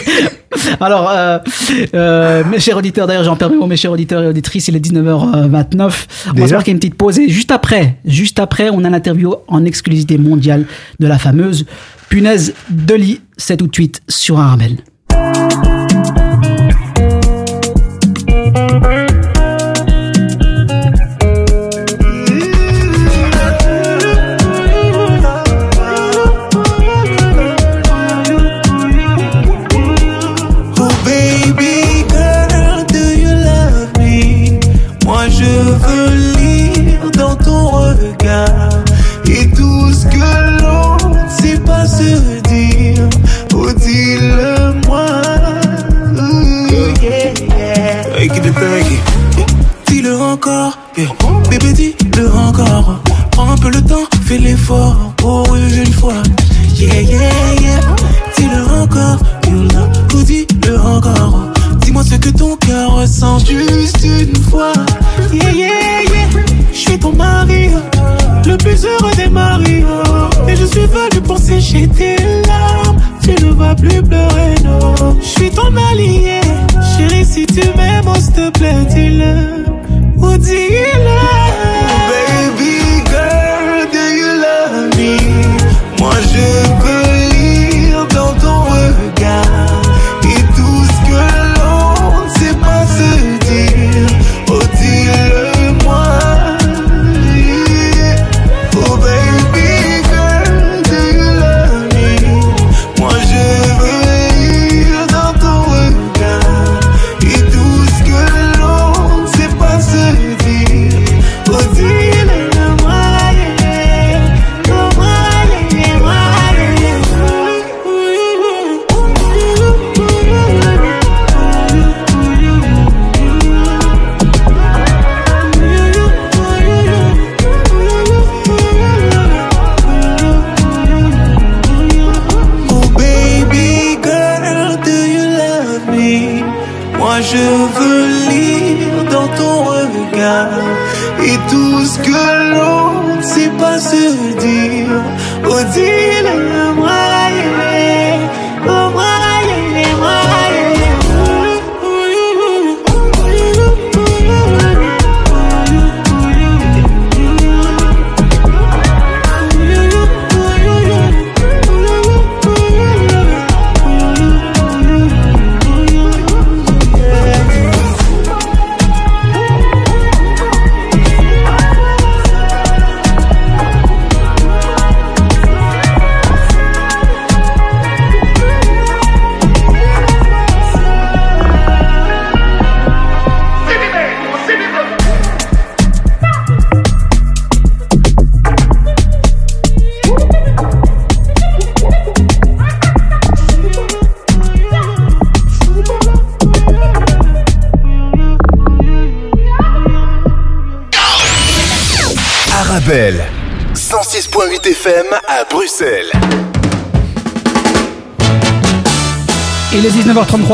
Alors, 0.80 1.08
euh, 1.10 1.38
euh, 1.94 2.42
mes 2.50 2.60
chers 2.60 2.76
auditeurs, 2.76 3.06
d'ailleurs, 3.06 3.24
j'en 3.24 3.36
permets 3.36 3.56
aux 3.56 3.66
mes 3.66 3.76
chers 3.76 3.92
auditeurs 3.92 4.22
et 4.22 4.26
auditrices, 4.26 4.68
il 4.68 4.76
est 4.76 4.80
19h29. 4.80 6.06
On 6.36 6.40
va 6.40 6.46
se 6.48 6.52
marquer 6.52 6.72
une 6.72 6.78
petite 6.78 6.96
pause 6.96 7.18
et 7.18 7.28
juste 7.30 7.52
après, 7.52 7.96
juste 8.04 8.38
après, 8.38 8.68
on 8.70 8.84
a 8.84 8.90
l'interview 8.90 9.34
en 9.46 9.64
exclusivité 9.64 10.18
mondiale 10.18 10.66
de 11.00 11.06
la 11.06 11.18
fameuse 11.18 11.64
punaise 12.10 12.52
de 12.68 12.94
lit. 12.94 13.20
C'est 13.36 13.56
tout 13.56 13.68
de 13.68 13.74
suite 13.74 14.02
sur 14.08 14.38
Arabelle. 14.38 14.76
Oh 15.40 15.67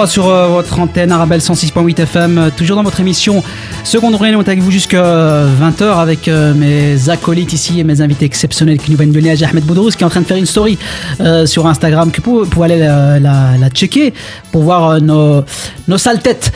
19h33 0.04 0.06
sur 0.06 0.28
euh, 0.28 0.48
votre 0.48 0.78
antenne 0.80 1.12
Arabelle 1.12 1.40
106.8 1.40 2.02
FM, 2.02 2.38
euh, 2.38 2.50
toujours 2.56 2.76
dans 2.76 2.82
votre 2.82 3.00
émission 3.00 3.42
Seconde 3.84 4.14
Réunion, 4.14 4.38
on 4.38 4.42
est 4.42 4.48
avec 4.48 4.60
vous 4.60 4.70
jusqu'à 4.70 5.02
20h 5.02 5.98
avec 5.98 6.28
euh, 6.28 6.54
mes 6.54 7.10
acolytes 7.10 7.52
ici 7.52 7.80
et 7.80 7.84
mes 7.84 8.00
invités 8.00 8.24
exceptionnels 8.24 8.78
qui 8.78 8.90
nous 8.90 8.96
viennent 8.96 9.12
de 9.12 9.18
Liège, 9.18 9.42
Ahmed 9.42 9.64
Boudrouz 9.64 9.96
qui 9.96 10.02
est 10.02 10.06
en 10.06 10.10
train 10.10 10.20
de 10.20 10.26
faire 10.26 10.36
une 10.36 10.46
story 10.46 10.78
sur 11.46 11.66
Instagram 11.66 12.10
que 12.10 12.20
vous 12.22 12.46
pouvez 12.46 12.72
aller 12.72 12.78
la, 12.78 13.68
checker 13.70 14.12
pour 14.52 14.62
voir 14.62 15.00
nos, 15.00 15.42
nos 15.88 15.98
sales 15.98 16.20
têtes 16.20 16.52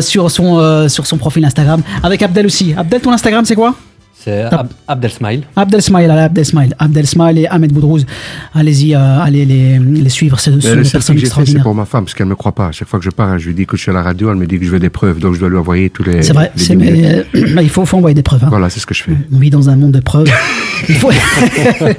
sur, 0.00 0.30
son, 0.30 0.88
sur 0.88 1.06
son 1.06 1.18
profil 1.18 1.44
Instagram 1.44 1.82
avec 2.02 2.22
Abdel 2.22 2.46
aussi. 2.46 2.74
Abdel, 2.76 3.00
ton 3.00 3.12
Instagram 3.12 3.44
c'est 3.44 3.54
quoi? 3.54 3.74
C'est 4.24 4.42
Ab- 4.42 4.68
Abdel 4.86 5.10
Smile. 5.10 5.42
Abdel 5.56 5.82
Smile, 5.82 6.10
allez, 6.10 6.20
Abdel 6.22 6.44
Smile, 6.44 6.74
Abdel 6.78 7.06
Smile 7.06 7.38
et 7.38 7.46
Ahmed 7.48 7.72
Boudrouz. 7.72 8.06
Allez-y, 8.54 8.94
euh, 8.94 9.20
allez 9.20 9.44
les, 9.44 9.78
les 9.78 10.08
suivre, 10.08 10.38
c'est 10.38 10.50
le 10.50 10.58
personnes 10.58 10.84
fait, 10.84 11.00
c'est 11.00 11.12
extraordinaires. 11.20 11.62
pour 11.64 11.74
ma 11.74 11.84
femme, 11.86 12.04
parce 12.04 12.14
qu'elle 12.14 12.26
me 12.26 12.36
croit 12.36 12.52
pas. 12.52 12.68
À 12.68 12.72
chaque 12.72 12.86
fois 12.88 12.98
que 13.00 13.04
je 13.04 13.10
pars, 13.10 13.38
je 13.38 13.48
lui 13.48 13.54
dis 13.54 13.66
que 13.66 13.76
je 13.76 13.82
suis 13.82 13.90
à 13.90 13.94
la 13.94 14.02
radio, 14.02 14.30
elle 14.30 14.36
me 14.36 14.46
dit 14.46 14.58
que 14.60 14.64
je 14.64 14.70
veux 14.70 14.78
des 14.78 14.90
preuves, 14.90 15.18
donc 15.18 15.34
je 15.34 15.40
dois 15.40 15.48
lui 15.48 15.56
envoyer 15.56 15.90
tous 15.90 16.04
les. 16.04 16.22
C'est 16.22 16.32
vrai, 16.34 16.52
les 16.56 16.76
mais, 16.76 17.04
euh, 17.34 17.54
bah, 17.54 17.62
il 17.62 17.68
faut, 17.70 17.84
faut 17.84 17.96
envoyer 17.96 18.14
des 18.14 18.22
preuves. 18.22 18.44
hein. 18.44 18.48
Voilà, 18.50 18.70
c'est 18.70 18.78
ce 18.80 18.86
que 18.86 18.94
je 18.94 19.02
fais. 19.02 19.12
On 19.34 19.38
vit 19.38 19.50
dans 19.50 19.68
un 19.70 19.76
monde 19.76 19.92
de 19.92 20.00
preuves. 20.00 20.30
Il 20.88 20.96
faut... 20.96 21.10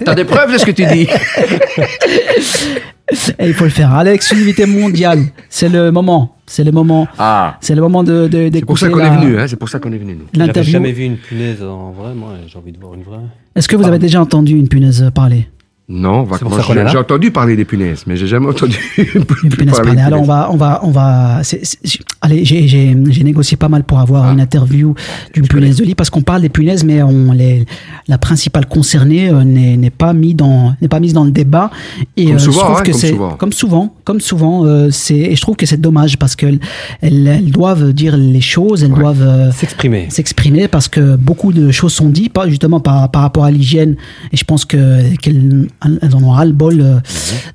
T'as 0.06 0.14
des 0.16 0.26
preuves 0.26 0.52
de 0.52 0.58
ce 0.58 0.66
que 0.66 0.72
tu 0.72 0.86
dis 0.86 1.08
Et 3.40 3.48
il 3.48 3.54
faut 3.54 3.64
le 3.66 3.70
faire. 3.70 3.94
À 3.94 4.04
l'exclusivité 4.04 4.66
mondiale, 4.66 5.20
c'est 5.50 5.70
le 5.70 5.92
moment. 5.92 6.36
C'est 6.46 6.64
le 6.64 6.72
moment. 6.72 7.08
Ah. 7.18 7.58
C'est 7.62 7.76
le 7.76 7.82
moment 7.82 8.04
de, 8.04 8.28
de 8.28 8.50
C'est 8.54 8.66
pour 8.66 8.78
ça 8.78 8.88
qu'on 8.90 8.98
d'écouter 8.98 9.08
est 9.08 9.16
la- 9.16 9.22
venu, 9.22 9.40
hein, 9.40 9.46
c'est 9.48 9.56
pour 9.56 9.70
ça 9.70 9.80
qu'on 9.80 9.92
est 9.94 9.98
venu, 9.98 10.18
L'interview. 10.34 10.72
jamais 10.74 10.92
vu 10.92 11.04
une 11.04 11.18
punaise 11.18 11.62
en 11.64 11.92
vrai, 11.92 12.14
moi, 12.14 12.34
j'ai 12.48 12.58
envie 12.58 12.72
de 12.72 12.80
voir 12.80 12.94
une 12.96 13.04
vraie. 13.04 13.20
Est-ce 13.56 13.68
que 13.68 13.76
vous 13.76 13.86
avez 13.88 14.00
déjà 14.00 14.22
entendu 14.22 14.58
une 14.58 14.68
punaise 14.68 15.10
parler? 15.16 15.48
Non. 15.90 16.26
J'ai 16.90 16.98
entendu 16.98 17.30
parler 17.32 17.56
des 17.58 17.66
punaises, 17.66 18.04
mais 18.08 18.16
j'ai 18.16 18.26
jamais 18.28 18.48
entendu 18.48 18.78
parler 19.68 20.00
Alors 20.00 20.22
on 20.22 20.24
punaises. 20.24 20.28
va, 20.28 20.50
on 20.52 20.56
va, 20.58 20.80
on 20.84 20.92
va. 20.92 21.42
Allez, 22.22 22.46
j'ai- 22.46 22.96
négocié 23.24 23.58
pas 23.58 23.68
mal 23.70 23.84
pour 23.84 24.00
avoir 24.00 24.26
Ah. 24.26 24.32
une 24.34 24.40
interview 24.40 24.96
d'une 25.34 25.48
punaise 25.48 25.78
de 25.78 25.84
lit 25.84 25.96
parce 25.96 26.10
qu'on 26.10 26.22
parle 26.22 26.42
des 26.42 26.50
punaises, 26.50 26.84
mais 26.86 27.02
on 27.04 27.32
les, 27.34 27.66
la 28.08 28.18
principale 28.18 28.66
concernée 28.66 29.30
euh, 29.30 29.44
n'est 29.44 29.90
pas 29.90 30.14
mis 30.14 30.34
dans 30.34 30.74
n'est 30.82 30.88
pas 30.88 31.00
mise 31.02 31.14
dans 31.14 31.26
le 31.26 31.32
débat. 31.32 31.70
Et 32.18 32.26
Comme 32.28 32.36
euh, 32.36 32.40
souvent, 32.40 32.60
je 32.60 32.64
trouve 32.66 32.78
hein, 32.78 32.82
que 32.84 32.92
comme 32.92 33.00
c'est 33.00 33.10
souvent. 33.10 33.32
comme 33.36 33.52
souvent, 33.54 33.96
comme 34.06 34.22
souvent, 34.22 34.66
euh, 34.66 34.90
c'est 34.92 35.16
et 35.18 35.36
je 35.36 35.42
trouve 35.42 35.56
que 35.58 35.66
c'est 35.66 35.80
dommage 35.82 36.18
parce 36.18 36.36
que 36.36 36.46
elles, 36.46 36.60
elles 37.02 37.52
doivent 37.52 37.92
dire 37.94 38.16
les 38.18 38.42
choses, 38.42 38.84
elles 38.84 38.92
doivent 38.94 39.22
euh, 39.22 39.52
S'exprimer. 39.52 40.08
s'exprimer 40.10 40.68
parce 40.68 40.88
que 40.88 41.16
beaucoup 41.18 41.52
de 41.54 41.72
choses 41.72 41.94
sont 41.94 42.10
dites, 42.10 42.32
pas 42.34 42.48
justement 42.48 42.80
par, 42.80 43.10
par 43.12 43.22
rapport 43.24 43.44
à 43.46 43.52
l'hygiène. 43.52 43.96
Et 44.32 44.38
je 44.38 44.44
pense 44.46 44.64
que 44.66 45.14
qu'elles 45.18 45.68
elles 46.02 46.16
en 46.16 46.24
ont 46.24 46.32
ras 46.32 46.46
le 46.46 46.52
bol 46.52 46.82
euh, 46.82 47.00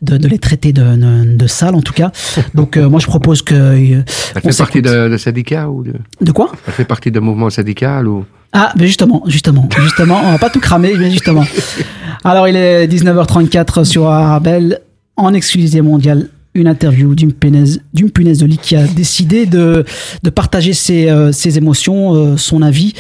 de, 0.03 0.17
de 0.17 0.29
les 0.29 0.39
traiter 0.39 0.73
de, 0.73 0.97
de, 0.97 1.37
de 1.37 1.47
sales 1.47 1.75
en 1.75 1.83
tout 1.83 1.93
cas. 1.93 2.13
Donc 2.55 2.77
euh, 2.77 2.89
moi 2.89 3.01
je 3.01 3.07
propose 3.07 3.43
que 3.43 3.55
euh, 3.55 4.03
Elle 4.35 4.43
fait 4.43 4.57
partie 4.57 4.83
de, 4.83 5.09
de 5.09 5.17
syndicat 5.17 5.69
ou 5.69 5.83
de... 5.83 5.95
De 6.21 6.33
quoi? 6.33 6.53
Elle 6.67 6.73
fait 6.73 6.85
partie 6.85 7.11
d'un 7.11 7.21
mouvement 7.21 7.51
syndical 7.51 8.07
ou... 8.07 8.25
Ah, 8.53 8.73
mais 8.79 8.87
justement, 8.87 9.23
justement, 9.27 9.69
justement, 9.83 10.21
on 10.25 10.33
va 10.33 10.39
pas 10.39 10.51
tout 10.51 10.61
cramer, 10.61 10.95
mais 10.99 11.11
justement. 11.11 11.45
Alors, 12.25 12.49
il 12.49 12.57
est 12.57 12.87
19h34 12.87 13.85
sur 13.85 14.07
Arabelle, 14.09 14.81
en 15.17 15.35
exclusivité 15.35 15.83
mondiale, 15.83 16.29
une 16.55 16.67
interview 16.67 17.15
d'une 17.15 17.33
punaise, 17.33 17.81
d'une 17.95 18.11
punaise 18.11 18.39
de 18.39 18.47
lit 18.47 18.59
qui 18.59 18.77
a 18.77 18.87
décidé 18.87 19.47
de, 19.47 19.85
de 20.23 20.31
partager 20.31 20.73
ses, 20.73 21.09
euh, 21.09 21.33
ses 21.33 21.59
émotions, 21.59 22.15
euh, 22.15 22.37
son 22.37 22.63
avis. 22.63 22.95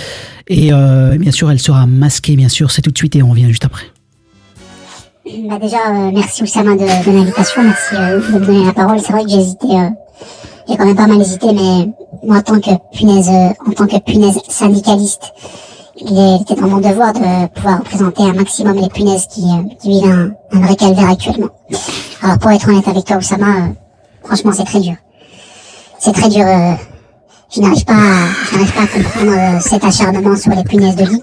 Et 0.48 0.72
euh, 0.72 1.16
bien 1.18 1.32
sûr, 1.32 1.50
elle 1.50 1.58
sera 1.58 1.86
masquée, 1.86 2.36
bien 2.36 2.48
sûr. 2.48 2.70
C'est 2.70 2.82
tout 2.82 2.90
de 2.90 2.98
suite 2.98 3.16
et 3.16 3.22
on 3.22 3.30
revient 3.30 3.48
juste 3.48 3.64
après. 3.64 3.86
Bah 5.28 5.58
déjà, 5.58 5.90
euh, 5.90 6.10
merci 6.12 6.42
Oussama 6.42 6.72
de, 6.72 6.78
de 6.78 7.10
l'invitation, 7.16 7.62
merci 7.62 7.94
euh, 7.96 8.18
de 8.18 8.38
me 8.38 8.46
donner 8.46 8.64
la 8.64 8.72
parole. 8.72 8.98
C'est 8.98 9.12
vrai 9.12 9.24
que 9.24 9.30
j'ai 9.30 9.40
hésité, 9.40 9.66
euh, 9.78 9.90
j'ai 10.66 10.76
quand 10.76 10.86
même 10.86 10.96
pas 10.96 11.06
mal 11.06 11.20
hésité, 11.20 11.52
mais 11.52 11.90
moi 12.22 12.38
en 12.38 12.42
tant 12.42 12.58
que 12.58 12.70
punaise, 12.96 13.28
euh, 13.28 13.50
en 13.68 13.72
tant 13.72 13.86
que 13.86 13.98
punaise 13.98 14.38
syndicaliste, 14.48 15.32
il 16.00 16.40
était 16.40 16.54
dans 16.54 16.68
mon 16.68 16.78
devoir 16.78 17.12
de 17.12 17.46
pouvoir 17.48 17.80
représenter 17.80 18.22
un 18.22 18.32
maximum 18.32 18.76
les 18.76 18.88
punaises 18.88 19.26
qui, 19.26 19.42
euh, 19.42 19.62
qui 19.78 19.90
vivent 19.90 20.10
un, 20.10 20.30
un 20.56 20.60
vrai 20.60 20.76
calvaire 20.76 21.10
actuellement. 21.10 21.48
Alors 22.22 22.38
pour 22.38 22.50
être 22.50 22.66
honnête 22.68 22.88
avec 22.88 23.04
toi 23.04 23.18
Oussama, 23.18 23.46
euh, 23.46 23.68
franchement 24.24 24.52
c'est 24.54 24.64
très 24.64 24.80
dur. 24.80 24.94
C'est 25.98 26.12
très 26.12 26.28
dur. 26.30 26.46
je 27.50 27.60
n'arrive 27.60 27.84
pas, 27.84 27.92
à, 27.92 28.28
je 28.50 28.56
n'arrive 28.56 28.72
pas 28.72 28.82
à 28.82 28.86
comprendre 28.86 29.62
cet 29.62 29.84
acharnement 29.84 30.36
sur 30.36 30.52
les 30.52 30.64
punaises 30.64 30.96
de 30.96 31.04
lit. 31.04 31.20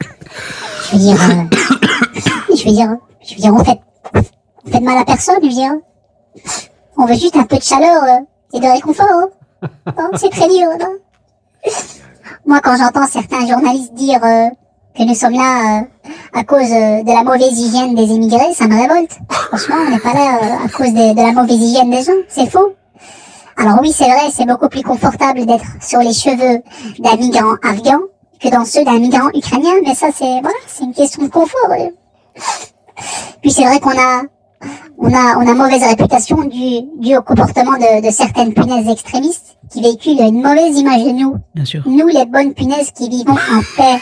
Je 0.91 0.97
veux 0.97 0.99
dire, 0.99 1.17
je 2.55 2.65
veux 2.65 2.71
dire, 2.71 2.89
je 3.25 3.35
veux 3.35 3.41
dire, 3.41 3.53
on 3.55 3.63
fait, 3.63 3.79
fait 4.71 4.79
de 4.79 4.83
mal 4.83 4.97
à 4.97 5.05
personne, 5.05 5.37
je 5.41 5.47
veux 5.47 5.53
dire. 5.53 5.73
On 6.97 7.05
veut 7.05 7.15
juste 7.15 7.35
un 7.35 7.43
peu 7.43 7.57
de 7.57 7.63
chaleur 7.63 8.03
euh, 8.03 8.19
et 8.53 8.59
de 8.59 8.67
réconfort. 8.67 9.05
hein. 9.11 9.67
Hein, 9.85 10.09
c'est 10.15 10.29
très 10.29 10.47
dur, 10.47 10.67
non? 10.79 11.71
Moi, 12.45 12.59
quand 12.61 12.75
j'entends 12.77 13.07
certains 13.07 13.47
journalistes 13.47 13.93
dire 13.93 14.23
euh, 14.23 14.49
que 14.95 15.03
nous 15.03 15.15
sommes 15.15 15.33
là 15.33 15.79
euh, 15.79 16.09
à 16.33 16.43
cause 16.43 16.71
euh, 16.71 17.03
de 17.03 17.11
la 17.11 17.23
mauvaise 17.23 17.57
hygiène 17.59 17.95
des 17.95 18.03
immigrés, 18.03 18.53
ça 18.53 18.67
me 18.67 18.79
révolte. 18.79 19.17
Franchement, 19.29 19.75
on 19.87 19.91
n'est 19.91 19.99
pas 19.99 20.13
là 20.13 20.39
euh, 20.41 20.65
à 20.65 20.69
cause 20.69 20.93
de, 20.93 21.15
la 21.15 21.31
mauvaise 21.33 21.59
hygiène 21.59 21.89
des 21.89 22.03
gens, 22.03 22.13
c'est 22.27 22.49
faux. 22.49 22.73
Alors 23.57 23.79
oui, 23.81 23.91
c'est 23.91 24.05
vrai, 24.05 24.29
c'est 24.33 24.45
beaucoup 24.45 24.69
plus 24.69 24.83
confortable 24.83 25.45
d'être 25.45 25.65
sur 25.81 25.99
les 25.99 26.13
cheveux 26.13 26.61
d'un 26.99 27.15
migrant 27.17 27.55
afghan 27.63 27.99
que 28.39 28.49
dans 28.49 28.65
ceux 28.65 28.83
d'un 28.83 28.99
migrant 28.99 29.29
ukrainien, 29.33 29.73
mais 29.83 29.95
ça 29.95 30.07
c'est 30.13 30.41
voilà, 30.41 30.57
c'est 30.67 30.83
une 30.83 30.93
question 30.93 31.23
de 31.23 31.29
confort. 31.29 31.71
Puis 33.41 33.51
c'est 33.51 33.63
vrai 33.63 33.79
qu'on 33.79 33.97
a 33.97 34.23
on 35.05 35.13
a 35.13 35.37
on 35.37 35.47
a 35.47 35.53
mauvaise 35.53 35.83
réputation 35.83 36.37
due 36.43 36.81
due 36.99 37.15
au 37.17 37.21
comportement 37.21 37.73
de, 37.73 38.05
de 38.05 38.11
certaines 38.11 38.53
punaises 38.53 38.89
extrémistes 38.89 39.57
qui 39.71 39.81
véhiculent 39.81 40.19
une 40.21 40.41
mauvaise 40.41 40.77
image 40.77 41.03
de 41.03 41.11
nous. 41.11 41.35
Bien 41.53 41.65
sûr, 41.65 41.81
Nous 41.85 42.07
les 42.07 42.25
bonnes 42.25 42.53
punaises 42.53 42.91
qui 42.91 43.09
vivons 43.09 43.33
en 43.33 43.61
paix. 43.77 43.97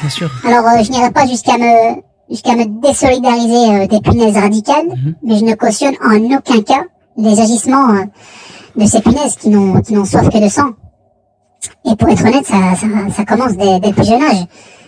bien 0.00 0.10
sûr. 0.10 0.30
Alors 0.46 0.66
euh, 0.66 0.82
je 0.82 0.90
n'irai 0.90 1.10
pas 1.10 1.26
jusqu'à 1.26 1.56
me 1.58 2.00
jusqu'à 2.30 2.54
me 2.56 2.64
désolidariser 2.80 3.82
euh, 3.82 3.86
des 3.86 4.00
punaises 4.00 4.36
radicales, 4.36 4.88
mais 5.22 5.38
je 5.38 5.44
ne 5.44 5.54
cautionne 5.54 5.94
en 6.04 6.16
aucun 6.36 6.62
cas 6.62 6.84
les 7.16 7.40
agissements 7.40 7.90
euh, 7.90 8.04
de 8.80 8.86
ces 8.86 9.00
punaises 9.00 9.36
qui 9.36 9.48
n'ont 9.50 9.80
qui 9.80 9.92
n'ont 9.94 10.04
soif 10.04 10.28
que 10.28 10.38
de 10.42 10.48
sang. 10.48 10.70
Et 11.90 11.96
pour 11.96 12.08
être 12.08 12.22
honnête, 12.24 12.46
ça, 12.46 12.56
ça, 12.78 12.86
ça 13.16 13.24
commence 13.24 13.56
dès, 13.56 13.78
dès 13.80 13.88
le 13.88 13.94
plus 13.94 14.04
jeune 14.06 14.22
âge. 14.22 14.44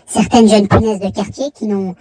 Certaines 0.06 0.48
jeunes 0.48 0.68
punaises 0.68 1.00
de 1.00 1.10
quartier 1.10 1.46
qui 1.54 1.66
n'ont 1.66 1.94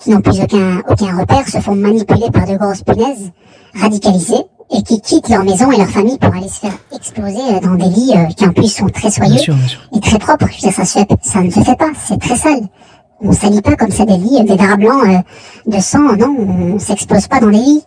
qui 0.00 0.10
n'ont 0.10 0.20
plus 0.20 0.40
aucun 0.42 0.82
aucun 0.88 1.18
repère 1.18 1.48
se 1.48 1.58
font 1.58 1.74
manipuler 1.74 2.30
par 2.32 2.46
de 2.46 2.56
grosses 2.56 2.82
punaises 2.82 3.30
radicalisées 3.80 4.44
et 4.70 4.82
qui 4.82 5.00
quittent 5.00 5.28
leur 5.28 5.44
maison 5.44 5.70
et 5.70 5.76
leur 5.76 5.88
famille 5.88 6.18
pour 6.18 6.34
aller 6.34 6.48
se 6.48 6.60
faire 6.60 6.72
exploser 6.94 7.38
euh, 7.54 7.60
dans 7.60 7.74
des 7.74 7.88
lits 7.88 8.12
euh, 8.16 8.24
qui 8.26 8.44
en 8.46 8.52
plus 8.52 8.68
sont 8.74 8.86
très 8.88 9.10
soyeux 9.10 9.34
Bien 9.34 9.42
sûr, 9.42 9.54
bien 9.54 9.68
sûr. 9.68 9.80
et 9.94 10.00
très 10.00 10.18
propres. 10.18 10.46
Je 10.48 10.54
veux 10.54 10.60
dire, 10.60 10.72
ça, 10.72 10.84
se 10.84 10.98
fait, 10.98 11.08
ça 11.22 11.40
ne 11.42 11.50
se 11.50 11.60
fait 11.60 11.76
pas, 11.76 11.90
c'est 12.02 12.18
très 12.18 12.36
sale. 12.36 12.66
On 13.20 13.30
salit 13.32 13.60
pas 13.62 13.76
comme 13.76 13.90
ça 13.90 14.04
des 14.04 14.16
lits, 14.16 14.42
des 14.44 14.56
draps 14.56 14.78
blancs 14.78 15.04
euh, 15.06 15.70
de 15.70 15.80
sang, 15.80 16.16
non, 16.16 16.34
on 16.38 16.78
s'expose 16.78 17.28
pas 17.28 17.40
dans 17.40 17.48
les 17.48 17.58
lits. 17.58 17.82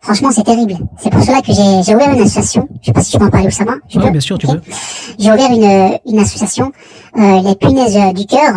Franchement, 0.00 0.28
c'est 0.32 0.44
terrible. 0.44 0.74
C'est 0.98 1.08
pour 1.10 1.22
cela 1.22 1.40
que 1.40 1.52
j'ai 1.52 1.94
ouvert 1.94 2.12
une 2.12 2.20
association. 2.20 2.68
Je 2.82 2.86
sais 2.86 2.92
pas 2.92 3.00
si 3.02 3.12
je 3.12 3.18
peux 3.18 3.24
en 3.24 3.30
parler 3.30 3.46
Oussama. 3.46 3.76
Je 3.88 3.98
Oui, 3.98 4.04
peux 4.04 4.10
bien 4.10 4.20
sûr, 4.20 4.36
tu 4.36 4.46
Ok. 4.46 4.56
peux. 4.56 4.72
J'ai 5.18 5.32
ouvert 5.32 5.50
une, 5.50 5.98
une 6.12 6.18
association, 6.18 6.72
euh, 7.18 7.40
les 7.40 7.54
punaises 7.54 7.96
euh, 7.96 8.12
du 8.12 8.26
cœur, 8.26 8.52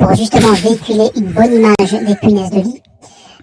pour 0.00 0.14
justement 0.16 0.52
véhiculer 0.54 1.10
une 1.16 1.26
bonne 1.32 1.52
image 1.52 1.92
des 2.06 2.14
punaises 2.16 2.50
de 2.50 2.56
lit. 2.60 2.82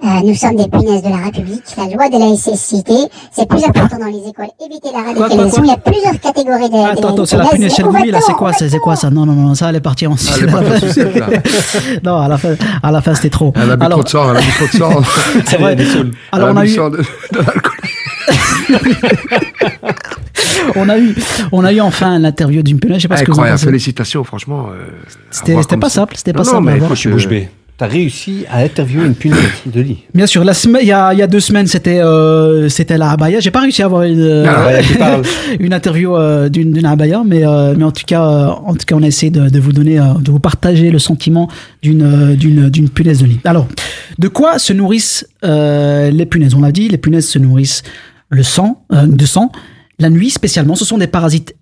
Euh, 0.03 0.07
nous 0.23 0.35
sommes 0.35 0.55
des 0.55 0.67
punaises 0.69 1.01
de 1.01 1.09
la 1.09 1.17
République. 1.25 1.63
La 1.75 1.85
loi 1.85 2.07
de 2.07 2.13
la 2.13 2.19
laïcité, 2.27 2.93
c'est 3.31 3.47
plus 3.49 3.63
important 3.63 3.97
dans 3.97 4.05
les 4.05 4.27
écoles. 4.29 4.45
Éviter 4.63 4.89
la 4.93 5.01
quoi, 5.13 5.23
radicalisation. 5.27 5.63
Il 5.63 5.69
y 5.69 5.71
a 5.73 5.77
plusieurs 5.77 6.19
catégories 6.19 6.69
de, 6.69 6.75
Attends, 6.91 7.01
de 7.01 7.07
attends, 7.13 7.25
c'est 7.25 7.37
la 7.37 7.45
punaise 7.45 7.79
va 7.79 7.99
lui, 8.01 8.11
là, 8.11 8.19
c'est 8.23 8.33
quoi, 8.33 8.53
c'est 8.53 8.77
quoi 8.77 8.95
ça? 8.95 9.09
Non, 9.09 9.25
non, 9.25 9.33
non, 9.33 9.55
ça, 9.55 9.69
elle 9.69 9.77
est 9.77 9.79
partie 9.81 10.05
en 10.05 10.13
Ah, 10.13 10.45
là. 10.45 11.27
Non, 12.03 12.17
à 12.21 12.27
la 12.27 12.37
fin, 12.37 12.49
à 12.83 12.91
la 12.91 13.01
fin 13.01 13.15
c'était 13.15 13.31
trop. 13.31 13.51
Elle 13.55 13.71
a 13.71 13.75
bu 13.75 13.85
Alors, 13.85 14.03
trop 14.03 14.03
de 14.03 14.09
sang, 14.09 14.29
elle 14.31 14.37
a 14.37 14.41
bu 14.41 14.51
trop 14.51 14.65
de 14.65 14.71
sang. 14.77 15.01
C'est 15.47 15.57
vrai. 15.57 15.75
Alors, 16.31 16.49
Elle 16.49 16.53
on 16.53 16.59
a 16.59 16.65
eu- 16.65 16.69
sang 16.69 16.89
de- 16.91 16.97
de 16.97 17.39
l'alcool. 17.39 17.73
on 20.75 20.89
a 20.89 20.97
eu, 20.97 21.15
on 21.51 21.63
a 21.63 21.73
eu 21.73 21.81
enfin 21.81 22.19
l'interview 22.19 22.61
d'une 22.63 22.79
punaise. 22.79 22.97
Je 22.97 23.01
sais 23.03 23.07
pas 23.07 23.17
ce 23.17 23.23
que 23.23 23.31
vous 23.31 23.39
en 23.39 23.43
pensez. 23.43 23.65
félicitations, 23.65 24.23
franchement. 24.23 24.67
euh, 24.71 24.87
C'était- 25.31 25.53
pas 25.77 25.89
ça. 25.89 26.01
simple, 26.01 26.15
c'était 26.17 26.33
pas 26.33 26.39
Non, 26.43 26.45
non, 26.45 26.51
simple 26.57 26.69
à 26.69 26.73
mais. 26.73 26.79
Moi, 26.79 26.89
je 26.91 26.95
suis 26.95 27.09
bouche 27.09 27.27
bée. 27.27 27.49
T'as 27.79 27.85
réussi 27.85 28.43
à 28.49 28.61
interviewer 28.63 29.05
une 29.05 29.13
punaise 29.13 29.37
de 29.67 29.81
lit. 29.81 29.99
Bien 30.11 30.25
sûr, 30.25 30.43
la 30.43 30.55
semaine, 30.55 30.81
il 30.81 30.87
y 30.87 30.91
a, 30.91 31.13
il 31.13 31.19
y 31.19 31.21
a 31.21 31.27
deux 31.27 31.39
semaines, 31.39 31.67
c'était 31.67 31.99
euh, 32.01 32.69
c'était 32.69 32.97
la 32.97 33.11
abaya. 33.11 33.39
J'ai 33.39 33.51
pas 33.51 33.59
réussi 33.61 33.83
à 33.83 33.85
avoir 33.85 34.01
une, 34.01 34.19
euh, 34.19 34.81
une 35.59 35.75
interview 35.75 36.15
euh, 36.15 36.49
d'une 36.49 36.71
d'une 36.71 36.87
abaya, 36.87 37.21
mais 37.23 37.45
euh, 37.45 37.75
mais 37.77 37.83
en 37.83 37.91
tout 37.91 38.01
cas, 38.07 38.23
euh, 38.25 38.47
en 38.47 38.73
tout 38.73 38.83
cas, 38.87 38.95
on 38.95 39.03
a 39.03 39.07
essayé 39.07 39.29
de, 39.29 39.49
de 39.49 39.59
vous 39.59 39.73
donner, 39.73 39.99
euh, 39.99 40.05
de 40.19 40.31
vous 40.31 40.39
partager 40.39 40.89
le 40.89 40.97
sentiment 40.97 41.49
d'une 41.83 42.01
euh, 42.01 42.35
d'une 42.35 42.67
d'une 42.71 42.89
punaise 42.89 43.19
de 43.21 43.27
lit. 43.27 43.39
Alors, 43.45 43.67
de 44.17 44.27
quoi 44.27 44.57
se 44.57 44.73
nourrissent 44.73 45.27
euh, 45.45 46.09
les 46.09 46.25
punaises? 46.25 46.55
On 46.55 46.61
l'a 46.61 46.71
dit, 46.71 46.89
les 46.89 46.97
punaises 46.97 47.27
se 47.27 47.37
nourrissent 47.37 47.83
le 48.29 48.41
sang, 48.41 48.81
euh, 48.91 49.05
de 49.05 49.25
sang. 49.27 49.51
La 49.99 50.09
nuit 50.09 50.29
spécialement, 50.29 50.75
ce 50.75 50.85
sont 50.85 50.97
des 50.97 51.07
parasites 51.07 51.55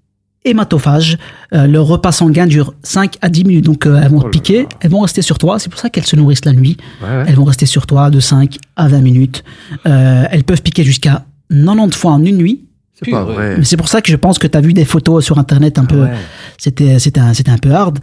hématophages. 0.43 1.17
Euh, 1.53 1.67
leur 1.67 1.85
repas 1.87 2.11
sanguin 2.11 2.45
dure 2.47 2.73
5 2.83 3.15
à 3.21 3.29
10 3.29 3.43
minutes, 3.45 3.65
donc 3.65 3.85
euh, 3.85 3.99
elles 4.01 4.11
vont 4.11 4.21
te 4.21 4.27
piquer, 4.27 4.67
elles 4.81 4.91
vont 4.91 4.99
rester 4.99 5.21
sur 5.21 5.37
toi. 5.37 5.57
C'est 5.59 5.69
pour 5.69 5.79
ça 5.79 5.89
qu'elles 5.89 6.05
se 6.05 6.15
nourrissent 6.15 6.45
la 6.45 6.53
nuit. 6.53 6.77
Ouais, 7.01 7.07
ouais. 7.09 7.23
Elles 7.27 7.35
vont 7.35 7.45
rester 7.45 7.65
sur 7.65 7.87
toi 7.87 8.09
de 8.09 8.19
5 8.19 8.57
à 8.75 8.87
20 8.87 9.01
minutes. 9.01 9.43
Euh, 9.87 10.25
elles 10.29 10.43
peuvent 10.43 10.61
piquer 10.61 10.83
jusqu'à 10.83 11.25
90 11.49 11.95
fois 11.97 12.11
en 12.11 12.23
une 12.23 12.37
nuit. 12.37 12.65
C'est 12.93 13.11
pas 13.11 13.23
vrai. 13.25 13.57
Mais 13.57 13.65
c'est 13.65 13.75
pour 13.77 13.89
ça 13.89 14.01
que 14.01 14.09
je 14.11 14.15
pense 14.15 14.37
que 14.39 14.47
tu 14.47 14.57
as 14.57 14.61
vu 14.61 14.71
des 14.73 14.85
photos 14.85 15.25
sur 15.25 15.37
internet 15.37 15.77
un 15.79 15.85
peu. 15.85 16.03
Ouais. 16.03 16.13
C'était 16.57 16.97
c'était 16.99 17.19
un, 17.19 17.33
c'était 17.33 17.51
un 17.51 17.57
peu 17.57 17.71
hard. 17.73 17.99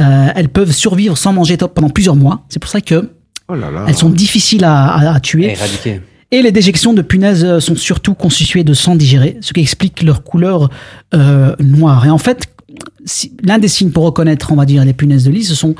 Euh, 0.00 0.28
elles 0.34 0.50
peuvent 0.50 0.72
survivre 0.72 1.16
sans 1.16 1.32
manger 1.32 1.56
top 1.56 1.72
pendant 1.74 1.88
plusieurs 1.88 2.14
mois. 2.16 2.44
C'est 2.50 2.58
pour 2.58 2.70
ça 2.70 2.80
que 2.82 3.10
Oh 3.48 3.54
là 3.54 3.70
là. 3.70 3.84
elles 3.88 3.94
sont 3.96 4.10
difficiles 4.10 4.64
à, 4.64 4.86
à- 4.88 5.14
à 5.14 5.20
tuer. 5.20 5.52
Éradiqué. 5.52 6.00
Et 6.34 6.42
les 6.42 6.50
déjections 6.50 6.92
de 6.92 7.00
punaises 7.00 7.44
euh, 7.44 7.60
sont 7.60 7.76
surtout 7.76 8.14
constituées 8.14 8.64
de 8.64 8.74
sang 8.74 8.96
digéré, 8.96 9.38
ce 9.40 9.52
qui 9.52 9.60
explique 9.60 10.02
leur 10.02 10.24
couleur 10.24 10.68
euh, 11.14 11.54
noire. 11.60 12.04
Et 12.06 12.10
en 12.10 12.18
fait, 12.18 12.48
l'un 13.44 13.60
des 13.60 13.68
signes 13.68 13.92
pour 13.92 14.02
reconnaître, 14.02 14.50
on 14.50 14.56
va 14.56 14.64
dire, 14.64 14.84
les 14.84 14.94
punaises 14.94 15.22
de 15.22 15.30
lit, 15.30 15.44
ce 15.44 15.54
sont 15.54 15.76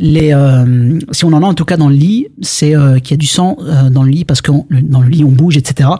les. 0.00 0.34
euh, 0.34 0.98
si 1.12 1.24
on 1.24 1.32
en 1.32 1.44
a 1.44 1.46
en 1.46 1.54
tout 1.54 1.64
cas 1.64 1.76
dans 1.76 1.88
le 1.88 1.94
lit, 1.94 2.26
c'est 2.42 2.74
qu'il 3.04 3.10
y 3.12 3.14
a 3.14 3.16
du 3.16 3.28
sang 3.28 3.56
dans 3.92 4.02
le 4.02 4.10
lit 4.10 4.24
parce 4.24 4.40
que 4.40 4.50
dans 4.68 5.00
le 5.00 5.08
lit 5.08 5.22
on 5.22 5.30
bouge, 5.30 5.56
etc. 5.56 5.90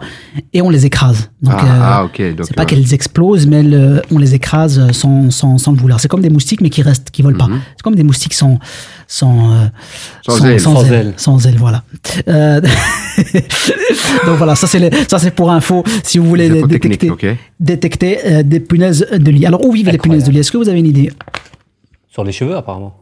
Et 0.51 0.61
on 0.61 0.69
les 0.69 0.85
écrase. 0.85 1.29
Donc, 1.45 1.53
Ah, 1.57 1.63
euh, 1.65 1.79
ah, 1.81 2.03
ok. 2.05 2.35
donc, 2.35 2.47
c'est 2.47 2.55
pas 2.55 2.63
euh, 2.63 2.65
qu'elles 2.65 2.93
explosent, 2.93 3.45
mais 3.47 3.57
elles, 3.61 3.73
euh, 3.73 4.01
on 4.11 4.17
les 4.17 4.33
écrase 4.33 4.91
sans, 4.91 5.29
sans, 5.31 5.57
sans 5.57 5.71
le 5.71 5.77
vouloir. 5.77 5.99
C'est 5.99 6.07
comme 6.07 6.21
des 6.21 6.29
moustiques, 6.29 6.59
mais 6.61 6.69
qui 6.71 6.81
restent, 6.81 7.11
qui 7.11 7.21
volent 7.21 7.37
pas. 7.37 7.47
Mhm. 7.47 7.59
C'est 7.77 7.83
comme 7.83 7.95
des 7.95 8.03
moustiques 8.03 8.33
sans, 8.33 8.59
sans, 9.07 9.51
euh, 9.53 9.65
Sans 10.25 10.43
ailes. 10.45 10.59
sans, 10.59 10.73
Sans 10.75 10.85
ailes. 10.85 10.93
ailes. 10.93 11.13
Sans 11.17 11.47
ailes, 11.47 11.55
voilà. 11.57 11.83
Euh, 12.27 12.59
Donc 14.25 14.37
voilà, 14.37 14.55
ça 14.55 14.67
c'est 14.67 14.79
les- 14.79 14.89
ça 15.07 15.19
c'est 15.19 15.31
pour 15.31 15.51
info. 15.51 15.83
Si 16.03 16.17
vous 16.17 16.25
voulez 16.27 16.49
détecter, 16.49 17.11
détecter 17.59 18.17
euh, 18.25 18.43
des 18.43 18.59
punaises 18.59 19.05
de 19.11 19.31
lit. 19.31 19.45
Alors 19.45 19.63
où 19.65 19.71
vivent 19.71 19.89
les 19.89 19.97
punaises 19.97 20.23
de 20.23 20.31
lit? 20.31 20.39
Est-ce 20.39 20.51
que 20.51 20.57
vous 20.57 20.69
avez 20.69 20.79
une 20.79 20.87
idée? 20.87 21.11
Sur 22.09 22.23
les 22.23 22.31
cheveux, 22.31 22.55
apparemment. 22.55 22.95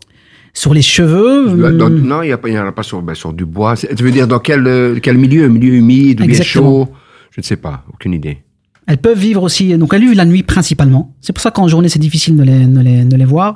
Sur 0.56 0.74
les 0.74 0.82
cheveux 0.84 1.48
Dans- 1.74 1.86
hum, 1.88 2.02
non, 2.02 2.22
il 2.22 2.36
n'y 2.52 2.60
en 2.60 2.68
a 2.68 2.72
pas 2.72 2.84
sur, 2.84 3.02
ben, 3.02 3.16
sur 3.16 3.34
du 3.34 3.46
bois. 3.46 3.76
Tu 3.76 4.04
veux 4.04 4.12
dire 4.12 4.28
dans 4.28 4.40
quel, 4.40 4.68
euh, 4.68 5.00
quel 5.02 5.18
milieu? 5.18 5.46
Un 5.46 5.50
milieu 5.50 5.74
humide 5.74 6.22
ou 6.22 6.26
bien 6.26 6.42
chaud? 6.42 6.90
Je 7.34 7.42
ne 7.42 7.44
sais 7.44 7.58
pas, 7.58 7.84
aucune 7.92 8.14
idée. 8.14 8.44
Elles 8.86 9.00
peuvent 9.00 9.18
vivre 9.18 9.42
aussi, 9.42 9.76
donc 9.78 9.94
elles 9.94 10.02
vivent 10.02 10.14
la 10.14 10.26
nuit 10.26 10.44
principalement. 10.44 11.16
C'est 11.20 11.34
pour 11.34 11.42
ça 11.42 11.50
qu'en 11.50 11.68
journée 11.68 11.90
c'est 11.90 12.00
difficile 12.00 12.36
de 12.38 12.44
les, 12.44 12.68
de 12.68 12.80
les, 12.80 13.06
de 13.06 13.16
les 13.16 13.26
voir. 13.26 13.56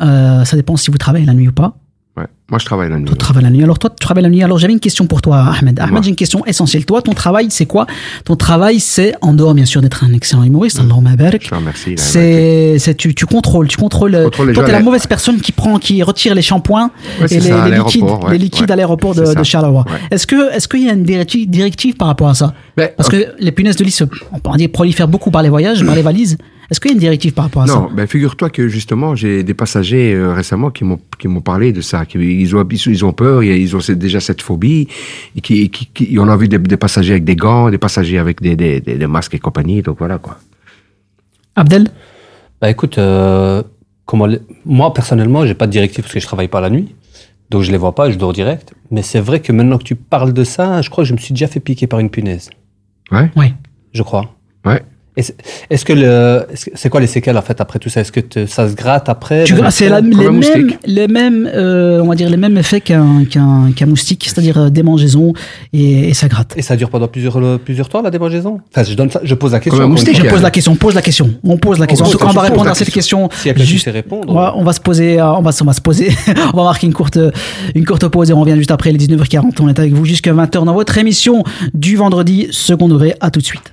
Euh, 0.00 0.44
ça 0.44 0.56
dépend 0.56 0.76
si 0.76 0.90
vous 0.90 0.98
travaillez 0.98 1.26
la 1.26 1.34
nuit 1.34 1.48
ou 1.48 1.52
pas. 1.52 1.76
Ouais. 2.18 2.26
Moi, 2.50 2.58
je 2.58 2.64
travaille 2.64 2.88
la 2.88 2.98
nuit. 2.98 3.04
Tu 3.04 3.14
travailles 3.16 3.44
la 3.44 3.50
nuit. 3.50 3.62
Alors 3.62 3.78
toi, 3.78 3.90
tu 3.90 3.96
travailles 4.02 4.22
la 4.24 4.30
nuit. 4.30 4.42
Alors 4.42 4.58
j'avais 4.58 4.72
une 4.72 4.80
question 4.80 5.06
pour 5.06 5.20
toi, 5.20 5.52
Ahmed. 5.60 5.78
Ahmed, 5.78 6.02
j'ai 6.02 6.08
une 6.08 6.16
question 6.16 6.44
essentielle. 6.46 6.86
Toi, 6.86 7.02
ton 7.02 7.12
travail, 7.12 7.48
c'est 7.50 7.66
quoi? 7.66 7.86
Ton 8.24 8.36
travail, 8.36 8.80
c'est 8.80 9.14
en 9.20 9.34
dehors 9.34 9.52
bien 9.54 9.66
sûr 9.66 9.82
d'être 9.82 10.02
un 10.02 10.12
excellent 10.14 10.44
humoriste, 10.44 10.78
remercie. 11.58 11.90
là, 11.90 11.96
C'est, 11.98 12.78
tu, 12.96 13.14
tu 13.14 13.26
contrôles, 13.26 13.68
tu 13.68 13.76
contrôles. 13.76 14.14
euh, 14.14 14.24
contrôle 14.24 14.48
les 14.48 14.52
toi, 14.54 14.64
t'es 14.64 14.72
la 14.72 14.80
mauvaise 14.80 15.06
personne 15.06 15.40
qui 15.42 15.52
prend, 15.52 15.78
qui 15.78 16.02
retire 16.02 16.34
les 16.34 16.40
shampoings 16.42 16.90
Ouais, 17.20 17.26
et 17.30 17.34
les, 17.40 17.40
ça, 17.48 17.62
à 17.64 17.68
les 17.68 17.76
liquides, 17.76 18.04
les 18.30 18.38
liquides 18.38 18.70
à 18.70 18.76
l'aéroport 18.76 19.14
de, 19.14 19.34
de 19.34 19.44
Charleroi. 19.44 19.84
Est-ce 20.10 20.26
que, 20.26 20.50
est-ce 20.54 20.66
qu'il 20.68 20.84
y 20.84 20.88
a 20.88 20.94
une 20.94 21.02
directive, 21.04 21.48
directive 21.50 21.96
par 21.96 22.08
rapport 22.08 22.28
à 22.30 22.34
ça? 22.34 22.54
Ben, 22.78 22.88
Parce 22.96 23.10
que 23.10 23.34
les 23.38 23.52
punaises 23.52 23.76
de 23.76 23.84
lit, 23.84 23.90
se, 23.90 24.04
on 24.32 24.38
peut 24.38 24.56
dire 24.56 24.70
prolifèrent 24.72 25.08
beaucoup 25.08 25.30
par 25.30 25.42
les 25.42 25.50
voyages, 25.50 25.84
par 25.84 25.94
les 25.94 26.02
valises. 26.02 26.38
Est-ce 26.70 26.80
qu'il 26.80 26.90
y 26.90 26.92
a 26.92 26.94
une 26.94 27.00
directive 27.00 27.32
par 27.32 27.46
rapport 27.46 27.62
à 27.62 27.66
Non, 27.66 27.88
ça 27.88 27.94
ben 27.94 28.06
figure-toi 28.06 28.50
que 28.50 28.68
justement, 28.68 29.14
j'ai 29.14 29.42
des 29.42 29.54
passagers 29.54 30.12
euh, 30.12 30.34
récemment 30.34 30.70
qui 30.70 30.84
m'ont 30.84 31.00
qui 31.18 31.26
m'ont 31.26 31.40
parlé 31.40 31.72
de 31.72 31.80
ça, 31.80 32.04
qui 32.04 32.18
ils 32.18 32.54
ont 32.54 32.66
ils 32.68 33.04
ont 33.04 33.12
peur, 33.12 33.42
ils 33.42 33.56
ils 33.56 33.74
ont 33.74 33.80
déjà 33.94 34.20
cette 34.20 34.42
phobie, 34.42 34.86
et 35.34 35.40
qui, 35.40 35.70
qui, 35.70 35.86
qui 35.86 36.18
on 36.18 36.28
a 36.28 36.36
vu 36.36 36.46
des, 36.46 36.58
des 36.58 36.76
passagers 36.76 37.12
avec 37.12 37.24
des 37.24 37.36
gants, 37.36 37.70
des 37.70 37.78
passagers 37.78 38.18
avec 38.18 38.42
des, 38.42 38.54
des, 38.54 38.80
des, 38.80 38.96
des 38.96 39.06
masques 39.06 39.34
et 39.34 39.38
compagnie, 39.38 39.80
donc 39.80 39.98
voilà 39.98 40.18
quoi. 40.18 40.38
Abdel 41.56 41.88
Bah 42.60 42.68
écoute, 42.68 42.98
euh, 42.98 43.62
comment 44.04 44.28
moi 44.66 44.92
personnellement, 44.92 45.46
j'ai 45.46 45.54
pas 45.54 45.66
de 45.66 45.72
directive 45.72 46.02
parce 46.02 46.12
que 46.14 46.20
je 46.20 46.26
travaille 46.26 46.48
pas 46.48 46.60
la 46.60 46.70
nuit. 46.70 46.94
Donc 47.50 47.62
je 47.62 47.70
les 47.72 47.78
vois 47.78 47.94
pas, 47.94 48.10
je 48.10 48.18
dors 48.18 48.34
direct. 48.34 48.74
Mais 48.90 49.02
c'est 49.02 49.20
vrai 49.20 49.40
que 49.40 49.52
maintenant 49.52 49.78
que 49.78 49.84
tu 49.84 49.94
parles 49.96 50.34
de 50.34 50.44
ça, 50.44 50.82
je 50.82 50.90
crois 50.90 51.04
que 51.04 51.08
je 51.08 51.14
me 51.14 51.18
suis 51.18 51.32
déjà 51.32 51.46
fait 51.46 51.60
piquer 51.60 51.86
par 51.86 51.98
une 51.98 52.10
punaise. 52.10 52.50
Ouais. 53.10 53.30
Ouais. 53.36 53.54
Je 53.92 54.02
crois. 54.02 54.34
Ouais. 54.66 54.82
Est-ce 55.18 55.84
que 55.84 55.92
le, 55.92 56.46
c'est 56.74 56.88
quoi 56.88 57.00
les 57.00 57.06
séquelles 57.06 57.36
en 57.36 57.42
fait 57.42 57.60
après 57.60 57.78
tout 57.78 57.88
ça? 57.88 58.00
Est-ce 58.00 58.12
que 58.12 58.20
te- 58.20 58.46
ça 58.46 58.68
se 58.68 58.74
gratte 58.74 59.08
après? 59.08 59.44
Tu 59.44 59.54
c'est 59.70 59.88
les, 59.88 60.02
mêmes, 60.02 60.42
les 60.86 61.08
mêmes, 61.08 61.50
euh, 61.52 62.00
on 62.00 62.08
va 62.08 62.14
dire 62.14 62.30
les 62.30 62.36
mêmes 62.36 62.56
effets 62.56 62.80
qu'un 62.80 63.24
qu'un 63.24 63.72
qu'un 63.74 63.86
moustique, 63.86 64.24
c'est-à-dire 64.24 64.58
euh, 64.58 64.68
démangeaison 64.70 65.32
et, 65.72 66.08
et 66.10 66.14
ça 66.14 66.28
gratte. 66.28 66.54
Et 66.56 66.62
ça 66.62 66.76
dure 66.76 66.90
pendant 66.90 67.08
plusieurs, 67.08 67.36
euh, 67.38 67.58
plusieurs 67.58 67.88
temps 67.88 68.02
la 68.02 68.10
démangeaison? 68.10 68.60
Enfin, 68.72 68.84
je 68.88 68.94
donne 68.94 69.10
ça, 69.10 69.20
je 69.22 69.34
pose 69.34 69.52
la 69.52 69.60
question. 69.60 69.78
Comme 69.80 69.90
un 69.90 69.92
moustique. 69.92 70.16
Je 70.16 70.28
pose 70.28 70.42
la 70.42 70.50
question, 70.50 70.76
pose 70.76 70.94
la 70.94 71.02
question. 71.02 71.30
On 71.44 71.56
pose 71.56 71.78
la 71.78 71.86
question. 71.86 72.06
En 72.06 72.08
pose 72.08 72.12
tout 72.12 72.18
cas, 72.18 72.24
la 72.26 72.30
on 72.30 72.34
va 72.34 72.42
répondre 72.42 72.70
à 72.70 72.74
cette 72.74 72.90
question. 72.90 73.28
Répondre. 73.44 74.26
On 74.28 74.34
va, 74.34 74.54
on 74.56 74.64
va 74.64 74.72
se 74.72 74.80
poser, 74.80 75.20
on 75.20 75.42
va, 75.42 75.50
on 75.60 75.64
va 75.64 75.72
se 75.72 75.80
poser, 75.80 76.10
on 76.54 76.56
va 76.56 76.64
marquer 76.64 76.86
une 76.86 76.92
courte, 76.92 77.18
une 77.74 77.84
courte 77.84 78.06
pause 78.08 78.30
et 78.30 78.32
on 78.32 78.40
revient 78.40 78.56
juste 78.56 78.70
après 78.70 78.92
les 78.92 78.98
19h40. 78.98 79.52
On 79.60 79.68
est 79.68 79.78
avec 79.78 79.92
vous 79.92 80.04
jusqu'à 80.04 80.32
20h 80.32 80.64
dans 80.64 80.74
votre 80.74 80.96
émission 80.98 81.42
du 81.74 81.96
vendredi 81.96 82.48
second 82.50 82.88
degré. 82.88 83.14
À 83.20 83.30
tout 83.30 83.40
de 83.40 83.44
suite. 83.44 83.72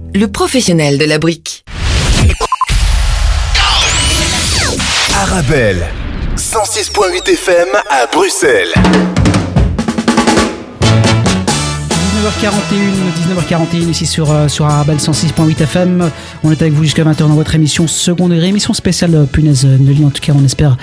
le 0.13 0.27
professionnel 0.27 0.97
de 0.97 1.05
la 1.05 1.19
brique. 1.19 1.63
Arabelle, 5.15 5.87
106.8 6.37 7.29
FM 7.29 7.67
à 7.89 8.07
Bruxelles. 8.07 8.73
19h41, 12.21 13.49
19h41 13.49 13.89
ici 13.89 14.05
sur, 14.05 14.29
euh, 14.29 14.47
sur 14.47 14.65
Arabelle 14.65 14.97
106.8 14.97 15.59
FM. 15.63 16.11
On 16.43 16.51
est 16.51 16.61
avec 16.61 16.71
vous 16.71 16.83
jusqu'à 16.83 17.03
20h 17.03 17.17
dans 17.17 17.29
votre 17.29 17.55
émission 17.55 17.87
second 17.87 18.29
degré, 18.29 18.49
émission 18.49 18.75
spéciale 18.75 19.15
euh, 19.15 19.25
punaise 19.25 19.65
de 19.65 19.91
lit. 19.91 20.05
En 20.05 20.11
tout 20.11 20.21
cas, 20.21 20.33
on 20.35 20.45
espère 20.45 20.77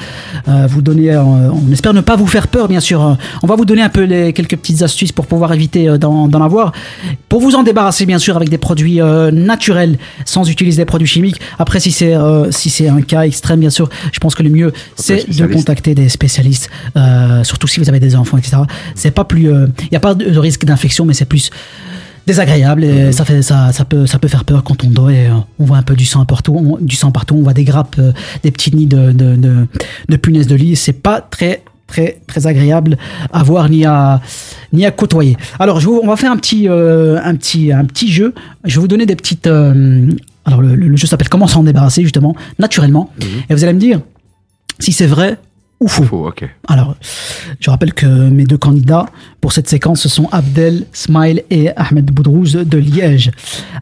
euh, 0.49 0.67
vous 0.69 0.83
donner, 0.83 1.13
euh, 1.13 1.23
on 1.23 1.71
espère 1.71 1.95
ne 1.95 2.01
pas 2.01 2.17
vous 2.17 2.27
faire 2.27 2.49
peur, 2.49 2.67
bien 2.67 2.81
sûr. 2.81 3.07
Euh, 3.07 3.15
On 3.45 3.47
va 3.47 3.55
vous 3.55 3.67
donner 3.67 3.83
un 3.83 3.89
peu 3.89 4.03
les, 4.03 4.33
quelques 4.33 4.57
petites 4.57 4.83
astuces 4.83 5.13
pour 5.13 5.29
pouvoir 5.29 5.53
éviter 5.53 5.89
euh, 5.89 5.97
d'en 5.97 6.29
avoir. 6.43 6.73
Pour 7.29 7.41
vous 7.41 7.55
en 7.55 7.63
débarrasser, 7.63 8.05
bien 8.05 8.19
sûr, 8.19 8.35
avec 8.35 8.49
des 8.49 8.59
produits 8.59 9.01
euh, 9.01 9.31
naturels, 9.31 9.97
sans 10.25 10.51
utiliser 10.51 10.83
des 10.83 10.87
produits 10.87 11.07
chimiques. 11.07 11.41
Après, 11.61 11.79
si 11.79 11.93
c'est 11.93 12.15
euh, 12.15 12.51
si 12.51 12.69
c'est 12.69 12.89
un 12.89 13.01
cas 13.01 13.23
extrême, 13.23 13.61
bien 13.61 13.71
sûr, 13.71 13.89
je 14.13 14.19
pense 14.19 14.35
que 14.35 14.43
le 14.43 14.51
mieux, 14.51 14.73
c'est 14.97 15.29
de 15.29 15.47
contacter 15.47 15.95
des 15.95 16.09
spécialistes, 16.09 16.69
euh, 16.97 17.45
surtout 17.45 17.69
si 17.69 17.79
vous 17.79 17.89
avez 17.89 18.01
des 18.01 18.17
enfants, 18.17 18.39
etc. 18.39 18.57
C'est 18.97 19.13
pas 19.13 19.25
plus, 19.25 19.43
il 19.45 19.89
n'y 19.93 19.97
a 19.97 20.01
pas 20.01 20.15
de 20.15 20.37
risque 20.39 20.65
d'infection, 20.65 21.05
mais 21.05 21.15
c'est 21.15 21.28
plus 21.29 21.51
désagréable 22.27 22.85
et 22.85 23.13
ça 23.13 23.25
fait 23.25 23.41
ça 23.41 23.73
ça 23.73 23.85
peut 23.87 24.07
ça 24.07 24.19
peut 24.19 24.29
faire 24.29 24.45
peur 24.45 24.63
quand 24.63 24.85
on 24.85 24.91
dort 24.91 25.11
et 25.11 25.29
euh, 25.29 25.33
on 25.59 25.65
voit 25.65 25.79
un 25.79 25.83
peu 25.83 25.95
du 25.97 26.05
sang 26.05 26.27
partout 26.27 26.55
on, 26.55 26.77
du 26.79 26.95
sang 26.95 27.11
partout 27.11 27.35
on 27.39 27.43
voit 27.43 27.55
des 27.55 27.65
grappes 27.65 27.97
euh, 27.99 28.13
des 28.43 28.51
petits 28.51 28.75
nids 28.77 28.87
de 28.87 29.13
de, 29.13 29.35
de, 29.37 29.67
de 30.09 30.17
punaises 30.17 30.47
de 30.47 30.55
lit. 30.55 30.77
C'est 30.77 30.93
pas 30.93 31.21
très 31.23 31.63
très 31.87 32.21
très 32.27 32.47
agréable 32.47 32.99
à 33.33 33.43
voir 33.43 33.71
ni 33.71 33.87
à 33.87 34.21
ni 34.75 34.85
à 34.85 34.91
côtoyer. 34.91 35.39
Alors 35.59 35.81
je 35.81 35.87
vous- 35.87 36.01
on 36.03 36.07
va 36.07 36.17
faire 36.17 36.31
un 36.31 36.37
petit 36.37 36.69
euh, 36.69 37.19
un 37.25 37.35
petit 37.35 37.73
un 37.73 37.87
petit 37.87 38.13
jeu. 38.13 38.35
Je 38.65 38.75
vais 38.75 38.81
vous 38.83 38.89
donner 38.89 39.07
des 39.07 39.17
petites 39.17 39.47
euh, 39.47 40.07
alors 40.45 40.61
le, 40.61 40.75
le 40.75 40.97
jeu 40.99 41.07
s'appelle 41.07 41.31
comment 41.31 41.47
s'en 41.47 41.63
débarrasser 41.63 42.03
justement 42.03 42.37
naturellement. 42.59 43.11
Et 43.49 43.55
vous 43.55 43.65
allez 43.65 43.73
me 43.73 43.81
dire 43.81 44.01
si 44.81 44.93
c'est 44.93 45.07
vrai 45.07 45.39
ou 45.81 45.87
faux. 45.89 46.27
ok. 46.29 46.49
Alors, 46.67 46.97
je 47.61 47.71
rappelle 47.71 47.95
que 47.95 48.07
mes 48.07 48.45
deux 48.45 48.59
candidats 48.59 49.07
pour 49.41 49.53
cette 49.53 49.69
séquence, 49.69 50.01
ce 50.01 50.09
sont 50.09 50.29
Abdel 50.33 50.87
Smile 50.93 51.43
et 51.51 51.71
Ahmed 51.77 52.11
Boudrouz 52.11 52.53
de 52.57 52.79
Liège. 52.79 53.31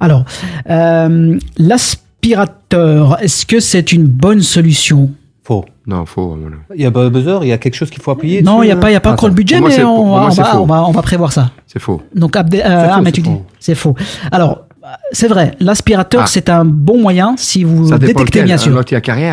Alors, 0.01 0.25
euh, 0.69 1.39
l'aspirateur, 1.59 3.23
est-ce 3.23 3.47
que 3.47 3.61
c'est 3.61 3.93
une 3.93 4.07
bonne 4.07 4.43
solution? 4.43 5.11
Faux. 5.45 5.65
Non, 5.87 6.05
faux. 6.07 6.37
Il 6.75 6.83
y 6.83 6.87
a 6.87 6.91
pas 6.91 7.09
buzzer, 7.09 7.39
il 7.43 7.49
y 7.49 7.53
a 7.53 7.59
quelque 7.59 7.75
chose 7.77 7.91
qu'il 7.91 8.03
faut 8.03 8.11
appuyer 8.11 8.43
Non, 8.43 8.63
il 8.65 8.67
n'y 8.67 8.73
a 8.73 8.77
pas, 8.77 8.91
il 8.91 8.95
y 8.95 8.97
a 8.97 9.01
pas 9.01 9.11
Ah, 9.11 9.13
encore 9.13 9.29
le 9.29 9.35
budget, 9.35 9.61
mais 9.61 9.83
on, 9.85 10.03
va, 10.03 10.05
moi, 10.09 10.27
on, 10.27 10.31
c'est 10.33 10.43
va, 10.43 10.49
faux. 10.51 10.59
on, 10.59 10.67
va, 10.67 10.85
on 10.89 10.91
va 10.91 11.03
prévoir 11.03 11.33
ça. 11.33 11.51
C'est 11.67 11.79
faux. 11.79 12.03
Donc, 12.15 12.35
Abdel, 12.37 12.63
euh, 12.67 12.89
faux, 12.89 12.93
Ahmed, 12.95 13.07
c'est 13.07 13.13
tu 13.13 13.21
dis, 13.23 13.31
faux. 13.31 13.47
c'est 13.61 13.75
faux. 13.77 13.95
Alors, 14.33 14.67
c'est 15.13 15.29
vrai, 15.29 15.53
l'aspirateur, 15.61 16.23
Ah. 16.25 16.27
c'est 16.27 16.49
un 16.49 16.65
bon 16.65 17.01
moyen 17.01 17.35
si 17.37 17.65
vous 17.65 17.89
Ça 17.89 17.99
détectez, 17.99 18.43
bien 18.43 18.57
sûr. 18.57 18.77
Un 18.77 18.83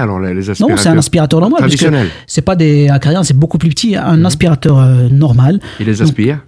alors 0.01 0.19
les, 0.19 0.49
aspirateurs. 0.49 0.75
Non, 0.75 0.81
c'est 0.81 0.89
un 0.89 0.97
aspirateur 0.97 1.39
normal. 1.39 1.59
Traditionnel. 1.59 2.07
C'est 2.27 2.41
pas 2.41 2.55
des 2.55 2.89
acariens, 2.89 3.23
c'est 3.23 3.37
beaucoup 3.37 3.57
plus 3.57 3.69
petit. 3.69 3.95
Un 3.95 4.25
aspirateur 4.25 4.79
euh, 4.79 5.09
normal. 5.09 5.59
Il 5.79 5.85
les 5.85 5.93
Donc, 5.93 6.01
aspire. 6.07 6.39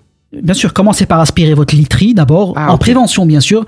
Bien 0.42 0.54
sûr, 0.54 0.74
commencez 0.74 1.06
par 1.06 1.20
aspirer 1.22 1.54
votre 1.54 1.76
literie 1.76 2.14
d'abord, 2.14 2.54
Ah, 2.58 2.72
en 2.72 2.78
prévention 2.78 3.26
bien 3.26 3.40
sûr. 3.40 3.66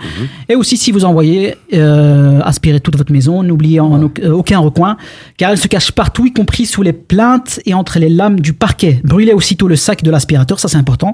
Et 0.49 0.55
aussi, 0.55 0.75
si 0.75 0.91
vous 0.91 1.05
envoyez 1.05 1.55
euh, 1.73 2.41
aspirer 2.41 2.79
toute 2.79 2.97
votre 2.97 3.11
maison, 3.13 3.41
n'oubliez 3.43 3.79
aucun 3.79 4.59
recoin, 4.59 4.97
car 5.37 5.51
elle 5.51 5.57
se 5.57 5.67
cache 5.67 5.91
partout, 5.91 6.25
y 6.25 6.33
compris 6.33 6.65
sous 6.65 6.81
les 6.81 6.93
plaintes 6.93 7.61
et 7.65 7.73
entre 7.73 7.99
les 7.99 8.09
lames 8.09 8.39
du 8.39 8.53
parquet. 8.53 8.99
Brûlez 9.03 9.33
aussitôt 9.33 9.67
le 9.67 9.75
sac 9.75 10.03
de 10.03 10.11
l'aspirateur, 10.11 10.59
ça 10.59 10.67
c'est 10.67 10.77
important. 10.77 11.13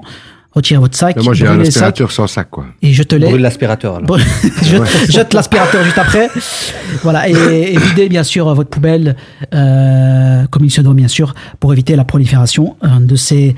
Retirez 0.54 0.78
votre 0.78 0.96
sac, 0.96 1.16
Mais 1.16 1.22
moi, 1.24 1.34
j'ai 1.34 1.48
un 1.48 1.58
aspirateur 1.58 2.12
sans 2.12 2.28
sac, 2.28 2.48
quoi. 2.48 2.66
et 2.80 2.92
jetez-les. 2.92 3.26
Brûle 3.26 3.40
l'aspirateur 3.42 3.96
alors. 3.96 4.18
Jette, 4.62 5.10
jette 5.10 5.34
l'aspirateur 5.34 5.82
juste 5.82 5.98
après. 5.98 6.28
Voilà, 7.02 7.28
et, 7.28 7.74
et 7.74 7.76
videz 7.78 8.08
bien 8.08 8.22
sûr 8.22 8.54
votre 8.54 8.70
poubelle 8.70 9.16
euh, 9.52 10.46
comme 10.50 10.64
il 10.64 10.70
se 10.70 10.80
doit 10.80 10.94
bien 10.94 11.08
sûr 11.08 11.34
pour 11.58 11.72
éviter 11.72 11.96
la 11.96 12.04
prolifération 12.04 12.76
euh, 12.84 13.00
de 13.00 13.16
ces 13.16 13.56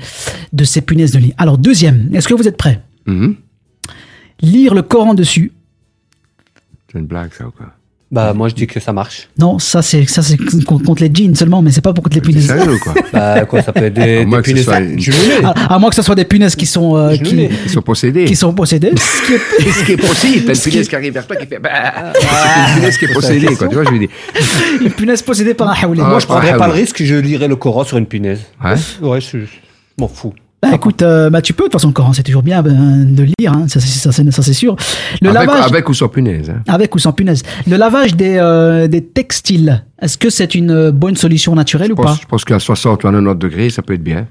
de 0.53 0.63
ces 0.63 0.81
punaises 0.81 1.11
de 1.11 1.19
lit. 1.19 1.33
Alors 1.37 1.59
deuxième, 1.59 2.09
est-ce 2.15 2.27
que 2.27 2.33
vous 2.33 2.47
êtes 2.47 2.57
prêts? 2.57 2.81
Mhm. 3.05 3.35
Lire 4.41 4.73
le 4.73 4.81
Coran 4.81 5.13
dessus. 5.13 5.51
C'est 6.91 6.97
une 6.99 7.05
blague, 7.05 7.31
ça, 7.33 7.45
ou 7.47 7.51
quoi? 7.51 7.67
Bah 8.09 8.31
moi 8.33 8.47
je 8.47 8.53
dis 8.55 8.67
que 8.67 8.79
ça 8.79 8.93
marche. 8.93 9.27
Non, 9.37 9.59
ça 9.59 9.81
c'est 9.81 10.05
ça 10.05 10.21
c'est 10.23 10.37
contre 10.65 11.03
les 11.03 11.11
jeans 11.13 11.35
seulement, 11.35 11.61
mais 11.61 11.71
c'est 11.71 11.81
pas 11.81 11.91
pour 11.93 12.03
contre 12.05 12.15
les 12.15 12.21
punaises. 12.21 12.47
sérieux 12.47 12.75
ou 12.75 12.79
quoi 12.79 12.93
Bah 13.11 13.43
quoi, 13.43 13.61
ça 13.61 13.73
peut 13.73 13.83
être 13.83 13.93
des, 13.95 14.23
des 14.23 14.31
que 14.31 14.37
ce 14.57 14.69
punaises 14.69 14.69
une-. 15.39 15.45
À, 15.45 15.73
à 15.75 15.77
moins 15.77 15.89
que 15.89 15.95
ce 15.97 16.01
soit 16.01 16.15
des 16.15 16.23
punaises 16.23 16.55
qui 16.55 16.65
sont 16.65 16.95
euh, 16.95 17.17
qui, 17.17 17.49
sont 17.69 17.81
possédés. 17.81 18.23
qui 18.23 18.35
sont 18.37 18.53
possédées. 18.53 18.93
Ce 18.97 19.25
qui 19.27 19.33
est- 19.33 19.71
Ce 19.71 19.83
qui 19.85 19.91
est 19.91 19.97
possible. 19.97 20.45
T'as 20.45 20.53
une 20.53 20.59
qui- 20.61 20.69
punaise 20.69 20.87
qui 20.87 20.95
arrive 20.95 21.13
vers 21.13 21.27
toi 21.27 21.35
qui 21.35 21.47
fait. 21.47 21.59
Bah, 21.59 22.13
c'est 22.13 22.69
une 22.69 22.75
punaise 22.75 22.97
qui 22.97 23.05
est 23.05 23.13
possédée, 23.13 23.55
quoi. 23.57 23.67
Tu 23.67 23.75
vois, 23.75 23.83
je 23.83 23.89
veux 23.91 23.99
dire. 23.99 24.09
Une 24.81 24.91
punaise 24.91 25.21
possédée 25.21 25.53
par 25.53 25.69
un 25.69 25.87
haoulé. 25.87 26.01
Ah, 26.01 26.07
Moi 26.09 26.19
je 26.19 26.25
prendrais 26.27 26.51
ah, 26.53 26.57
pas 26.57 26.67
le 26.67 26.73
risque, 26.73 27.03
je 27.03 27.15
lirais 27.15 27.49
le 27.49 27.57
Coran 27.57 27.83
sur 27.83 27.97
une 27.97 28.05
punaise. 28.05 28.39
Ouais. 28.63 28.75
Ouais, 29.01 29.19
je, 29.19 29.39
je 29.39 29.45
m'en 29.99 30.07
fous. 30.07 30.33
Bah 30.61 30.69
écoute, 30.73 31.03
euh, 31.03 31.29
bah 31.29 31.41
tu 31.43 31.53
peux 31.53 31.63
de 31.63 31.65
toute 31.65 31.73
façon 31.73 31.89
le 31.89 31.93
Coran, 31.93 32.13
c'est 32.13 32.23
toujours 32.23 32.41
bien 32.41 32.63
ben, 32.63 33.05
de 33.13 33.23
lire, 33.39 33.53
hein, 33.53 33.65
ça, 33.67 33.79
c'est- 33.79 33.87
ça, 33.99 34.11
c'est- 34.11 34.31
ça, 34.31 34.41
c'est 34.41 34.53
sûr. 34.53 34.75
Le 35.21 35.29
avec, 35.29 35.47
lavage 35.47 35.65
avec 35.65 35.87
ou 35.87 35.93
sans 35.93 36.07
punaise. 36.09 36.49
Hein. 36.49 36.63
avec 36.67 36.95
ou 36.95 36.99
sans 36.99 37.11
punaise. 37.13 37.43
Le 37.67 37.77
lavage 37.77 38.15
des 38.15 38.37
euh, 38.39 38.87
des 38.87 39.03
textiles, 39.05 39.85
est-ce 40.01 40.17
que 40.17 40.31
c'est 40.31 40.55
une 40.55 40.71
euh, 40.71 40.91
bonne 40.91 41.15
solution 41.15 41.53
naturelle 41.53 41.91
ou 41.91 41.95
pas? 41.95 42.17
je 42.19 42.25
pense 42.25 42.43
qu'à 42.43 42.57
60 42.59 43.03
ou 43.03 43.07
à 43.07 43.11
90 43.11 43.37
degrés, 43.39 43.69
ça 43.69 43.83
peut 43.83 43.93
être 43.93 44.03
bien. 44.03 44.25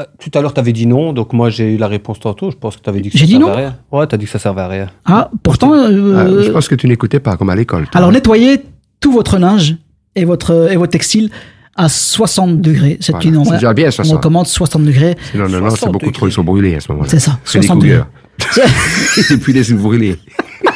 Euh, 0.00 0.04
Tout 0.18 0.30
à 0.36 0.40
l'heure, 0.40 0.52
tu 0.54 0.58
avais 0.60 0.72
dit 0.72 0.86
non, 0.86 1.12
donc 1.12 1.32
moi 1.32 1.48
j'ai 1.48 1.74
eu 1.74 1.76
la 1.76 1.86
réponse 1.88 2.18
tantôt. 2.18 2.50
Je 2.50 2.56
pense 2.56 2.76
que 2.76 2.82
tu 2.82 2.88
avais 2.90 3.00
dit 3.00 3.10
que 3.10 3.18
J'ai 3.18 3.24
ça 3.24 3.26
dit 3.26 3.32
servait 3.34 3.46
non 3.46 3.52
à 3.52 3.56
rien. 3.56 3.76
Ouais, 3.92 4.06
tu 4.08 4.14
as 4.16 4.18
dit 4.18 4.24
que 4.24 4.30
ça 4.32 4.38
servait 4.40 4.62
à 4.62 4.68
rien. 4.68 4.86
Ah, 5.04 5.30
pourtant. 5.44 5.74
euh, 5.74 6.40
Ah, 6.40 6.42
je 6.44 6.50
pense 6.50 6.66
que 6.68 6.74
tu 6.74 6.88
n'écoutais 6.88 7.20
pas, 7.20 7.36
comme 7.36 7.50
à 7.50 7.56
l'école. 7.56 7.86
Alors 7.94 8.10
nettoyez 8.10 8.62
tout 9.00 9.12
votre 9.12 9.38
linge 9.38 9.76
et 10.16 10.24
votre 10.24 10.70
et 10.72 10.76
votre 10.76 10.90
textile 10.92 11.30
à 11.78 11.88
60 11.88 12.60
degrés. 12.60 12.98
C'est 13.00 13.12
Voilà. 13.12 13.28
une 13.28 13.44
C'est 13.44 13.52
déjà 13.52 13.72
bien, 13.72 13.90
60. 13.90 14.12
On 14.12 14.16
recommande 14.16 14.46
60 14.46 14.82
degrés. 14.84 15.16
Non, 15.34 15.48
non, 15.48 15.60
non, 15.60 15.70
c'est 15.70 15.88
beaucoup 15.90 16.10
trop, 16.10 16.26
ils 16.28 16.32
sont 16.32 16.44
brûlés 16.44 16.74
à 16.74 16.80
ce 16.80 16.92
moment-là. 16.92 17.08
C'est 17.10 17.20
ça, 17.20 17.38
C'est 17.44 17.60
des 17.60 17.66
60 17.66 17.82
cougars. 17.82 18.06
Et 19.32 19.36
puis 19.38 19.52
les 19.54 19.62
brûlés. 19.74 20.16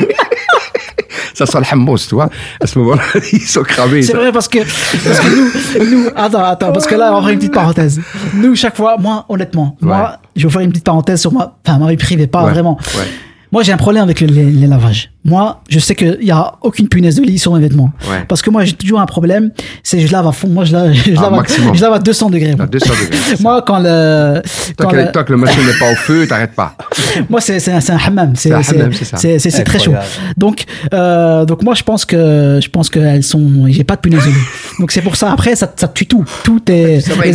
Ça 1.34 1.46
sent 1.46 1.58
le 1.60 1.64
hammos, 1.72 1.96
tu 2.08 2.14
vois. 2.14 2.28
À 2.60 2.66
ce 2.66 2.78
moment-là, 2.78 3.02
ils 3.32 3.40
sont 3.40 3.62
cramés. 3.62 4.02
C'est 4.02 4.12
vrai 4.12 4.30
parce 4.32 4.48
que, 4.48 4.58
parce 4.58 5.20
que 5.20 5.78
nous, 5.88 5.90
nous, 6.04 6.08
attends, 6.14 6.44
attends, 6.44 6.72
parce 6.72 6.86
que 6.86 6.94
là, 6.94 7.10
on 7.12 7.16
va 7.16 7.22
faire 7.22 7.30
une 7.30 7.38
petite 7.38 7.54
parenthèse. 7.54 8.00
Nous, 8.34 8.54
chaque 8.54 8.76
fois, 8.76 8.96
moi, 8.98 9.24
honnêtement, 9.28 9.76
moi, 9.80 10.18
je 10.36 10.42
vais 10.42 10.48
vous 10.48 10.52
faire 10.52 10.60
une 10.60 10.70
petite 10.70 10.84
parenthèse 10.84 11.20
sur 11.22 11.32
moi, 11.32 11.58
enfin, 11.66 11.78
ma 11.78 11.88
vie 11.90 11.96
privée, 11.96 12.26
pas 12.26 12.44
Ouais, 12.44 12.50
vraiment. 12.52 12.78
ouais. 12.96 13.04
Moi, 13.50 13.62
j'ai 13.62 13.72
un 13.72 13.76
problème 13.78 14.02
avec 14.04 14.20
les, 14.20 14.26
les- 14.26 14.50
les 14.50 14.66
lavages. 14.66 15.11
Moi, 15.24 15.60
je 15.68 15.78
sais 15.78 15.94
qu'il 15.94 16.18
y 16.22 16.32
a 16.32 16.54
aucune 16.62 16.88
punaise 16.88 17.14
de 17.16 17.22
lit 17.22 17.38
sur 17.38 17.54
mes 17.54 17.60
vêtements. 17.60 17.92
Ouais. 18.10 18.24
Parce 18.28 18.42
que 18.42 18.50
moi, 18.50 18.64
j'ai 18.64 18.72
toujours 18.72 19.00
un 19.00 19.06
problème, 19.06 19.50
c'est 19.84 19.98
que 19.98 20.06
je 20.06 20.12
lave 20.12 20.26
à 20.26 20.32
fond. 20.32 20.48
Moi, 20.48 20.64
je 20.64 20.72
lave, 20.72 20.92
je 20.92 21.12
Ah, 21.16 21.22
lave, 21.30 21.34
à, 21.34 21.74
je 21.74 21.80
lave 21.80 21.92
à 21.92 21.98
200 22.00 22.30
degrés. 22.30 22.56
moi. 22.56 22.64
À 22.64 22.68
200 22.68 22.92
degrés. 22.92 23.18
Moi, 23.40 23.62
quand 23.62 23.78
le, 23.78 24.42
Tant 24.76 24.84
quand 24.84 24.90
que, 24.90 24.96
le- 24.96 25.12
tant 25.12 25.22
que 25.24 25.30
le 25.32 25.38
machine 25.38 25.64
n'est 25.64 25.78
pas 25.78 25.92
au 25.92 25.94
feu, 25.94 26.26
t'arrêtes 26.26 26.54
pas. 26.56 26.76
moi, 27.30 27.40
c'est 27.40 27.60
c'est 27.60 27.72
un, 27.72 27.78
un 27.94 27.98
hammam. 28.04 28.32
C'est 28.34 29.38
c'est 29.38 29.64
très 29.64 29.78
chaud. 29.78 29.94
Donc, 30.36 30.64
euh, 30.92 31.44
donc 31.44 31.62
moi, 31.62 31.74
je 31.74 31.82
pense 31.84 32.04
que 32.04 32.58
je 32.62 32.68
pense 32.68 32.90
qu'elles 32.90 33.22
sont. 33.22 33.66
J'ai 33.68 33.84
pas 33.84 33.94
de 33.96 34.00
punaise 34.00 34.24
de 34.24 34.30
lit. 34.30 34.36
Donc 34.80 34.90
c'est 34.90 35.02
pour 35.02 35.14
ça. 35.14 35.30
Après, 35.32 35.54
ça, 35.54 35.72
ça 35.76 35.86
tue 35.88 36.06
tout. 36.06 36.24
Tout 36.42 36.60
est 36.70 37.00
Ça 37.00 37.14
va, 37.14 37.24
les 37.24 37.32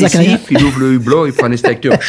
il 0.52 0.64
ouvre 0.64 0.80
le 0.80 0.94
hublot, 0.94 1.28
il 1.28 1.34
prend 1.34 1.48
un 1.48 1.52
extincteur. 1.52 1.98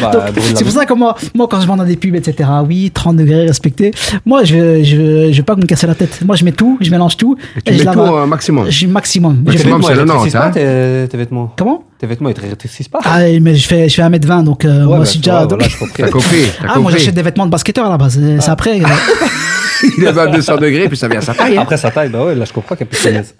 Bah, 0.00 0.26
c'est 0.54 0.64
pour 0.64 0.72
ça 0.72 0.84
que 0.84 0.92
moi, 0.92 1.16
moi, 1.34 1.46
quand 1.48 1.60
je 1.60 1.66
vends 1.66 1.76
dans 1.76 1.84
des 1.84 1.96
pubs, 1.96 2.14
etc., 2.14 2.48
oui, 2.66 2.90
30 2.92 3.16
degrés 3.16 3.46
respecté. 3.46 3.92
Moi, 4.24 4.44
je, 4.46 4.82
je, 4.84 5.32
je 5.32 5.36
veux 5.36 5.42
pas 5.42 5.54
que 5.54 5.60
me 5.60 5.66
casser 5.66 5.86
la 5.86 5.94
tête. 5.94 6.20
Moi, 6.24 6.36
je 6.36 6.44
mets 6.44 6.52
tout, 6.52 6.78
je 6.80 6.90
mélange 6.90 7.16
tout. 7.16 7.36
tu 7.64 7.74
je 7.74 7.84
mets 7.84 7.92
tout 7.92 7.98
au 8.00 8.26
maximum. 8.26 8.70
Je 8.70 8.86
maximum. 8.86 9.42
Maximum, 9.44 9.82
Je- 9.82 9.86
c'est 9.88 9.94
le 9.94 10.04
pas 10.32 10.46
hein. 10.46 10.50
tes, 10.50 11.08
tes 11.10 11.16
vêtements? 11.16 11.52
Comment? 11.56 11.84
Tes 11.98 12.06
vêtements, 12.06 12.28
ils 12.28 12.34
te 12.34 12.40
rétrécissent 12.40 12.88
pas? 12.88 13.00
Ah, 13.04 13.20
mais 13.40 13.54
je 13.54 13.66
fais, 13.66 13.88
je 13.88 13.94
fais 13.94 14.02
1m20, 14.02 14.44
donc 14.44 14.64
euh, 14.64 14.84
moi 14.84 14.96
bah, 14.96 15.02
aussi 15.02 15.18
déjà. 15.18 15.42
ouais, 15.42 15.46
donc- 15.48 15.58
voilà, 15.60 15.68
je 15.68 15.78
comprends. 15.78 15.94
T'as 15.96 16.08
compris, 16.10 16.36
t'as 16.60 16.68
Ah, 16.74 16.78
moi 16.78 16.90
j'achète 16.92 17.14
des 17.14 17.22
vêtements 17.22 17.46
de 17.46 17.50
basketteur 17.50 17.86
à 17.86 17.90
la 17.90 17.96
base. 17.98 18.20
C'est 18.40 18.50
après. 18.50 18.80
euh, 18.80 18.84
Il 19.98 20.04
est 20.04 20.18
à 20.18 20.26
200 20.26 20.56
degrés, 20.56 20.88
puis 20.88 20.96
ça 20.96 21.06
vient 21.08 21.18
à 21.18 21.22
sa 21.22 21.34
taille. 21.34 21.56
hein. 21.58 21.62
Après 21.62 21.76
sa 21.76 21.90
taille, 21.90 22.08
bah 22.08 22.24
ouais, 22.24 22.34
là 22.34 22.44
je 22.46 22.52
comprends 22.52 22.74
qu'il 22.76 22.86
y 22.86 22.88
a 22.88 22.90
plus 22.90 23.02
de 23.02 23.08
punaise. 23.08 23.34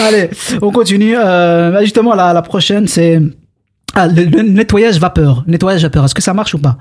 Allez, 0.00 0.30
on 0.62 0.70
continue. 0.70 1.14
Euh, 1.18 1.72
bah, 1.72 1.82
justement, 1.82 2.14
la, 2.14 2.32
la 2.32 2.42
prochaine, 2.42 2.86
c'est 2.86 3.20
ah, 3.94 4.06
le, 4.06 4.24
le 4.24 4.42
nettoyage 4.42 4.98
vapeur. 5.00 5.42
Nettoyage 5.48 5.82
vapeur, 5.82 6.04
est-ce 6.04 6.14
que 6.14 6.22
ça 6.22 6.32
marche 6.32 6.54
ou 6.54 6.58
pas? 6.58 6.76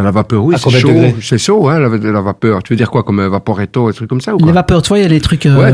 La 0.00 0.12
vapeur, 0.12 0.44
oui, 0.44 0.54
c'est 0.56 0.70
chaud. 0.70 0.90
C'est 1.20 1.38
chaud, 1.38 1.68
hein, 1.68 1.80
la, 1.80 1.88
la 1.88 2.20
vapeur. 2.20 2.62
Tu 2.62 2.72
veux 2.72 2.76
dire 2.76 2.88
quoi, 2.90 3.02
comme 3.02 3.18
un 3.18 3.28
vaporetto, 3.28 3.90
des 3.90 3.96
trucs 3.96 4.08
comme 4.08 4.20
ça 4.20 4.32
ou 4.34 4.38
quoi 4.38 4.46
Les 4.46 4.52
vapeurs, 4.52 4.80
tu 4.82 4.90
vois, 4.90 4.98
il 4.98 5.02
y 5.02 5.04
a 5.04 5.08
les 5.08 5.20
trucs 5.20 5.44
euh, 5.46 5.56
Ouais, 5.58 5.72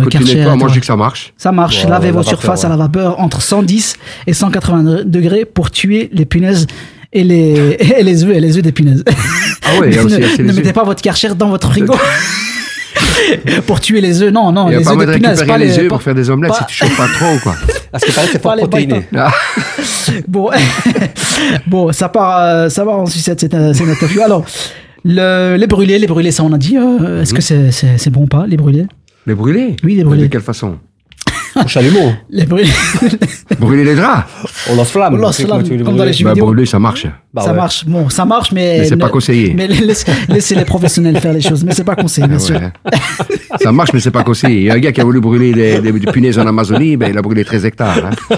moi 0.57 0.69
je 0.69 0.73
dis 0.75 0.81
que 0.81 0.87
ça 0.87 0.97
marche. 0.97 1.35
Ça 1.37 1.53
marche. 1.53 1.85
Ouais, 1.85 1.91
Lavez 1.91 2.11
vos 2.11 2.19
la 2.21 2.25
surfaces 2.25 2.61
ouais. 2.61 2.67
à 2.67 2.69
la 2.71 2.77
vapeur 2.77 3.21
entre 3.21 3.43
110 3.43 3.97
et 4.27 4.33
180 4.33 5.03
degrés 5.05 5.45
pour 5.45 5.71
tuer 5.71 6.09
les 6.13 6.25
punaises 6.25 6.67
et 7.13 7.23
les, 7.23 7.77
et 7.99 8.03
les 8.03 8.25
œufs 8.25 8.35
et 8.35 8.41
les 8.41 8.57
œufs 8.57 8.63
des 8.63 8.73
punaises. 8.73 9.05
Ah 9.63 9.79
ouais, 9.81 9.99
aussi- 10.05 10.19
ne 10.43 10.45
les 10.49 10.53
mettez 10.55 10.73
pas 10.73 10.85
votre 10.85 11.03
karcher 11.03 11.35
dans 11.35 11.51
votre 11.51 11.69
frigo. 11.71 11.95
pour 13.67 13.81
tuer 13.81 14.01
les 14.01 14.23
œufs, 14.23 14.33
non, 14.33 14.53
non, 14.53 14.67
Il 14.67 14.71
n'y 14.71 14.75
a 14.77 14.79
les 14.79 14.85
pas 14.85 14.91
œufs 14.93 14.99
de 14.99 15.13
récupérer 15.13 15.47
pas 15.47 15.59
les 15.59 15.79
œufs 15.79 15.83
pas- 15.85 15.89
pour 15.89 16.03
faire 16.03 16.15
des 16.15 16.31
omelettes 16.31 16.53
pas- 16.53 16.59
si 16.61 16.67
tu 16.67 16.75
chauffes 16.75 16.97
pas 16.97 17.07
trop, 17.09 17.39
quoi. 17.43 17.55
Parce 17.93 18.05
que 18.05 18.13
paraît 18.13 18.27
que 18.27 18.33
c'est 18.33 18.39
Pas 18.39 18.49
fort 18.51 18.57
les 18.57 18.63
protéiné. 18.63 19.07
Ah, 19.17 19.33
Bon, 20.29 20.51
bon, 21.67 21.93
ça 21.93 22.09
part, 22.09 22.39
euh, 22.41 22.69
ça 22.69 22.85
part 22.85 22.99
en 23.01 23.07
sucette 23.07 23.41
cette, 23.41 23.55
euh, 23.55 23.73
cette 23.73 23.89
interview. 23.89 24.21
Alors, 24.23 24.45
le, 25.05 25.57
les 25.57 25.67
brûlés, 25.67 25.99
les 25.99 26.07
brûlés, 26.07 26.31
ça 26.31 26.43
on 26.45 26.53
a 26.53 26.59
dit. 26.59 26.77
euh, 26.77 27.23
Est-ce 27.23 27.35
que 27.35 27.41
c'est 27.43 28.11
bon 28.11 28.23
ou 28.23 28.27
pas, 28.27 28.47
les 28.47 28.57
brûlés? 28.57 28.87
Les 29.27 29.35
brûler 29.35 29.77
Oui, 29.85 29.95
les 29.97 30.05
brûlés. 30.05 30.23
De 30.25 30.27
quelle 30.29 30.41
façon? 30.43 30.79
Au 31.63 31.69
chalumeau, 31.69 32.13
Les 32.31 32.45
brûlés. 32.47 32.69
Brûler 33.61 33.85
les 33.85 33.95
draps 33.95 34.25
on 34.71 34.77
lance 34.77 34.91
flamme. 34.91 35.15
On 35.15 35.17
lance 35.19 35.37
comme 35.45 35.49
dans 35.49 35.59
les 35.59 35.63
brûler 35.95 36.13
jeux 36.13 36.25
Bah, 36.25 36.31
vidéo. 36.33 36.47
brûler, 36.47 36.67
ça 36.67 36.79
marche. 36.79 37.07
Bah 37.33 37.43
ça 37.43 37.51
ouais. 37.51 37.57
marche. 37.57 37.85
Bon, 37.87 38.09
ça 38.09 38.25
marche, 38.25 38.53
mais. 38.53 38.79
Mais 38.81 38.85
c'est 38.87 38.97
pas 38.97 39.09
conseillé. 39.09 39.53
Mais 39.55 39.67
laisse- 39.69 40.05
laissez 40.29 40.55
les 40.55 40.65
professionnels 40.65 41.19
faire 41.21 41.33
les 41.33 41.41
choses. 41.41 41.65
Mais 41.65 41.73
c'est 41.75 41.85
pas 41.85 41.95
conseillé, 41.97 42.27
bien 42.27 42.37
Ah 42.39 42.41
sûr. 42.41 42.61
Ça 43.63 43.73
marche, 43.73 43.91
mais 43.93 44.01
c'est 44.01 44.11
pas 44.11 44.23
conseillé. 44.25 44.57
Il 44.61 44.65
y 44.65 44.71
a 44.71 44.75
un 44.75 44.79
gars 44.79 44.93
qui 44.93 45.01
a 45.01 45.05
voulu 45.05 45.21
brûler 45.21 45.53
des, 45.53 45.81
des- 45.81 45.93
des 45.93 46.11
punaises 46.13 46.39
en 46.39 46.47
Amazonie, 46.47 46.97
ben, 46.97 47.11
il 47.11 47.19
a 47.19 47.23
brûlé 47.23 47.45
13 47.45 47.65
hectares. 47.67 48.07
hein. 48.31 48.37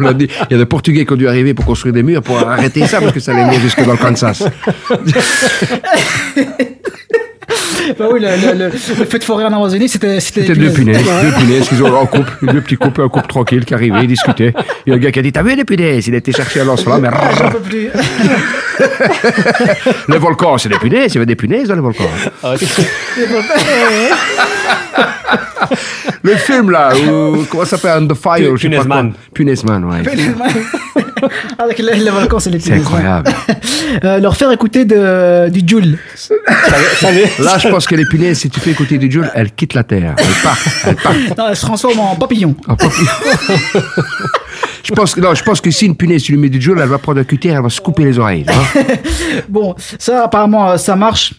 Il 0.00 0.28
y 0.50 0.54
a 0.54 0.58
des 0.58 0.66
Portugais 0.66 1.04
qui 1.06 1.12
ont 1.12 1.16
dû 1.16 1.28
arriver 1.28 1.54
pour 1.54 1.64
construire 1.64 1.94
des 1.94 2.02
murs 2.02 2.22
pour 2.22 2.38
arrêter 2.38 2.86
ça 2.86 3.00
parce 3.00 3.12
que 3.12 3.20
ça 3.20 3.32
allait 3.32 3.44
venir 3.44 3.60
jusque 3.60 3.84
dans 3.84 3.92
le 3.92 3.98
Kansas. 3.98 4.42
Bah 7.98 8.06
oui, 8.12 8.20
le, 8.20 8.54
le, 8.58 8.64
le, 8.66 8.70
feu 8.70 9.18
de 9.18 9.24
forêt 9.24 9.44
en 9.44 9.52
Amazonie, 9.52 9.88
c'était. 9.88 10.20
C'était 10.20 10.54
deux 10.54 10.72
punaises, 10.72 10.98
deux 11.22 11.32
punaises 11.38 11.68
qui 11.68 11.80
ont 11.82 11.94
en 11.94 12.06
couple, 12.06 12.32
deux 12.52 12.60
petits 12.60 12.76
couples, 12.76 13.02
un 13.02 13.08
couple 13.08 13.26
tranquille 13.26 13.64
qui 13.64 13.74
arrivait, 13.74 14.02
ils 14.02 14.08
discutaient. 14.08 14.52
Il 14.86 14.90
y 14.90 14.92
a 14.92 14.96
un 14.96 14.98
gars 14.98 15.12
qui 15.12 15.18
a 15.18 15.22
dit 15.22 15.32
T'as 15.32 15.42
vu 15.42 15.54
les 15.54 15.64
punaises? 15.64 16.06
Il 16.06 16.14
a 16.14 16.18
été 16.18 16.32
chercher 16.32 16.60
un 16.60 16.64
lance-flamme. 16.64 17.02
mais 17.02 17.08
J'en 17.38 17.50
peux 17.50 17.60
plus. 17.60 17.88
Le 20.08 20.16
volcan, 20.16 20.58
c'est 20.58 20.68
des 20.68 20.78
punaises, 20.78 21.12
il 21.12 21.14
y 21.16 21.18
avait 21.18 21.26
des 21.26 21.36
punaises 21.36 21.68
dans 21.68 21.74
le 21.76 21.82
volcan. 21.82 22.04
Le 26.22 26.36
film 26.36 26.70
là, 26.70 26.92
où, 26.96 27.44
comment 27.48 27.64
ça 27.64 27.76
s'appelle 27.76 28.02
Under 28.02 28.16
Fire, 28.16 28.56
je 28.56 28.62
sais 28.62 28.68
pas 28.68 28.82
Punaise. 28.82 28.86
Man. 28.86 29.12
Punaise 29.32 29.64
Man, 29.64 29.84
ouais. 29.84 30.02
Avec 31.58 31.78
les, 31.78 31.94
les 31.94 32.10
volcans, 32.10 32.38
c'est 32.40 32.50
les 32.50 32.58
C'est 32.60 32.70
punaises. 32.72 32.82
incroyable. 32.86 33.30
Euh, 34.04 34.20
leur 34.20 34.36
faire 34.36 34.52
écouter 34.52 34.84
de, 34.84 35.48
du 35.48 35.62
Joule. 35.66 35.98
Là, 37.40 37.58
je 37.58 37.68
pense 37.68 37.88
que 37.88 37.96
les 37.96 38.04
punaises, 38.04 38.38
si 38.38 38.48
tu 38.48 38.60
fais 38.60 38.70
écouter 38.70 38.98
du 38.98 39.10
Joule, 39.10 39.28
elles 39.34 39.50
quittent 39.50 39.74
la 39.74 39.82
terre. 39.82 40.14
Elles 40.16 40.26
partent. 40.44 40.68
Elles 40.86 40.94
partent. 40.94 41.36
Non, 41.36 41.48
elle 41.50 41.56
se 41.56 41.66
transforme 41.66 41.98
en 41.98 42.14
papillon. 42.14 42.54
En 42.68 42.76
papillon. 42.76 43.10
Je 44.82 44.92
pense 44.92 45.16
non, 45.16 45.34
je 45.34 45.42
pense 45.42 45.60
que 45.60 45.70
si 45.70 45.86
une 45.86 45.96
punaise, 45.96 46.28
lui 46.28 46.36
mets 46.36 46.48
du 46.48 46.60
Joule, 46.60 46.80
elle 46.80 46.88
va 46.88 46.98
prendre 46.98 47.20
un 47.20 47.24
cutter, 47.24 47.48
elle 47.48 47.62
va 47.62 47.70
se 47.70 47.80
couper 47.80 48.04
les 48.04 48.18
oreilles. 48.18 48.44
vois. 48.44 48.82
Bon, 49.48 49.74
ça, 49.98 50.24
apparemment, 50.24 50.70
euh, 50.70 50.76
ça 50.76 50.96
marche. 50.96 51.34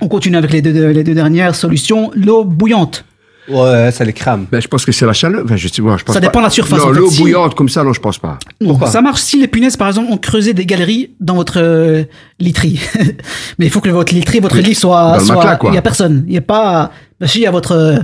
On 0.00 0.08
continue 0.08 0.36
avec 0.36 0.52
les 0.52 0.62
deux, 0.62 0.88
les 0.88 1.04
deux 1.04 1.14
dernières 1.14 1.54
solutions. 1.54 2.10
L'eau 2.14 2.44
bouillante. 2.44 3.04
Ouais, 3.50 3.90
ça 3.92 4.04
les 4.04 4.12
crame. 4.12 4.46
Ben, 4.50 4.60
je 4.60 4.68
pense 4.68 4.84
que 4.84 4.92
c'est 4.92 5.06
la 5.06 5.12
chaleur. 5.12 5.42
Enfin, 5.44 5.56
je 5.56 5.82
moi, 5.82 5.96
je 5.98 6.04
pense 6.04 6.14
Ça 6.14 6.20
pas. 6.20 6.26
dépend 6.26 6.40
de 6.40 6.44
la 6.44 6.50
surface, 6.50 6.78
Non, 6.78 6.86
en 6.90 6.92
fait. 6.94 7.00
l'eau 7.00 7.10
Si- 7.10 7.20
bouillante 7.22 7.54
comme 7.54 7.68
ça, 7.68 7.82
non, 7.82 7.92
je 7.92 8.00
pense 8.00 8.18
pas. 8.18 8.38
Non, 8.60 8.78
ça 8.86 9.00
marche 9.00 9.20
si 9.22 9.40
les 9.40 9.48
punaises, 9.48 9.76
par 9.76 9.88
exemple, 9.88 10.12
ont 10.12 10.18
creusé 10.18 10.52
des 10.54 10.66
galeries 10.66 11.10
dans 11.20 11.34
votre 11.34 11.58
euh, 11.60 12.04
literie. 12.40 12.80
Mais 13.58 13.66
il 13.66 13.70
faut 13.70 13.80
que 13.80 13.88
votre 13.90 14.14
literie, 14.14 14.40
votre 14.40 14.56
Oui. 14.56 14.62
lit 14.62 14.74
soit. 14.74 15.12
Dans 15.12 15.18
le 15.18 15.24
soit- 15.24 15.36
matelas, 15.36 15.56
quoi. 15.56 15.70
Il 15.70 15.74
y 15.74 15.78
a 15.78 15.82
personne. 15.82 16.24
Il 16.26 16.34
y 16.34 16.38
a 16.38 16.42
pas. 16.42 16.90
Ben, 17.20 17.26
si, 17.26 17.38
il 17.38 17.42
y 17.42 17.46
a 17.46 17.50
votre, 17.50 17.72
euh, 17.72 17.96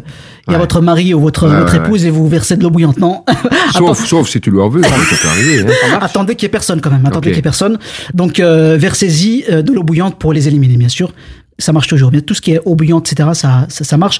il 0.48 0.52
y 0.52 0.56
a 0.56 0.58
votre 0.58 0.80
mari 0.80 1.14
ou 1.14 1.20
votre, 1.20 1.46
Ouais, 1.48 1.56
votre 1.58 1.72
ouais, 1.78 1.86
épouse 1.86 2.04
et 2.04 2.10
vous 2.10 2.26
versez 2.26 2.56
de 2.56 2.62
l'eau 2.64 2.70
bouillante. 2.70 2.98
Non. 2.98 3.24
Sauf, 3.72 4.04
sauf 4.04 4.28
si 4.28 4.40
tu 4.40 4.50
lui 4.50 4.58
en 4.60 4.68
veux, 4.68 4.82
ça 4.82 4.88
peut 4.90 5.28
arriver. 5.28 5.60
hein. 5.60 5.98
Attendez 6.00 6.34
qu'il 6.34 6.44
y 6.44 6.46
ait 6.46 6.48
personne 6.48 6.80
quand 6.80 6.90
même. 6.90 7.06
Attendez 7.06 7.28
qu'il 7.28 7.36
y 7.36 7.38
ait 7.38 7.42
personne. 7.42 7.78
Donc, 8.12 8.40
euh, 8.40 8.76
versez-y 8.76 9.44
euh, 9.50 9.62
de 9.62 9.72
l'eau 9.72 9.84
bouillante 9.84 10.18
pour 10.18 10.32
les 10.32 10.48
éliminer, 10.48 10.76
bien 10.76 10.88
sûr. 10.88 11.12
Ça 11.58 11.72
marche 11.72 11.86
toujours 11.86 12.10
bien. 12.10 12.20
Tout 12.20 12.34
ce 12.34 12.40
qui 12.40 12.52
est 12.52 12.60
eau 12.64 12.74
bouillante, 12.74 13.10
etc., 13.12 13.28
ça, 13.34 13.66
ça, 13.68 13.84
ça 13.84 13.96
marche. 13.96 14.18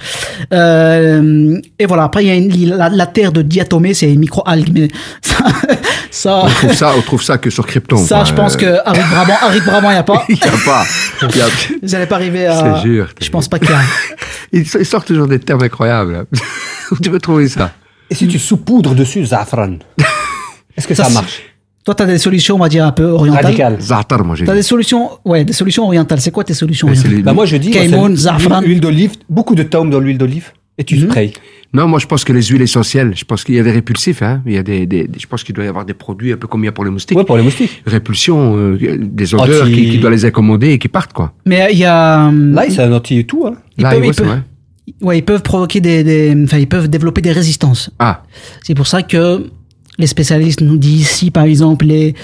Euh, 0.52 1.58
et 1.78 1.86
voilà. 1.86 2.04
Après, 2.04 2.24
il 2.24 2.28
y 2.28 2.30
a 2.30 2.34
une, 2.36 2.76
la, 2.76 2.88
la 2.88 3.06
terre 3.06 3.32
de 3.32 3.42
diatomée, 3.42 3.92
c'est 3.92 4.12
une 4.12 4.20
micro-algues, 4.20 4.70
mais 4.72 4.88
ça, 5.20 5.38
ça, 6.10 6.42
On 6.44 6.48
trouve 6.48 6.72
ça, 6.74 6.92
on 6.96 7.00
trouve 7.02 7.22
ça 7.22 7.38
que 7.38 7.50
sur 7.50 7.66
Krypton. 7.66 7.96
ça, 7.96 8.22
je 8.24 8.32
pense 8.34 8.54
Euh, 8.54 8.58
que 8.58 8.88
Harry 8.88 9.00
de 9.02 9.08
Brabant, 9.10 9.34
Harry 9.42 9.60
de 9.60 9.64
Brabant, 9.64 9.90
il 9.90 9.94
n'y 9.94 9.98
a 9.98 10.02
pas. 10.04 10.24
Il 10.28 10.34
n'y 10.36 10.42
a 10.42 10.64
pas. 10.64 10.84
y 11.36 11.40
a- 11.40 11.46
Vous 11.82 11.88
n'allez 11.88 12.06
pas 12.06 12.14
arriver 12.16 12.46
à. 12.46 12.76
Je 12.76 12.80
te 12.82 12.86
jure. 12.88 13.08
Je 13.20 13.28
pense 13.30 13.48
pas 13.48 13.58
qu'il 13.58 13.70
y 13.70 13.72
a. 13.72 13.80
Ils, 14.52 14.66
sortent 14.86 15.08
toujours 15.08 15.26
des 15.26 15.40
termes 15.40 15.62
incroyables. 15.64 16.26
Où 16.92 16.96
tu 16.98 17.10
peux 17.10 17.18
trouver 17.18 17.48
ça? 17.48 17.72
Et 18.10 18.14
si 18.14 18.28
tu 18.28 18.38
saupoudres 18.38 18.94
dessus 18.94 19.24
zafran? 19.26 19.78
Est-ce 20.76 20.86
que 20.86 20.94
ça, 20.94 21.04
Ça, 21.04 21.08
c'est- 21.08 21.14
marche? 21.14 21.42
Toi, 21.84 21.94
tu 21.94 22.02
as 22.02 22.06
des 22.06 22.18
solutions, 22.18 22.56
on 22.56 22.60
va 22.60 22.68
dire, 22.70 22.86
un 22.86 22.92
peu 22.92 23.04
orientales. 23.04 23.44
Radical. 23.44 23.76
Za'atar, 23.80 24.24
moi 24.24 24.34
j'ai 24.36 24.44
Tu 24.44 24.50
as 24.50 24.54
des 24.54 24.62
solutions, 24.62 25.10
ouais, 25.24 25.44
des 25.44 25.52
solutions 25.52 25.84
orientales. 25.84 26.20
C'est 26.20 26.30
quoi 26.30 26.42
tes 26.44 26.54
solutions 26.54 26.88
orientales 26.88 27.12
les- 27.12 27.22
Bah 27.22 27.32
moi 27.34 27.44
je 27.44 27.56
dis 27.58 27.72
c'est 27.72 27.88
zafran. 28.16 28.60
l'huile- 28.60 28.70
huile 28.70 28.80
d'olive, 28.80 29.12
beaucoup 29.28 29.54
de 29.54 29.62
taume 29.64 29.90
dans 29.90 30.00
l'huile 30.00 30.16
d'olive 30.16 30.52
et 30.78 30.84
tu 30.84 30.98
sprayes. 30.98 31.32
Non, 31.74 31.86
moi 31.88 31.98
je 31.98 32.06
pense 32.06 32.24
que 32.24 32.32
les 32.32 32.40
huiles 32.42 32.62
essentielles, 32.62 33.12
je 33.14 33.24
pense 33.24 33.44
qu'il 33.44 33.56
y 33.56 33.58
a 33.60 33.62
des 33.62 33.70
répulsifs. 33.72 34.22
Hein. 34.22 34.40
Il 34.46 34.52
y 34.52 34.56
a 34.56 34.62
des, 34.62 34.86
des- 34.86 35.06
des- 35.08 35.18
je 35.20 35.26
pense 35.26 35.42
qu'il 35.44 35.54
doit 35.54 35.64
y 35.64 35.68
avoir 35.68 35.84
des 35.84 35.92
produits 35.92 36.32
un 36.32 36.36
peu 36.38 36.46
comme 36.46 36.62
il 36.62 36.66
y 36.66 36.68
a 36.68 36.72
pour 36.72 36.84
les 36.86 36.90
moustiques. 36.90 37.18
Ouais, 37.18 37.24
pour 37.24 37.36
les 37.36 37.42
moustiques. 37.42 37.82
Répulsion, 37.84 38.56
euh, 38.56 38.78
des 39.02 39.34
odeurs 39.34 39.64
Anti- 39.64 39.72
qui, 39.74 39.90
qui 39.90 39.98
doivent 39.98 40.12
les 40.14 40.24
accommoder 40.24 40.70
et 40.70 40.78
qui 40.78 40.88
partent 40.88 41.12
quoi. 41.12 41.34
Mais 41.44 41.62
euh, 41.62 41.70
il 41.70 41.78
y 41.78 41.84
a. 41.84 42.28
hum, 42.28 42.54
Là, 42.54 42.64
c'est 42.70 42.82
un 42.82 42.92
anti 42.92 43.18
et 43.18 43.24
tout. 43.24 43.44
Hein. 43.46 43.56
Là, 43.76 43.94
ouais, 43.98 44.10
vrai. 44.10 44.42
Ouais, 45.02 45.18
ils 45.18 45.22
peuvent 45.22 45.42
provoquer 45.42 45.80
des, 45.80 46.02
des- 46.04 46.34
enfin, 46.44 46.58
ils 46.58 46.68
peuvent 46.68 46.88
développer 46.88 47.20
des 47.20 47.32
résistances. 47.32 47.90
Ah, 47.98 48.22
C'est 48.62 48.74
pour 48.74 48.86
ça 48.86 49.02
que 49.02 49.50
Les 49.96 50.08
spécialistes 50.08 50.60
nous 50.60 50.76
disent 50.76 51.02
ici, 51.02 51.30
par 51.30 51.44
exemple, 51.44 51.84
les, 51.84 52.14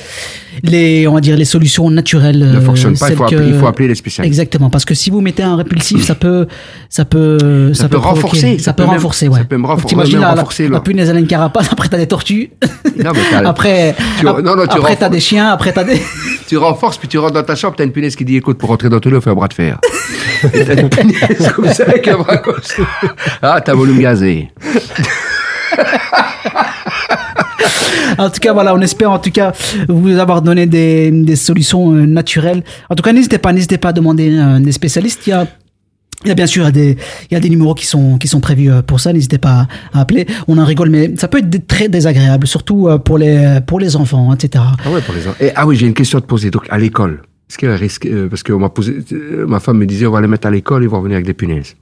les, 0.65 1.07
on 1.07 1.15
va 1.15 1.21
dire, 1.21 1.37
les 1.37 1.45
solutions 1.45 1.89
naturelles. 1.89 2.41
Ne 2.41 2.57
euh, 2.57 2.61
fonctionne 2.61 2.99
pas, 2.99 3.11
il 3.11 3.15
faut, 3.17 3.23
appeler, 3.25 3.47
il 3.47 3.55
faut 3.55 3.67
appeler 3.69 3.87
les 3.87 3.95
spécialistes. 3.95 4.29
Exactement, 4.29 4.71
parce 4.71 4.85
que 4.85 4.95
si 4.95 5.09
vous 5.11 5.21
mettez 5.21 5.45
un 5.45 5.55
répulsif, 5.55 6.03
ça 6.05 6.17
peut, 6.17 6.49
ça 6.89 7.05
peut, 7.05 7.73
Ça 7.73 7.89
peut 7.89 7.97
renforcer, 7.97 8.59
ça, 8.59 8.65
ça 8.65 8.73
peut 8.73 8.83
peut 8.83 8.89
même- 8.89 8.97
renforcer, 8.97 9.27
ça 9.27 9.33
ouais. 9.33 9.45
peut 9.45 9.57
me 9.57 9.67
renfor- 9.69 9.87
T'imagines 9.87 10.15
la, 10.19 10.21
la, 10.21 10.31
renforcer, 10.35 10.65
la 10.65 10.71
là. 10.71 10.81
punaise 10.81 11.11
à 11.11 11.15
une 11.15 11.29
carapace, 11.29 11.69
après 11.71 11.89
t'as 11.89 11.99
des 11.99 12.09
tortues, 12.09 12.51
Non, 12.97 13.13
mais 13.15 13.21
t'as- 13.31 13.49
après, 13.49 13.95
tu- 14.19 14.25
non, 14.27 14.43
non, 14.43 14.57
tu 14.67 14.77
après 14.77 14.97
t'as 14.97 15.09
des 15.09 15.21
chiens, 15.21 15.51
après 15.53 15.73
t'as 15.73 15.85
des. 15.85 16.03
Tu 16.49 16.57
renforces, 16.57 16.99
puis 16.99 17.07
tu 17.07 17.19
rentres 17.19 17.35
dans 17.35 17.45
ta 17.45 17.55
chambre, 17.55 17.77
t'as 17.77 17.85
une 17.85 17.93
punaise 17.93 18.17
qui 18.17 18.25
dit 18.25 18.37
écoute, 18.37 18.59
pour 18.59 18.71
rentrer 18.71 18.89
dans 18.89 18.99
ton 18.99 19.11
lit, 19.11 19.21
fais 19.21 19.31
un 19.31 19.35
bras 19.35 19.47
de 19.47 19.55
fer. 19.55 19.79
T'as 20.43 20.75
une 20.81 20.89
punaise 20.89 21.53
comme 21.55 21.69
ça 21.73 21.85
avec 21.85 22.09
un 22.09 22.17
bras 22.19 22.39
comme 22.39 22.61
ça. 22.63 22.83
Ah, 23.43 23.61
t'as 23.65 23.75
volume 23.75 24.01
gazé. 24.01 24.49
En 28.19 28.31
tout 28.31 28.41
cas, 28.41 28.53
voilà, 28.53 28.75
on 28.75 28.81
espère 28.81 29.11
en 29.11 29.19
tout 29.19 29.31
cas 29.31 29.53
vous 29.89 30.19
avoir 30.19 30.43
donné 30.43 30.67
des, 30.67 31.11
des 31.11 31.37
solutions 31.37 31.93
euh, 31.93 32.07
naturelles. 32.07 32.63
En 32.89 32.95
tout 32.95 33.03
cas, 33.03 33.13
n'hésitez 33.13 33.39
pas, 33.39 33.53
n'hésitez 33.53 33.79
pas 33.79 33.91
à 33.91 33.93
demander 33.93 34.31
euh, 34.33 34.59
des 34.59 34.73
spécialistes. 34.73 35.27
Il 35.27 35.31
y 35.31 35.33
a 35.33 35.47
il 36.23 36.29
y 36.29 36.31
a 36.31 36.35
bien 36.35 36.47
sûr 36.47 36.71
des, 36.71 36.99
il 37.31 37.35
y 37.35 37.37
a 37.37 37.41
des 37.41 37.49
numéros 37.49 37.73
qui 37.73 37.87
sont, 37.87 38.19
qui 38.19 38.29
sont 38.29 38.41
prévus 38.41 38.71
euh, 38.71 38.83
pour 38.83 39.01
ça. 39.01 39.11
N'hésitez 39.11 39.39
pas 39.39 39.69
à 39.95 40.01
appeler. 40.03 40.27
On 40.49 40.59
en 40.59 40.67
rigole, 40.67 40.91
mais 40.91 41.15
ça 41.17 41.29
peut 41.29 41.39
être 41.39 41.67
très 41.67 41.89
désagréable, 41.89 42.47
surtout 42.47 42.91
pour 43.07 43.17
les, 43.17 43.61
pour 43.67 43.81
les 43.81 43.97
enfants, 43.97 44.35
etc. 44.35 44.63
Ah 44.85 44.91
ouais, 44.91 45.01
pour 45.01 45.15
les 45.15 45.27
enfants. 45.27 45.39
Et, 45.41 45.51
ah 45.55 45.67
oui, 45.67 45.77
j'ai 45.77 45.87
une 45.87 45.95
question 45.95 46.19
à 46.19 46.21
te 46.21 46.27
poser. 46.27 46.51
Donc, 46.51 46.67
à 46.69 46.77
l'école, 46.77 47.23
est-ce 47.49 47.57
qu'il 47.57 47.69
y 47.69 47.71
a 47.71 47.75
un 47.75 47.79
risque 47.79 48.07
Parce 48.29 48.43
que 48.43 48.53
m'a 48.53 48.69
posé, 48.69 48.99
ma 49.49 49.61
femme 49.61 49.79
me 49.79 49.87
disait 49.87 50.05
on 50.07 50.11
va 50.11 50.21
les 50.21 50.29
mettre 50.29 50.47
à 50.47 50.51
l'école, 50.51 50.83
ils 50.83 50.91
vont 50.91 50.99
revenir 50.99 51.17
avec 51.17 51.27
des 51.27 51.33
punaises. 51.33 51.75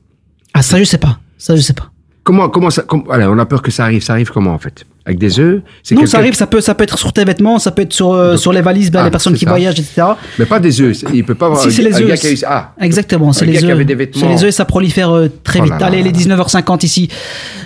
Ah, 0.54 0.62
ça, 0.62 0.78
je 0.78 0.84
sais 0.84 0.98
pas. 0.98 1.18
Ça, 1.36 1.56
je 1.56 1.60
sais 1.60 1.72
pas. 1.72 1.90
Comment, 2.28 2.50
comment 2.50 2.68
ça 2.68 2.82
com- 2.82 3.04
allez, 3.10 3.24
On 3.24 3.38
a 3.38 3.46
peur 3.46 3.62
que 3.62 3.70
ça 3.70 3.84
arrive. 3.84 4.02
Ça 4.02 4.12
arrive 4.12 4.30
comment, 4.30 4.52
en 4.52 4.58
fait? 4.58 4.84
Avec 5.06 5.18
des 5.18 5.40
œufs 5.40 5.62
C'est 5.82 5.94
Non, 5.94 6.04
ça 6.04 6.18
arrive, 6.18 6.34
ça 6.34 6.46
peut, 6.46 6.60
ça 6.60 6.74
peut 6.74 6.84
être 6.84 6.98
sur 6.98 7.10
tes 7.10 7.24
vêtements, 7.24 7.58
ça 7.58 7.70
peut 7.70 7.80
être 7.80 7.94
sur, 7.94 8.12
euh, 8.12 8.36
sur 8.36 8.52
les 8.52 8.60
valises, 8.60 8.90
ben, 8.90 9.00
Ah, 9.00 9.04
les 9.06 9.10
personnes 9.10 9.32
c'est 9.32 9.38
qui 9.38 9.44
ça. 9.46 9.50
voyagent, 9.50 9.80
etc. 9.80 10.02
Mais 10.38 10.44
pas 10.44 10.60
des 10.60 10.78
œufs. 10.82 11.04
Il 11.14 11.24
peut 11.24 11.34
pas 11.34 11.46
avoir 11.46 11.62
Si, 11.62 11.72
c'est 11.72 11.80
les 11.80 11.94
œufs. 12.02 12.22
eu- 12.24 12.44
Ah, 12.46 12.74
Exactement, 12.82 13.32
c'est 13.32 13.46
les 13.46 13.52
qui 13.54 13.64
œufs. 13.64 13.70
avait 13.70 13.86
des 13.86 13.94
vêtements. 13.94 14.20
C'est 14.20 14.28
les 14.28 14.44
œufs, 14.44 14.50
ça 14.54 14.66
prolifère 14.66 15.10
euh, 15.10 15.30
très 15.42 15.60
Oh 15.60 15.62
vite. 15.62 15.72
là 15.72 15.78
là. 15.78 15.86
Allez, 15.86 16.02
les 16.02 16.12
19h50 16.12 16.84
ici 16.84 17.08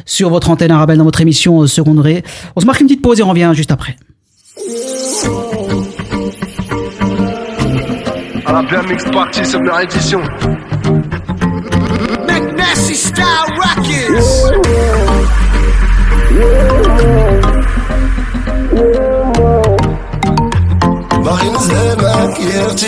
sur 0.07 0.31
votre 0.31 0.49
antenne 0.49 0.71
arabelle 0.71 0.99
dans 0.99 1.03
votre 1.05 1.21
émission 1.21 1.63
euh, 1.63 1.67
secondaire. 1.67 2.23
On 2.55 2.61
se 2.61 2.67
marque 2.67 2.81
une 2.83 2.87
petite 2.87 3.03
pause 3.03 3.19
et 3.19 3.25
on 3.25 3.31
revient 3.31 3.51
juste 3.55 3.73
après. 3.73 3.97
Mix 8.89 9.05
Party, 9.11 9.43
première 9.53 9.81
édition. 9.81 10.21
McNasty 12.73 12.95
Style 12.95 13.49
Rockets. 13.61 14.29
باغي 21.25 21.51
معاك 22.03 22.41
يا 22.41 22.67
أختي. 22.67 22.87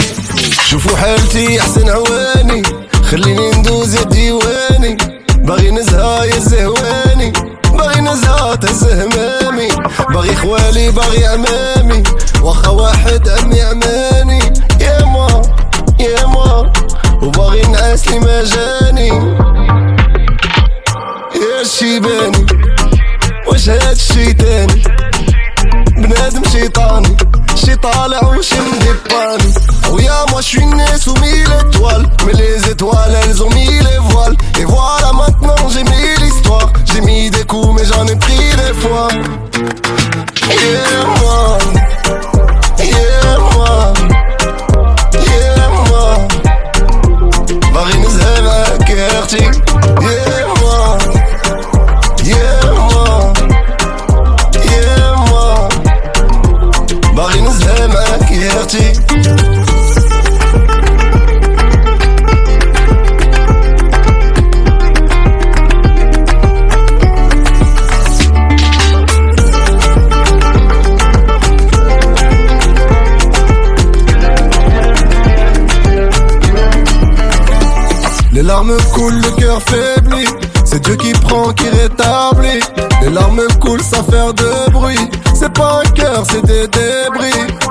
شوفوا 0.69 0.97
حالتي 0.97 1.61
أحسن 1.61 1.91
عواني. 1.91 2.63
خليني 3.11 3.51
ندوز 3.51 3.95
يا 3.95 4.03
ديواني. 4.03 4.97
باغي 5.37 5.71
نزهى 5.71 6.29
يا 6.29 6.39
زهواني. 6.39 7.33
باغي 7.73 8.01
نزهى 8.01 8.57
تزهمامي 8.57 9.69
باغي 10.15 10.37
خوالي 10.37 10.91
باغي 10.91 11.27
عمامي. 11.27 12.03
واخا 12.43 12.69
واحد 12.69 13.29
عمي 13.29 13.63
عماني. 13.63 14.41
يا 14.81 15.05
ما 15.05 15.43
يا 16.01 16.27
ما 16.27 16.73
وباغي 17.23 17.63
نعاس 17.63 18.09
لي 18.09 18.19
ما 18.19 18.43
جاني 21.74 21.74
يا 21.74 21.74
الشيباني 21.74 22.46
واش 23.48 23.70
هاد 23.70 23.92
الشي 23.92 24.34
تاني 24.34 24.84
بنادم 25.98 26.44
شيطاني 26.52 27.18
شي 27.56 27.76
طالع 27.76 28.24
وشي 28.28 28.56
مدباني 28.56 29.54
ويا 29.92 30.26
moi 30.26 30.42
je 30.42 30.48
suis 30.48 30.66
né 30.66 30.86
sous 31.04 31.16
mille 31.24 31.54
étoiles 31.62 32.06
Mais 32.26 32.34
les 32.34 32.70
étoiles 32.72 33.16
elles 33.24 33.42
ont 33.44 33.50
mis 33.50 33.80
les 33.88 34.00
voiles 34.10 34.38
Et 34.60 34.66
voilà 34.66 35.12
maintenant 35.22 35.70
j'ai 35.74 35.84
mis 35.84 36.10
l'histoire 36.22 36.72
J'ai 36.90 37.02
mis 37.02 37.30
des 37.32 37.46
coups 37.52 37.72
mais 37.76 37.86
j'en 37.92 38.06
ai 38.14 38.16
pris 38.26 38.50
des 38.62 38.74
fois 38.82 39.08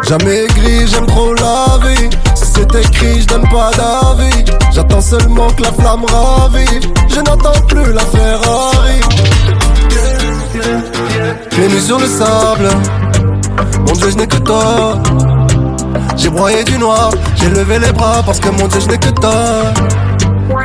Jamais 0.09 0.47
gris, 0.57 0.87
j'aime 0.87 1.07
trop 1.07 1.35
la 1.35 1.79
vie. 1.87 2.11
Si 2.35 2.45
c'est 2.55 2.75
écrit, 2.75 3.21
je 3.23 3.27
donne 3.27 3.49
pas 3.49 3.71
d'avis. 3.79 4.45
J'attends 4.73 5.01
seulement 5.01 5.49
que 5.51 5.63
la 5.63 5.73
flamme 5.73 6.05
ravive. 6.05 6.93
Je 7.09 7.21
n'entends 7.21 7.61
plus 7.67 7.93
la 7.93 8.05
Ferrari. 8.15 9.01
Pieds 11.51 11.69
nus 11.69 11.81
sur 11.81 11.99
le 11.99 12.07
sable. 12.07 12.69
Mon 13.87 13.93
Dieu, 13.93 14.11
je 14.11 14.17
n'ai 14.17 14.27
que 14.27 14.39
toi. 14.39 14.99
J'ai 16.17 16.31
broyé 16.31 16.65
du 16.65 16.79
noir, 16.79 17.11
j'ai 17.37 17.51
levé 17.51 17.79
les 17.79 17.93
bras 17.93 18.23
parce 18.25 18.41
que 18.41 18.49
mon 18.49 18.67
Dieu, 18.67 18.81
je 18.81 18.89
n'ai 18.89 18.99
que 18.99 19.11
toi. 19.11 19.73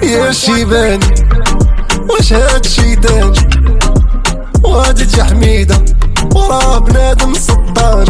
يا 0.03 0.31
شيبان 0.31 0.99
واش 2.09 2.33
هاد 2.33 2.65
شي 2.65 2.95
دان 2.95 3.33
وهادي 4.63 5.05
تجي 5.05 5.23
حميدة 5.23 5.75
وراه 6.35 6.79
بنادم 6.79 7.33
سطان 7.33 8.05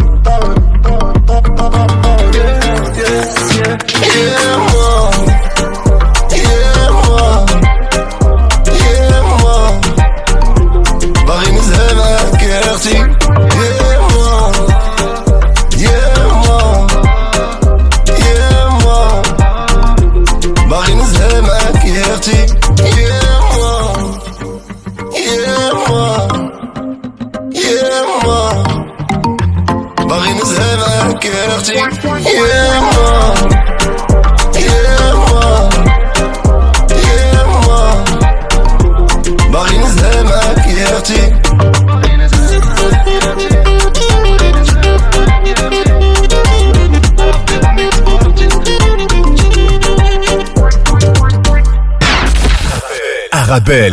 Le 53.69 53.93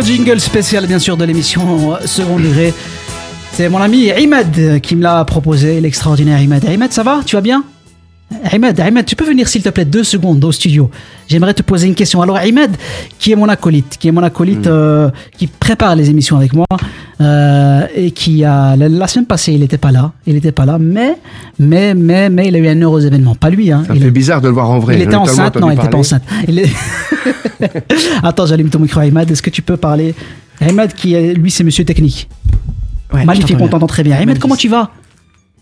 jingle 0.00 0.38
spécial, 0.38 0.86
bien 0.86 1.00
sûr, 1.00 1.16
de 1.16 1.24
l'émission 1.24 1.98
Second 2.06 2.38
Degré. 2.38 2.72
C'est 3.52 3.68
mon 3.68 3.78
ami 3.78 4.12
Imad 4.16 4.80
qui 4.80 4.94
me 4.94 5.02
l'a 5.02 5.24
proposé, 5.24 5.80
l'extraordinaire 5.80 6.40
Imad. 6.40 6.62
Imad, 6.62 6.92
ça 6.92 7.02
va? 7.02 7.22
Tu 7.26 7.34
vas 7.34 7.42
bien? 7.42 7.64
Ahmed, 8.44 8.78
Ahmed, 8.78 9.04
tu 9.04 9.16
peux 9.16 9.24
venir 9.24 9.48
s'il 9.48 9.62
te 9.62 9.68
plaît 9.70 9.84
deux 9.84 10.04
secondes 10.04 10.42
au 10.44 10.52
studio. 10.52 10.88
J'aimerais 11.26 11.54
te 11.54 11.62
poser 11.62 11.88
une 11.88 11.94
question. 11.94 12.22
Alors 12.22 12.36
Ahmed, 12.36 12.76
qui 13.18 13.32
est 13.32 13.36
mon 13.36 13.48
acolyte, 13.48 13.96
qui 13.98 14.08
est 14.08 14.12
mon 14.12 14.22
acolyte, 14.22 14.66
euh, 14.68 15.10
qui 15.36 15.48
prépare 15.48 15.96
les 15.96 16.10
émissions 16.10 16.36
avec 16.36 16.52
moi 16.52 16.66
euh, 17.22 17.86
et 17.94 18.10
qui 18.10 18.44
a 18.44 18.76
la, 18.76 18.88
la 18.88 19.06
semaine 19.06 19.26
passée, 19.26 19.52
il 19.52 19.60
n'était 19.60 19.78
pas 19.78 19.92
là, 19.92 20.12
il 20.26 20.34
n'était 20.34 20.52
pas 20.52 20.66
là, 20.66 20.78
mais 20.78 21.16
mais 21.58 21.94
mais 21.94 22.28
mais 22.28 22.48
il 22.48 22.56
a 22.56 22.58
eu 22.58 22.68
un 22.68 22.80
heureux 22.80 23.06
événement. 23.06 23.34
Pas 23.34 23.50
lui, 23.50 23.70
hein. 23.70 23.84
Ça 23.86 23.94
Il 23.94 24.00
fait 24.02 24.08
a- 24.08 24.10
bizarre 24.10 24.40
de 24.40 24.48
le 24.48 24.54
voir 24.54 24.70
en 24.70 24.78
vrai. 24.78 24.96
il 24.96 25.02
était 25.02 25.14
enceinte, 25.14 25.56
non, 25.56 25.70
il 25.70 25.76
n'était 25.76 25.88
pas 25.88 25.98
enceinte. 25.98 26.22
Il 26.48 26.58
est- 26.58 26.70
Attends, 28.22 28.46
j'allume 28.46 28.68
ton 28.70 28.78
micro, 28.78 29.00
Ahmed. 29.00 29.30
Est-ce 29.30 29.42
que 29.42 29.50
tu 29.50 29.62
peux 29.62 29.76
parler? 29.76 30.14
Ahmed, 30.60 30.92
qui 30.94 31.14
est, 31.14 31.34
lui, 31.34 31.50
c'est 31.50 31.64
monsieur 31.64 31.84
technique. 31.84 32.28
Ouais, 33.12 33.24
Magnifique, 33.24 33.56
on 33.56 33.60
bien. 33.60 33.68
t'entend 33.68 33.86
très 33.86 34.02
bien. 34.02 34.14
Ahmed, 34.14 34.26
Magnifique. 34.26 34.42
comment 34.42 34.56
tu 34.56 34.68
vas? 34.68 34.90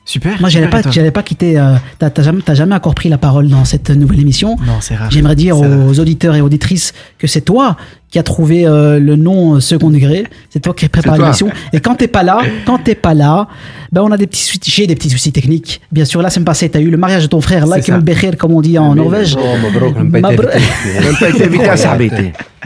Super. 0.04 0.40
Moi, 0.40 0.48
j'allais 0.48 0.68
pas, 0.70 0.82
j'allais 0.90 1.10
pas 1.10 1.22
quitter. 1.22 1.58
euh, 1.58 1.74
t'as, 1.98 2.10
jamais, 2.22 2.40
t'as 2.42 2.54
jamais 2.54 2.74
encore 2.74 2.94
pris 2.94 3.08
la 3.08 3.18
parole 3.18 3.48
dans 3.48 3.64
cette 3.64 3.90
nouvelle 3.90 4.20
émission. 4.20 4.56
Non, 4.66 4.78
c'est 4.80 4.96
rare. 4.96 5.10
J'aimerais 5.10 5.36
dire 5.36 5.58
aux 5.58 5.98
auditeurs 6.00 6.34
et 6.34 6.40
auditrices 6.40 6.92
que 7.18 7.26
c'est 7.26 7.42
toi 7.42 7.76
qui 8.10 8.18
as 8.18 8.22
trouvé 8.22 8.66
euh, 8.66 8.98
le 8.98 9.16
nom 9.16 9.54
euh, 9.56 9.60
second 9.60 9.90
degré. 9.90 10.24
C'est 10.50 10.60
toi 10.60 10.74
qui 10.74 10.88
prépares 10.88 11.12
C'est 11.14 11.18
toi. 11.18 11.26
l'émission. 11.26 11.48
Et 11.72 11.80
quand 11.80 11.94
t'es 11.94 12.08
pas 12.08 12.22
là, 12.22 12.40
quand 12.66 12.78
t'es 12.78 12.94
pas 12.94 13.14
là, 13.14 13.46
ben 13.92 14.02
on 14.02 14.10
a 14.10 14.16
des 14.16 14.26
petits 14.26 14.42
soucis, 14.42 14.60
j'ai 14.64 14.86
des 14.86 14.94
petits 14.96 15.10
soucis 15.10 15.32
techniques. 15.32 15.80
Bien 15.92 16.04
sûr, 16.04 16.20
la 16.22 16.30
semaine 16.30 16.44
passée, 16.44 16.68
t'as 16.68 16.80
eu 16.80 16.90
le 16.90 16.96
mariage 16.96 17.22
de 17.22 17.28
ton 17.28 17.40
frère, 17.40 17.66
là, 17.66 17.80
qui 17.80 17.90
comme 18.36 18.52
on 18.52 18.60
dit 18.60 18.78
en 18.78 18.94
Norvège. 18.94 19.36
Oh. 19.38 19.46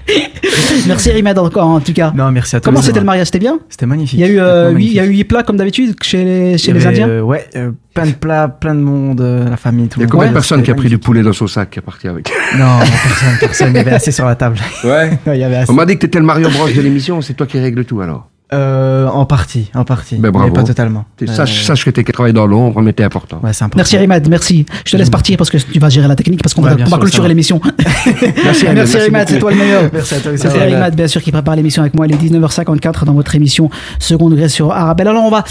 Merci 0.86 1.10
Rimed 1.12 1.38
encore 1.38 1.66
en 1.68 1.80
tout 1.80 1.92
cas. 1.92 2.12
Non, 2.14 2.30
merci 2.30 2.56
à 2.56 2.60
toi. 2.60 2.70
Comment 2.72 2.82
c'était 2.82 2.98
le 3.00 3.06
mariage? 3.06 3.26
C'était 3.26 3.38
bien? 3.38 3.58
C'était 3.68 3.86
magnifique. 3.86 4.18
Il 4.18 4.22
y 4.22 4.24
a 4.24 4.28
eu, 4.28 4.38
euh, 4.38 4.64
Honnêtement, 4.68 4.78
huit- 4.78 4.86
il 4.86 4.92
y 4.94 4.98
a 4.98 5.02
eu 5.02 5.06
magnifique. 5.06 5.18
huit 5.18 5.24
plats 5.24 5.42
comme 5.42 5.56
d'habitude 5.56 5.94
chez 6.02 6.24
les, 6.24 6.58
chez 6.58 6.72
les 6.72 6.86
avait, 6.86 6.94
Indiens? 7.02 7.08
euh, 7.08 7.20
Ouais, 7.22 7.46
euh, 7.56 7.70
plein 7.94 8.06
de 8.06 8.12
plats, 8.12 8.48
plein 8.48 8.74
de 8.74 8.80
monde, 8.80 9.20
euh, 9.20 9.48
la 9.48 9.56
famille, 9.56 9.88
tout 9.88 10.00
Il 10.00 10.02
y 10.02 10.06
le 10.06 10.10
a 10.10 10.12
monde. 10.12 10.18
combien 10.20 10.28
de 10.28 10.32
personnes 10.34 10.62
qui 10.62 10.70
a 10.70 10.74
pris 10.74 10.88
du 10.88 10.98
poulet 10.98 11.22
dans 11.22 11.32
son 11.32 11.46
sac 11.46 11.70
qui 11.70 11.78
est 11.78 11.82
parti 11.82 12.08
avec 12.08 12.28
Non, 12.58 12.78
personne, 12.80 13.38
personne. 13.40 13.70
Il 13.70 13.76
y 13.76 13.80
avait 13.80 13.92
assez 13.92 14.10
sur 14.12 14.26
la 14.26 14.34
table. 14.34 14.56
Ouais. 14.82 15.18
il 15.26 15.36
y 15.36 15.44
avait 15.44 15.56
assez. 15.56 15.70
On 15.70 15.74
m'a 15.74 15.86
dit 15.86 15.94
que 15.94 16.00
t'étais 16.00 16.18
le 16.18 16.24
Mario 16.26 16.50
Bros 16.50 16.66
de 16.68 16.80
l'émission, 16.80 17.20
c'est 17.22 17.34
toi 17.34 17.46
qui 17.46 17.58
règles 17.58 17.84
tout 17.84 18.00
alors. 18.00 18.28
Euh, 18.54 19.06
en 19.08 19.24
partie, 19.26 19.70
en 19.74 19.84
partie. 19.84 20.16
Ben 20.16 20.30
bravo. 20.30 20.48
Mais 20.48 20.54
pas 20.54 20.62
totalement. 20.64 21.04
Euh, 21.22 21.26
Sache, 21.26 21.64
sache 21.64 21.84
que 21.84 21.90
t'es 21.90 22.04
qui 22.04 22.12
travaille 22.12 22.32
dans 22.32 22.46
l'ombre, 22.46 22.80
mais 22.82 22.92
t'es 22.92 23.04
important. 23.04 23.36
Ouais, 23.42 23.50
important. 23.50 23.76
Merci 23.76 23.96
Rimad, 23.96 24.28
merci. 24.28 24.66
Je 24.84 24.92
te 24.92 24.96
laisse 24.96 25.10
partir 25.10 25.36
parce 25.36 25.50
que 25.50 25.58
tu 25.58 25.78
vas 25.78 25.88
gérer 25.88 26.08
la 26.08 26.16
technique 26.16 26.42
parce 26.42 26.54
qu'on 26.54 26.62
Ouais, 26.62 26.74
va, 26.74 26.98
clôturer 26.98 27.28
l'émission. 27.28 27.60
Merci, 28.44 28.66
Ahmed, 28.66 28.76
merci 28.76 28.96
Rimad, 28.98 29.28
c'est 29.28 29.38
toi 29.38 29.50
le 29.50 29.56
meilleur. 29.56 29.82
Merci 29.92 30.14
à 30.14 30.20
toi 30.20 30.32
aussi. 30.32 30.46
Bien 30.96 31.08
sûr, 31.08 31.22
qui 31.22 31.32
prépare 31.32 31.56
l'émission 31.56 31.82
avec 31.82 31.94
moi. 31.94 32.06
Il 32.06 32.14
est 32.14 32.16
19h54 32.16 33.04
dans 33.04 33.14
votre 33.14 33.34
émission 33.34 33.70
Second 33.98 34.30
degré 34.30 34.48
sur 34.48 34.70
Arabelle. 34.72 35.08
Alors 35.08 35.24
on 35.24 35.30
va, 35.30 35.44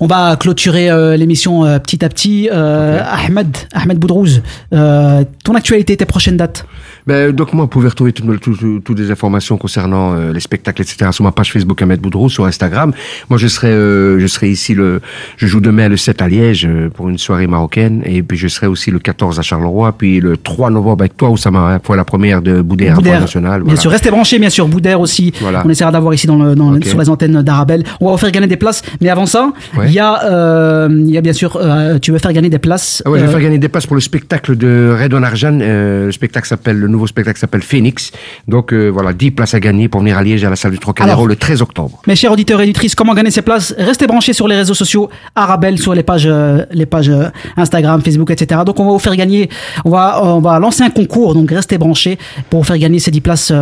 on 0.00 0.06
va 0.06 0.36
clôturer 0.36 0.90
euh, 0.90 1.16
l'émission 1.16 1.64
euh, 1.64 1.78
petit 1.78 2.04
à 2.04 2.08
petit. 2.08 2.48
Euh, 2.52 3.00
Ahmed, 3.04 3.56
Ahmed 3.72 3.98
Boudrouz, 3.98 4.42
euh, 4.72 5.24
ton 5.42 5.54
actualité, 5.54 5.96
tes 5.96 6.06
prochaines 6.06 6.36
dates? 6.36 6.66
Ben, 7.06 7.32
donc 7.32 7.52
moi, 7.52 7.64
vous 7.64 7.68
pouvez 7.68 7.88
retrouver 7.88 8.12
toutes 8.12 8.40
tout, 8.40 8.56
tout- 8.56 8.80
toutes 8.82 8.98
les 8.98 9.10
informations 9.10 9.56
concernant 9.58 10.14
euh, 10.14 10.32
les 10.32 10.40
spectacles, 10.40 10.80
etc. 10.82 11.10
sur 11.12 11.22
ma 11.24 11.32
page 11.32 11.52
Facebook 11.52 11.80
Ahmed 11.82 12.00
Boudrou, 12.00 12.30
sur 12.30 12.46
Instagram. 12.46 12.92
Moi, 13.28 13.38
je 13.38 13.46
serai, 13.46 13.68
euh, 13.68 14.18
je 14.18 14.26
serai 14.26 14.48
ici 14.50 14.74
le, 14.74 15.00
je 15.36 15.46
joue 15.46 15.60
demain 15.60 15.88
le 15.88 15.96
7 15.98 16.22
à 16.22 16.28
Liège 16.28 16.64
euh, 16.66 16.88
pour 16.88 17.08
une 17.10 17.18
soirée 17.18 17.46
marocaine, 17.46 18.02
et 18.06 18.22
puis 18.22 18.38
je 18.38 18.48
serai 18.48 18.66
aussi 18.66 18.90
le 18.90 18.98
14 18.98 19.38
à 19.38 19.42
Charleroi, 19.42 19.92
puis 19.96 20.20
le 20.20 20.36
3 20.38 20.70
novembre 20.70 21.02
avec 21.02 21.16
toi, 21.16 21.28
Oussama, 21.30 21.74
hein, 21.74 21.78
pour 21.78 21.94
la 21.94 22.04
première 22.04 22.40
de 22.40 22.62
Boudère, 22.62 22.94
Boudère, 22.96 23.12
international. 23.14 23.62
Bien 23.64 23.76
sûr, 23.76 23.90
restez 23.90 24.10
branchés, 24.10 24.38
bien 24.38 24.50
sûr. 24.50 24.66
Boudère 24.66 25.00
aussi. 25.00 25.32
Voilà. 25.42 25.62
On 25.64 25.68
essaiera 25.68 25.92
d'avoir 25.92 26.14
ici 26.14 26.26
dans 26.26 26.42
le, 26.42 26.54
dans 26.54 26.70
le- 26.70 26.78
Ok. 26.78 26.86
sur 26.86 26.98
les 26.98 27.10
antennes 27.10 27.42
d'Arabelle. 27.42 27.84
On 28.00 28.06
va 28.06 28.12
vous 28.12 28.18
faire 28.18 28.30
gagner 28.32 28.46
des 28.46 28.56
places. 28.56 28.82
Mais 29.02 29.10
avant 29.10 29.26
ça, 29.26 29.52
Ouais. 29.76 29.86
il 29.88 29.92
y 29.92 29.98
a, 29.98 30.24
euh, 30.24 30.88
il 30.90 31.10
y 31.10 31.18
a 31.18 31.20
bien 31.20 31.32
sûr, 31.34 31.56
euh, 31.60 31.98
tu 31.98 32.12
veux 32.12 32.18
faire 32.18 32.32
gagner 32.32 32.48
des 32.48 32.58
places. 32.58 33.02
Ah 33.04 33.10
ouais, 33.10 33.18
je 33.18 33.24
vais 33.24 33.28
euh, 33.28 33.32
faire 33.32 33.42
gagner 33.42 33.58
des 33.58 33.68
places 33.68 33.86
pour 33.86 33.94
le 33.96 34.00
spectacle 34.00 34.56
de 34.56 34.96
Redon 35.00 35.22
Arjan. 35.22 35.58
Euh, 35.60 36.06
le 36.06 36.12
spectacle 36.12 36.48
s'appelle, 36.48 36.78
le 36.78 36.93
nouveau 36.94 37.06
spectacle 37.06 37.38
s'appelle 37.38 37.62
Phoenix. 37.62 38.10
Donc 38.48 38.72
euh, 38.72 38.88
voilà, 38.88 39.12
10 39.12 39.32
places 39.32 39.54
à 39.54 39.60
gagner 39.60 39.88
pour 39.88 40.00
venir 40.00 40.16
à 40.16 40.22
Liège 40.22 40.44
à 40.44 40.50
la 40.50 40.56
salle 40.56 40.72
du 40.72 40.78
Trocadéro 40.78 41.12
Alors- 41.18 41.26
le 41.26 41.36
13 41.36 41.60
octobre. 41.62 42.00
Mes 42.06 42.16
chers 42.16 42.32
auditeurs 42.32 42.60
et 42.60 42.64
auditrices, 42.64 42.94
comment 42.94 43.14
gagner 43.14 43.30
ces 43.30 43.42
places? 43.42 43.74
Restez 43.78 44.06
branchés 44.06 44.32
sur 44.32 44.48
les 44.48 44.56
réseaux 44.56 44.74
sociaux, 44.74 45.10
Arabelle, 45.34 45.78
sur 45.78 45.94
les 45.94 46.02
pages, 46.02 46.26
euh, 46.26 46.64
les 46.70 46.86
pages 46.86 47.08
euh, 47.10 47.28
Instagram, 47.56 48.00
Facebook, 48.02 48.30
etc. 48.30 48.62
Donc 48.64 48.80
on 48.80 48.86
va 48.86 48.92
vous 48.92 48.98
faire 48.98 49.16
gagner, 49.16 49.48
on 49.84 49.90
va, 49.90 50.20
on 50.24 50.40
va 50.40 50.58
lancer 50.58 50.82
un 50.82 50.90
concours, 50.90 51.34
donc 51.34 51.50
restez 51.50 51.76
branchés 51.78 52.18
pour 52.50 52.60
vous 52.60 52.66
faire 52.66 52.78
gagner 52.78 52.98
ces 52.98 53.10
10 53.10 53.20
places 53.20 53.52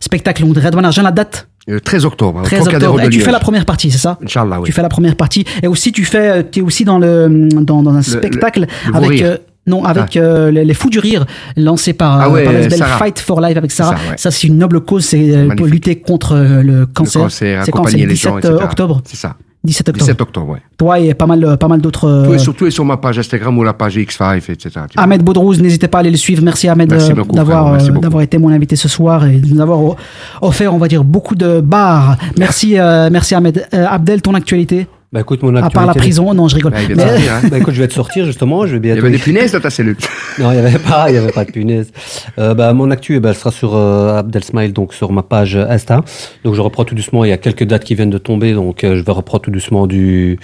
spectacle. 0.00 0.44
Donc 0.44 0.56
Redouane 0.56 0.84
Argent, 0.84 1.02
la 1.02 1.12
date? 1.12 1.46
Euh, 1.68 1.80
13 1.80 2.04
octobre. 2.06 2.40
au 2.40 2.42
13 2.44 2.60
Trocadéro 2.60 2.92
octobre. 2.94 3.08
Et 3.08 3.10
tu 3.14 3.20
fais 3.20 3.30
la 3.32 3.40
première 3.40 3.66
partie, 3.66 3.90
c'est 3.90 3.98
ça? 3.98 4.18
Inch'Allah, 4.24 4.58
oui. 4.60 4.66
Tu 4.66 4.72
fais 4.72 4.80
la 4.82 4.88
première 4.88 5.16
partie. 5.16 5.44
Et 5.62 5.66
aussi, 5.66 5.92
tu 5.92 6.04
fais, 6.04 6.48
tu 6.50 6.60
es 6.60 6.62
aussi 6.62 6.84
dans 6.84 6.98
le, 6.98 7.48
dans, 7.52 7.82
dans 7.82 7.92
un 7.94 8.00
spectacle 8.02 8.66
le 8.86 8.96
avec, 8.96 9.20
euh, 9.20 9.36
non, 9.68 9.84
avec 9.84 10.16
euh, 10.16 10.50
les, 10.50 10.64
les 10.64 10.74
Fous 10.74 10.90
du 10.90 10.98
rire, 10.98 11.26
lancé 11.56 11.92
par, 11.92 12.20
Ah 12.20 12.26
euh, 12.26 12.30
ouais, 12.30 12.68
par. 12.78 12.98
Fight 12.98 13.18
for 13.18 13.40
Life 13.40 13.56
avec 13.56 13.70
Sarah. 13.70 13.96
Ça, 13.96 14.10
ouais. 14.10 14.16
Ça, 14.16 14.30
c'est 14.30 14.46
une 14.46 14.58
noble 14.58 14.80
cause, 14.80 15.04
c'est 15.04 15.36
euh, 15.36 15.48
pour 15.54 15.66
lutter 15.66 15.96
contre 15.96 16.36
le 16.36 16.86
cancer. 16.86 17.22
cancer, 17.22 17.64
c'est 17.64 17.70
quand 17.70 17.80
accompagner 17.80 17.98
c'est 17.98 18.04
le 18.04 18.10
les 18.10 18.16
gens, 18.16 18.36
17 18.36 18.50
etc. 18.52 18.64
octobre. 18.64 19.02
C'est 19.04 19.16
ça. 19.16 19.36
17 19.64 19.88
octobre. 19.88 20.04
17 20.04 20.20
octobre, 20.20 20.48
ouais. 20.50 20.62
Toi 20.76 21.00
et 21.00 21.14
pas 21.14 21.26
mal, 21.26 21.56
pas 21.58 21.66
mal 21.66 21.80
d'autres. 21.80 22.00
Tout 22.00 22.30
euh, 22.30 22.66
est 22.68 22.70
sur, 22.70 22.84
ma 22.84 22.96
page 22.96 23.18
Instagram 23.18 23.58
ou 23.58 23.64
la 23.64 23.74
page 23.74 23.96
X5, 23.96 24.36
etc. 24.36 24.70
Ahmed 24.96 25.22
Baudrouz, 25.22 25.60
n'hésitez 25.60 25.88
pas 25.88 25.98
à 25.98 26.00
aller 26.02 26.10
le 26.10 26.16
suivre. 26.16 26.42
Merci 26.42 26.68
Ahmed 26.68 26.88
d'avoir 27.32 28.22
été 28.22 28.38
mon 28.38 28.50
invité 28.50 28.76
ce 28.76 28.88
soir 28.88 29.26
et 29.26 29.38
de 29.38 29.52
nous 29.52 29.60
avoir 29.60 29.96
offert, 30.40 30.72
on 30.72 30.78
va 30.78 30.86
dire, 30.86 31.02
beaucoup 31.02 31.34
de 31.34 31.60
bars. 31.60 32.16
Merci, 32.38 32.78
euh, 32.78 33.08
merci 33.10 33.34
Ahmed. 33.34 33.66
Euh, 33.74 33.84
Abdel, 33.88 34.22
ton 34.22 34.34
actualité? 34.34 34.86
Bah 35.10 35.20
écoute, 35.20 35.42
mon 35.42 35.56
À 35.56 35.70
part 35.70 35.86
la 35.86 35.94
prison, 35.94 36.34
non, 36.34 36.48
je 36.48 36.56
rigole. 36.56 36.74
Il 36.82 36.94
vient 36.94 36.96
Mais- 36.96 37.28
hein. 37.28 37.40
Bah 37.50 37.56
écoute, 37.58 37.72
je 37.72 37.80
vais 37.80 37.88
te 37.88 37.94
sortir 37.94 38.26
justement. 38.26 38.66
Je 38.66 38.72
vais 38.72 38.76
Il 38.76 38.80
bientôt. 38.80 38.98
y 38.98 39.06
avait 39.06 39.10
des 39.16 39.18
punaises 39.22 39.52
dans 39.52 39.60
ta 39.60 39.70
cellule. 39.70 39.96
Non, 40.38 40.52
il 40.52 40.60
n'y 40.60 40.66
avait 40.66 40.78
pas, 40.78 41.06
il 41.10 41.14
y 41.14 41.16
avait 41.16 41.32
pas 41.32 41.46
de 41.46 41.50
punaise. 41.50 41.90
Euh, 42.38 42.52
bah, 42.52 42.70
mon 42.74 42.90
actu, 42.90 43.16
eh 43.16 43.20
ben, 43.20 43.30
elle 43.30 43.34
sera 43.34 43.50
sur 43.50 43.74
euh, 43.74 44.18
Abdel 44.18 44.44
Smile, 44.44 44.74
donc 44.74 44.92
sur 44.92 45.10
ma 45.10 45.22
page 45.22 45.56
Insta. 45.56 46.04
Donc 46.44 46.54
je 46.54 46.60
reprends 46.60 46.84
tout 46.84 46.94
doucement. 46.94 47.24
Il 47.24 47.30
y 47.30 47.32
a 47.32 47.38
quelques 47.38 47.64
dates 47.64 47.84
qui 47.84 47.94
viennent 47.94 48.10
de 48.10 48.18
tomber, 48.18 48.52
donc 48.52 48.84
euh, 48.84 48.96
je 48.96 49.02
vais 49.02 49.12
reprendre 49.12 49.42
tout 49.44 49.50
doucement 49.50 49.86
du 49.86 50.38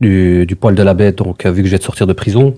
du, 0.00 0.46
du 0.46 0.56
poil 0.56 0.74
de 0.74 0.82
la 0.82 0.94
bête. 0.94 1.18
Donc 1.18 1.44
euh, 1.44 1.50
vu 1.52 1.60
que 1.60 1.68
je 1.68 1.72
vais 1.72 1.78
de 1.78 1.82
sortir 1.84 2.06
de 2.06 2.14
prison. 2.14 2.54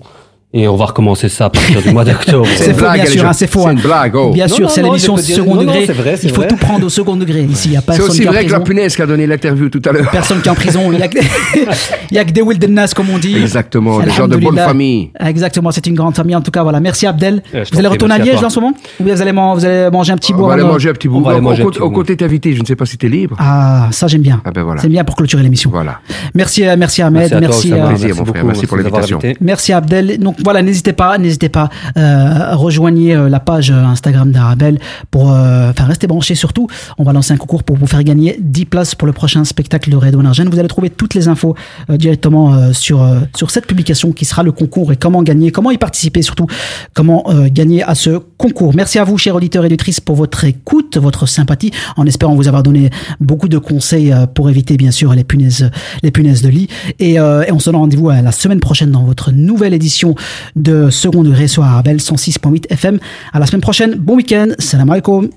Et 0.55 0.67
on 0.67 0.75
va 0.75 0.85
recommencer 0.85 1.29
ça 1.29 1.45
à 1.45 1.49
partir 1.49 1.81
du 1.81 1.89
mois 1.91 2.05
d'octobre. 2.05 2.45
C'est 2.57 2.73
faux, 2.73 2.81
blague, 2.81 3.01
bien 3.01 3.05
sûr, 3.09 3.25
hein, 3.25 3.33
c'est 3.33 3.47
faux. 3.47 3.61
c'est 3.63 3.67
hein. 3.69 3.71
une 3.71 3.81
blague, 3.81 4.15
oh. 4.15 4.31
Bien 4.31 4.45
Non, 4.45 4.53
sûr, 4.55 4.63
non, 4.65 4.69
c'est 4.69 4.81
non, 4.83 4.87
l'émission 4.89 5.17
second 5.17 5.45
non, 5.55 5.55
non, 5.55 5.61
degré. 5.61 5.85
c'est 5.87 5.93
vrai, 5.93 6.15
c'est 6.15 6.27
Il 6.27 6.29
faut 6.29 6.41
vrai. 6.41 6.47
tout 6.47 6.57
prendre 6.57 6.85
au 6.85 6.89
second 6.89 7.15
degré. 7.15 7.41
Ici, 7.41 7.69
il 7.69 7.71
n'y 7.71 7.77
a 7.77 7.79
C'est 7.79 7.85
personne 7.87 8.05
aussi 8.09 8.19
qui 8.19 8.25
est 8.25 8.29
en 8.29 8.31
vrai 8.33 8.45
que 8.45 8.51
la 8.51 8.59
prison. 8.59 8.63
punaise 8.75 8.95
qui 8.95 9.01
a 9.01 9.05
donné 9.07 9.25
l'interview 9.25 9.69
tout 9.69 9.81
à 9.83 9.91
l'heure. 9.91 10.09
Personne 10.11 10.41
qui 10.41 10.47
est 10.47 10.51
en 10.51 10.55
prison. 10.55 10.91
Il 10.91 10.97
n'y 10.97 11.03
a, 11.03 11.07
que- 11.07 11.17
y 12.11 12.17
a 12.19 12.23
que 12.25 12.31
des 12.31 12.43
Wildennas, 12.43 12.93
comme 12.95 13.09
on 13.09 13.17
dit. 13.17 13.35
Exactement, 13.35 13.99
des 13.99 14.11
gens 14.11 14.27
de 14.27 14.37
bonne 14.37 14.55
famille. 14.57 15.09
Exactement, 15.19 15.71
c'est 15.71 15.87
une 15.87 15.95
grande 15.95 16.15
famille. 16.15 16.35
En 16.35 16.41
tout 16.41 16.51
cas, 16.51 16.61
voilà. 16.61 16.79
Merci 16.79 17.07
Abdel. 17.07 17.41
Euh, 17.55 17.65
je 17.65 17.71
vous 17.73 17.79
allez 17.79 17.87
retourner 17.87 18.13
à 18.13 18.19
Liège 18.19 18.37
toi. 18.37 18.45
en 18.45 18.49
ce 18.51 18.59
moment 18.59 18.73
Ou 18.99 19.03
bien 19.05 19.15
vous 19.15 19.21
allez, 19.23 19.31
man- 19.31 19.55
vous 19.55 19.65
allez 19.65 19.89
manger 19.91 20.13
un 20.13 20.17
petit 20.17 20.33
On 20.33 20.37
bout 20.37 20.45
va 20.45 20.53
aller 20.53 20.63
manger 20.63 20.89
un 20.89 20.93
petit 20.93 21.07
bout. 21.07 21.17
On 21.17 21.21
va 21.21 21.31
aller 21.31 21.39
Au- 21.39 21.43
manger 21.43 21.63
au 21.63 21.69
un 21.87 21.91
côté- 21.91 22.15
t'invité, 22.15 22.53
je 22.53 22.61
ne 22.61 22.65
sais 22.67 22.75
pas 22.75 22.85
si 22.85 22.99
t'es 22.99 23.09
libre. 23.09 23.35
Ah, 23.39 23.87
ça 23.91 24.05
j'aime 24.05 24.21
bien. 24.21 24.39
Ah 24.45 24.51
ben 24.51 24.61
voilà. 24.61 24.81
C'est 24.83 24.87
bien 24.89 25.03
pour 25.03 25.15
clôturer 25.15 25.41
l'émission. 25.41 25.71
Voilà. 25.71 25.99
Merci, 26.35 26.63
euh, 26.67 26.75
merci 26.77 27.01
Ahmed. 27.01 27.31
Merci 27.41 27.71
Merci, 27.71 28.11
Oussama. 28.11 28.29
euh, 28.53 28.67
pour 28.67 28.77
l'invitation. 28.77 29.19
Merci 29.41 29.73
Abdel. 29.73 30.19
Donc 30.19 30.42
voilà, 30.43 30.61
n'hésitez 30.61 30.93
pas, 30.93 31.17
n'hésitez 31.17 31.49
pas, 31.49 31.69
euh, 31.97 32.55
rejoignez 32.55 33.15
euh, 33.15 33.29
la 33.29 33.39
page 33.39 33.71
euh, 33.71 33.83
Instagram 33.83 34.31
d'Arabelle 34.31 34.79
pour, 35.09 35.31
euh, 35.31 35.69
enfin 35.69 35.85
restez 35.85 36.07
branchés 36.07 36.35
surtout. 36.35 36.67
On 36.97 37.03
va 37.03 37.13
lancer 37.13 37.33
un 37.33 37.37
concours 37.37 37.63
pour 37.63 37.77
vous 37.77 37.87
faire 37.87 38.03
gagner 38.03 38.37
10 38.39 38.65
places 38.65 38.95
pour 38.95 39.07
le 39.07 39.13
prochain 39.13 39.45
spectacle 39.45 39.89
de 39.89 39.95
Redouane 39.95 40.25
Argent. 40.25 40.45
Vous 40.51 40.59
allez 40.59 40.67
trouver 40.67 40.89
toutes 40.89 41.13
les 41.13 41.27
infos 41.27 41.55
euh, 41.89 41.97
directement 41.97 42.73
sur 42.73 43.07
sur 43.35 43.51
cette 43.51 43.65
publication 43.65 44.11
qui 44.11 44.25
sera 44.25 44.43
le 44.43 44.51
concours 44.51 44.91
et 44.91 44.97
comment 44.97 45.23
gagner, 45.23 45.51
comment 45.51 45.71
y 45.71 45.77
participer 45.77 46.21
surtout, 46.21 46.47
comment 46.93 47.25
gagner 47.51 47.83
à 47.83 47.95
ce 47.95 48.19
concours. 48.37 48.75
Merci 48.75 48.99
à 48.99 49.03
vous, 49.03 49.17
chers 49.17 49.35
auditeurs 49.35 49.63
et 49.63 49.67
auditrices, 49.67 49.99
pour 49.99 50.15
votre 50.15 50.43
écoute, 50.43 50.97
votre 50.97 51.25
sympathie, 51.25 51.71
en 51.95 52.05
espérant 52.05 52.35
vous 52.35 52.47
avoir 52.47 52.63
donné 52.63 52.89
beaucoup 53.19 53.47
de 53.47 53.57
conseils 53.57 54.13
pour 54.33 54.49
éviter 54.49 54.77
bien 54.77 54.91
sûr 54.91 55.13
les 55.13 55.23
punaises, 55.23 55.69
les 56.01 56.11
punaises 56.11 56.41
de 56.41 56.49
lit. 56.49 56.67
Et, 56.99 57.13
et 57.13 57.51
on 57.51 57.59
se 57.59 57.69
donne 57.69 57.79
rendez-vous 57.79 58.09
la 58.09 58.31
semaine 58.31 58.59
prochaine 58.59 58.91
dans 58.91 59.03
votre 59.03 59.31
nouvelle 59.31 59.73
édition 59.73 60.15
de 60.55 60.89
Second 60.89 61.23
Degré 61.23 61.47
sur 61.47 61.63
Arabelle 61.63 61.97
106.8 61.97 62.65
FM. 62.69 62.99
À 63.33 63.39
la 63.39 63.45
semaine 63.45 63.61
prochaine. 63.61 63.95
Bon 63.95 64.15
week-end. 64.15 64.49
Salam 64.59 64.89
alaikum. 64.89 65.29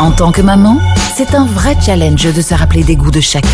En 0.00 0.12
tant 0.12 0.30
que 0.30 0.42
maman, 0.42 0.78
c'est 1.16 1.34
un 1.34 1.46
vrai 1.46 1.76
challenge 1.84 2.32
de 2.32 2.40
se 2.40 2.54
rappeler 2.54 2.84
des 2.84 2.94
goûts 2.94 3.10
de 3.10 3.20
chacun. 3.20 3.48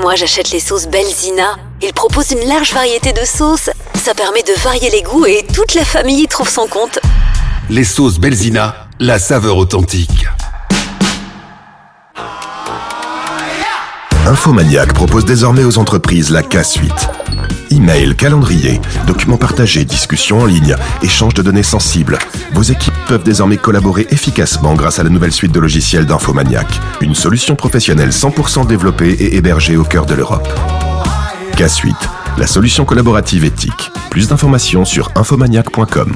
Moi, 0.00 0.14
j'achète 0.14 0.50
les 0.50 0.60
sauces 0.60 0.88
Belzina. 0.88 1.56
Ils 1.82 1.92
proposent 1.92 2.30
une 2.30 2.48
large 2.48 2.72
variété 2.72 3.12
de 3.12 3.24
sauces. 3.26 3.70
Ça 3.94 4.14
permet 4.14 4.42
de 4.42 4.58
varier 4.62 4.90
les 4.90 5.02
goûts 5.02 5.26
et 5.26 5.44
toute 5.54 5.74
la 5.74 5.84
famille 5.84 6.22
y 6.22 6.28
trouve 6.28 6.48
son 6.48 6.66
compte. 6.66 6.98
Les 7.68 7.84
sauces 7.84 8.18
Belzina, 8.18 8.88
la 9.00 9.18
saveur 9.18 9.58
authentique. 9.58 10.26
Infomaniac 14.28 14.92
propose 14.92 15.24
désormais 15.24 15.64
aux 15.64 15.78
entreprises 15.78 16.30
la 16.30 16.42
K-Suite. 16.42 17.08
Email, 17.70 18.14
calendrier, 18.14 18.78
documents 19.06 19.38
partagés, 19.38 19.86
discussions 19.86 20.40
en 20.40 20.44
ligne, 20.44 20.76
échange 21.02 21.32
de 21.32 21.40
données 21.40 21.62
sensibles. 21.62 22.18
Vos 22.52 22.62
équipes 22.62 22.92
peuvent 23.06 23.22
désormais 23.22 23.56
collaborer 23.56 24.06
efficacement 24.10 24.74
grâce 24.74 24.98
à 24.98 25.02
la 25.02 25.08
nouvelle 25.08 25.32
suite 25.32 25.52
de 25.52 25.60
logiciels 25.60 26.04
d'Infomaniac. 26.04 26.66
Une 27.00 27.14
solution 27.14 27.56
professionnelle 27.56 28.10
100% 28.10 28.66
développée 28.66 29.12
et 29.12 29.36
hébergée 29.36 29.78
au 29.78 29.84
cœur 29.84 30.04
de 30.04 30.12
l'Europe. 30.12 30.48
K-Suite, 31.56 31.96
la 32.36 32.46
solution 32.46 32.84
collaborative 32.84 33.46
éthique. 33.46 33.90
Plus 34.10 34.28
d'informations 34.28 34.84
sur 34.84 35.10
infomaniac.com. 35.16 36.12